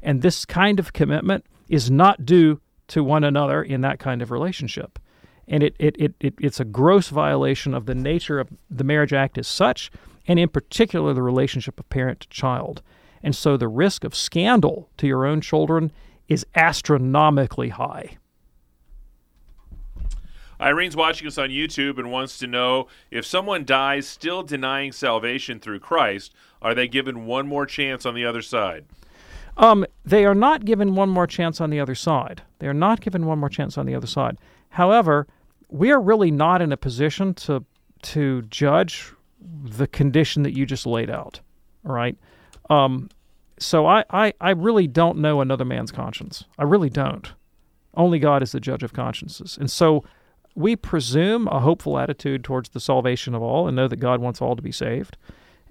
and 0.01 0.22
this 0.22 0.45
kind 0.45 0.80
of 0.80 0.93
commitment 0.93 1.45
is 1.68 1.89
not 1.89 2.26
due 2.26 2.61
to 2.88 3.03
one 3.03 3.24
another 3.24 3.63
in 3.63 3.82
that 3.82 3.99
kind 3.99 4.22
of 4.22 4.32
relationship. 4.32 4.99
And 5.47 5.63
it, 5.63 5.76
it, 5.80 5.95
it, 5.99 6.13
it, 6.20 6.34
it's 6.39 6.59
a 6.59 6.66
gross 6.66 7.09
violation 7.09 7.74
of 7.74 7.86
the 7.86 7.95
nature 7.95 8.39
of 8.39 8.49
the 8.70 8.84
Marriage 8.84 9.13
Act 9.13 9.38
as 9.38 9.47
such, 9.47 9.91
and 10.28 10.39
in 10.39 10.49
particular 10.49 11.13
the 11.13 11.22
relationship 11.22 11.80
of 11.80 11.89
parent 11.89 12.22
to 12.22 12.30
child. 12.30 12.82
And 13.24 13.36
so 13.36 13.57
the 13.57 13.68
risk 13.68 14.03
of 14.03 14.16
scandal 14.16 14.89
to 14.97 15.07
your 15.07 15.26
own 15.26 15.41
children 15.41 15.91
is 16.28 16.45
astronomically 16.55 17.70
high. 17.70 18.18
Irene's 20.60 20.95
watching 20.95 21.28
us 21.28 21.38
on 21.38 21.49
YouTube 21.49 21.97
and 21.97 22.12
wants 22.12 22.38
to 22.39 22.47
know 22.47 22.88
if 23.12 23.26
someone 23.26 23.66
dies 23.66 24.08
still 24.08 24.43
denying 24.43 24.91
salvation 24.91 25.60
through 25.60 25.80
Christ, 25.80 26.34
are 26.62 26.74
they 26.74 26.88
given 26.88 27.26
one 27.26 27.47
more 27.47 27.66
chance 27.66 28.06
on 28.06 28.16
the 28.16 28.26
other 28.26 28.41
side? 28.41 28.86
Um, 29.58 29.86
they 30.03 30.26
are 30.26 30.36
not 30.36 30.66
given 30.66 30.95
one 30.95 31.10
more 31.10 31.28
chance 31.28 31.62
on 31.62 31.70
the 31.70 31.80
other 31.80 31.95
side. 31.95 32.41
They 32.60 32.68
are 32.68 32.74
not 32.74 33.01
given 33.01 33.26
one 33.26 33.39
more 33.39 33.49
chance 33.49 33.78
on 33.78 33.86
the 33.86 33.95
other 33.95 34.08
side. 34.08 34.38
However, 34.70 35.28
we 35.70 35.91
are 35.91 36.01
really 36.01 36.32
not 36.32 36.62
in 36.62 36.72
a 36.72 36.78
position 36.78 37.34
to 37.36 37.64
to 38.01 38.43
judge 38.43 39.14
the 39.39 39.88
condition 39.88 40.43
that 40.43 40.56
you 40.56 40.66
just 40.66 40.86
laid 40.86 41.10
out. 41.10 41.39
All 41.86 41.93
right. 41.93 42.16
Um, 42.70 43.10
so 43.58 43.86
I, 43.86 44.03
I, 44.10 44.34
I 44.41 44.51
really 44.51 44.86
don't 44.88 45.20
know 45.20 45.41
another 45.41 45.66
man's 45.66 45.91
conscience. 45.91 46.43
I 46.60 46.64
really 46.64 46.89
don't. 46.89 47.32
Only 47.95 48.20
God 48.20 48.43
is 48.43 48.51
the 48.51 48.60
judge 48.60 48.84
of 48.84 48.93
consciences. 48.93 49.58
And 49.60 49.72
so 49.72 50.03
we 50.56 50.76
presume 50.76 51.47
a 51.47 51.60
hopeful 51.60 51.99
attitude 51.99 52.43
towards 52.43 52.70
the 52.70 52.80
salvation 52.80 53.36
of 53.36 53.41
all 53.41 53.68
and 53.68 53.76
know 53.76 53.88
that 53.88 53.97
God 53.97 54.22
wants 54.22 54.41
all 54.41 54.56
to 54.56 54.62
be 54.62 54.72
saved. 54.72 55.18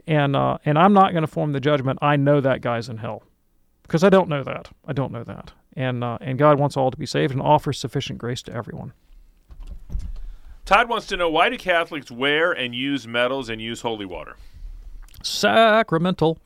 And 0.06 0.36
uh, 0.36 0.58
and 0.64 0.78
I'm 0.78 0.92
not 0.92 1.12
going 1.12 1.22
to 1.22 1.28
form 1.28 1.52
the 1.52 1.60
judgment. 1.60 1.98
I 2.02 2.16
know 2.16 2.40
that 2.40 2.60
guy's 2.60 2.90
in 2.90 2.98
hell 2.98 3.22
because 3.82 4.04
I 4.04 4.10
don't 4.10 4.28
know 4.28 4.44
that. 4.44 4.68
I 4.86 4.92
don't 4.92 5.12
know 5.12 5.24
that. 5.24 5.52
And 5.74 6.04
uh, 6.04 6.18
and 6.20 6.38
God 6.38 6.58
wants 6.58 6.76
all 6.76 6.90
to 6.90 6.96
be 6.96 7.06
saved 7.06 7.32
and 7.32 7.40
offers 7.40 7.78
sufficient 7.78 8.18
grace 8.18 8.42
to 8.42 8.52
everyone. 8.52 8.92
Todd 10.66 10.88
wants 10.88 11.06
to 11.08 11.16
know 11.16 11.28
why 11.28 11.48
do 11.48 11.58
Catholics 11.58 12.10
wear 12.10 12.52
and 12.52 12.74
use 12.74 13.06
medals 13.06 13.48
and 13.48 13.60
use 13.60 13.80
holy 13.80 14.06
water? 14.06 14.36
Sacramental. 15.22 16.38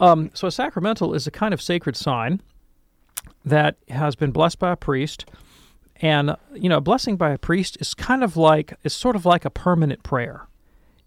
Um, 0.00 0.30
so 0.34 0.48
a 0.48 0.52
sacramental 0.52 1.14
is 1.14 1.26
a 1.26 1.30
kind 1.30 1.54
of 1.54 1.62
sacred 1.62 1.96
sign 1.96 2.40
that 3.44 3.76
has 3.88 4.16
been 4.16 4.32
blessed 4.32 4.58
by 4.58 4.72
a 4.72 4.76
priest 4.76 5.26
and 5.96 6.36
you 6.54 6.68
know, 6.68 6.78
a 6.78 6.82
blessing 6.82 7.16
by 7.16 7.30
a 7.30 7.38
priest 7.38 7.76
is 7.80 7.94
kind 7.94 8.24
of 8.24 8.36
like 8.36 8.74
it's 8.82 8.94
sort 8.94 9.16
of 9.16 9.24
like 9.24 9.44
a 9.44 9.50
permanent 9.50 10.02
prayer. 10.02 10.46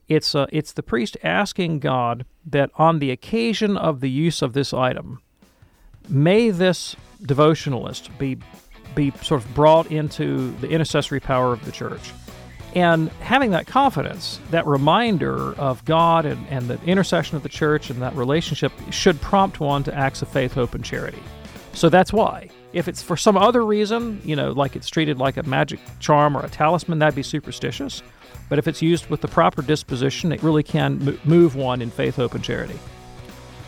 It's 0.08 0.34
uh, 0.36 0.48
it's 0.52 0.74
the 0.74 0.84
priest 0.84 1.18
asking 1.24 1.80
God 1.80 2.26
that 2.46 2.72
on 2.76 3.00
the 3.00 3.12
occasion 3.12 3.76
of 3.76 4.00
the 4.00 4.10
use 4.10 4.42
of 4.42 4.54
this 4.54 4.74
item, 4.74 5.22
may 6.08 6.50
this 6.50 6.96
devotionalist 7.22 8.18
be 8.18 8.38
be 8.96 9.12
sort 9.22 9.44
of 9.44 9.54
brought 9.54 9.92
into 9.92 10.52
the 10.60 10.70
intercessory 10.70 11.20
power 11.20 11.54
of 11.54 11.64
the 11.66 11.72
church. 11.72 12.14
And 12.74 13.10
having 13.22 13.52
that 13.52 13.66
confidence, 13.66 14.40
that 14.52 14.66
reminder 14.68 15.54
of 15.56 15.84
God 15.86 16.26
and, 16.26 16.46
and 16.50 16.70
the 16.70 16.82
intercession 16.84 17.38
of 17.38 17.44
the 17.44 17.50
church 17.50 17.90
and 17.90 18.02
that 18.02 18.16
relationship 18.16 18.72
should 18.92 19.20
prompt 19.22 19.60
one 19.60 19.84
to 19.84 19.94
acts 19.94 20.22
of 20.22 20.28
faith, 20.28 20.54
hope, 20.54 20.76
and 20.76 20.84
charity. 20.84 21.22
So 21.74 21.90
that's 21.90 22.12
why. 22.12 22.50
If 22.78 22.88
it's 22.88 23.02
for 23.02 23.18
some 23.18 23.38
other 23.38 23.66
reason, 23.66 24.22
you 24.24 24.36
know, 24.36 24.52
like 24.52 24.76
it's 24.76 24.88
treated 24.88 25.18
like 25.18 25.36
a 25.38 25.42
magic 25.42 25.80
charm 26.00 26.38
or 26.38 26.46
a 26.46 26.48
talisman, 26.48 27.00
that'd 27.00 27.16
be 27.16 27.24
superstitious. 27.24 28.04
But 28.50 28.60
if 28.60 28.68
it's 28.68 28.84
used 28.84 29.10
with 29.10 29.22
the 29.22 29.28
proper 29.28 29.64
disposition, 29.64 30.32
it 30.32 30.44
really 30.44 30.62
can 30.62 31.18
move 31.26 31.56
one 31.56 31.82
in 31.82 31.90
faith, 31.90 32.18
hope, 32.18 32.36
and 32.36 32.44
charity. 32.44 32.78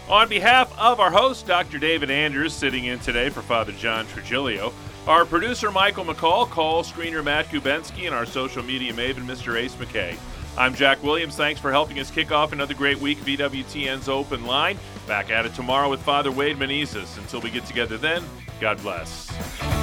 On 0.09 0.29
behalf 0.29 0.71
of 0.77 0.99
our 0.99 1.09
host, 1.09 1.47
Dr. 1.47 1.79
David 1.79 2.11
Anders, 2.11 2.53
sitting 2.53 2.85
in 2.85 2.99
today 2.99 3.29
for 3.29 3.41
Father 3.41 3.71
John 3.71 4.05
Trigilio, 4.05 4.71
our 5.07 5.25
producer, 5.25 5.71
Michael 5.71 6.05
McCall, 6.05 6.47
call 6.47 6.83
screener 6.83 7.23
Matt 7.23 7.47
Kubensky, 7.47 8.05
and 8.05 8.13
our 8.13 8.27
social 8.27 8.61
media 8.61 8.93
maven, 8.93 9.25
Mr. 9.25 9.59
Ace 9.59 9.73
McKay. 9.73 10.19
I'm 10.55 10.75
Jack 10.75 11.01
Williams. 11.01 11.35
Thanks 11.35 11.59
for 11.59 11.71
helping 11.71 11.99
us 11.99 12.11
kick 12.11 12.31
off 12.31 12.53
another 12.53 12.75
great 12.75 12.99
week 12.99 13.19
of 13.21 13.25
EWTN's 13.25 14.07
Open 14.07 14.45
Line. 14.45 14.77
Back 15.07 15.31
at 15.31 15.47
it 15.47 15.55
tomorrow 15.55 15.89
with 15.89 16.01
Father 16.03 16.31
Wade 16.31 16.57
Menezes. 16.57 17.17
Until 17.17 17.41
we 17.41 17.49
get 17.49 17.65
together 17.65 17.97
then, 17.97 18.23
God 18.59 18.81
bless. 18.81 19.78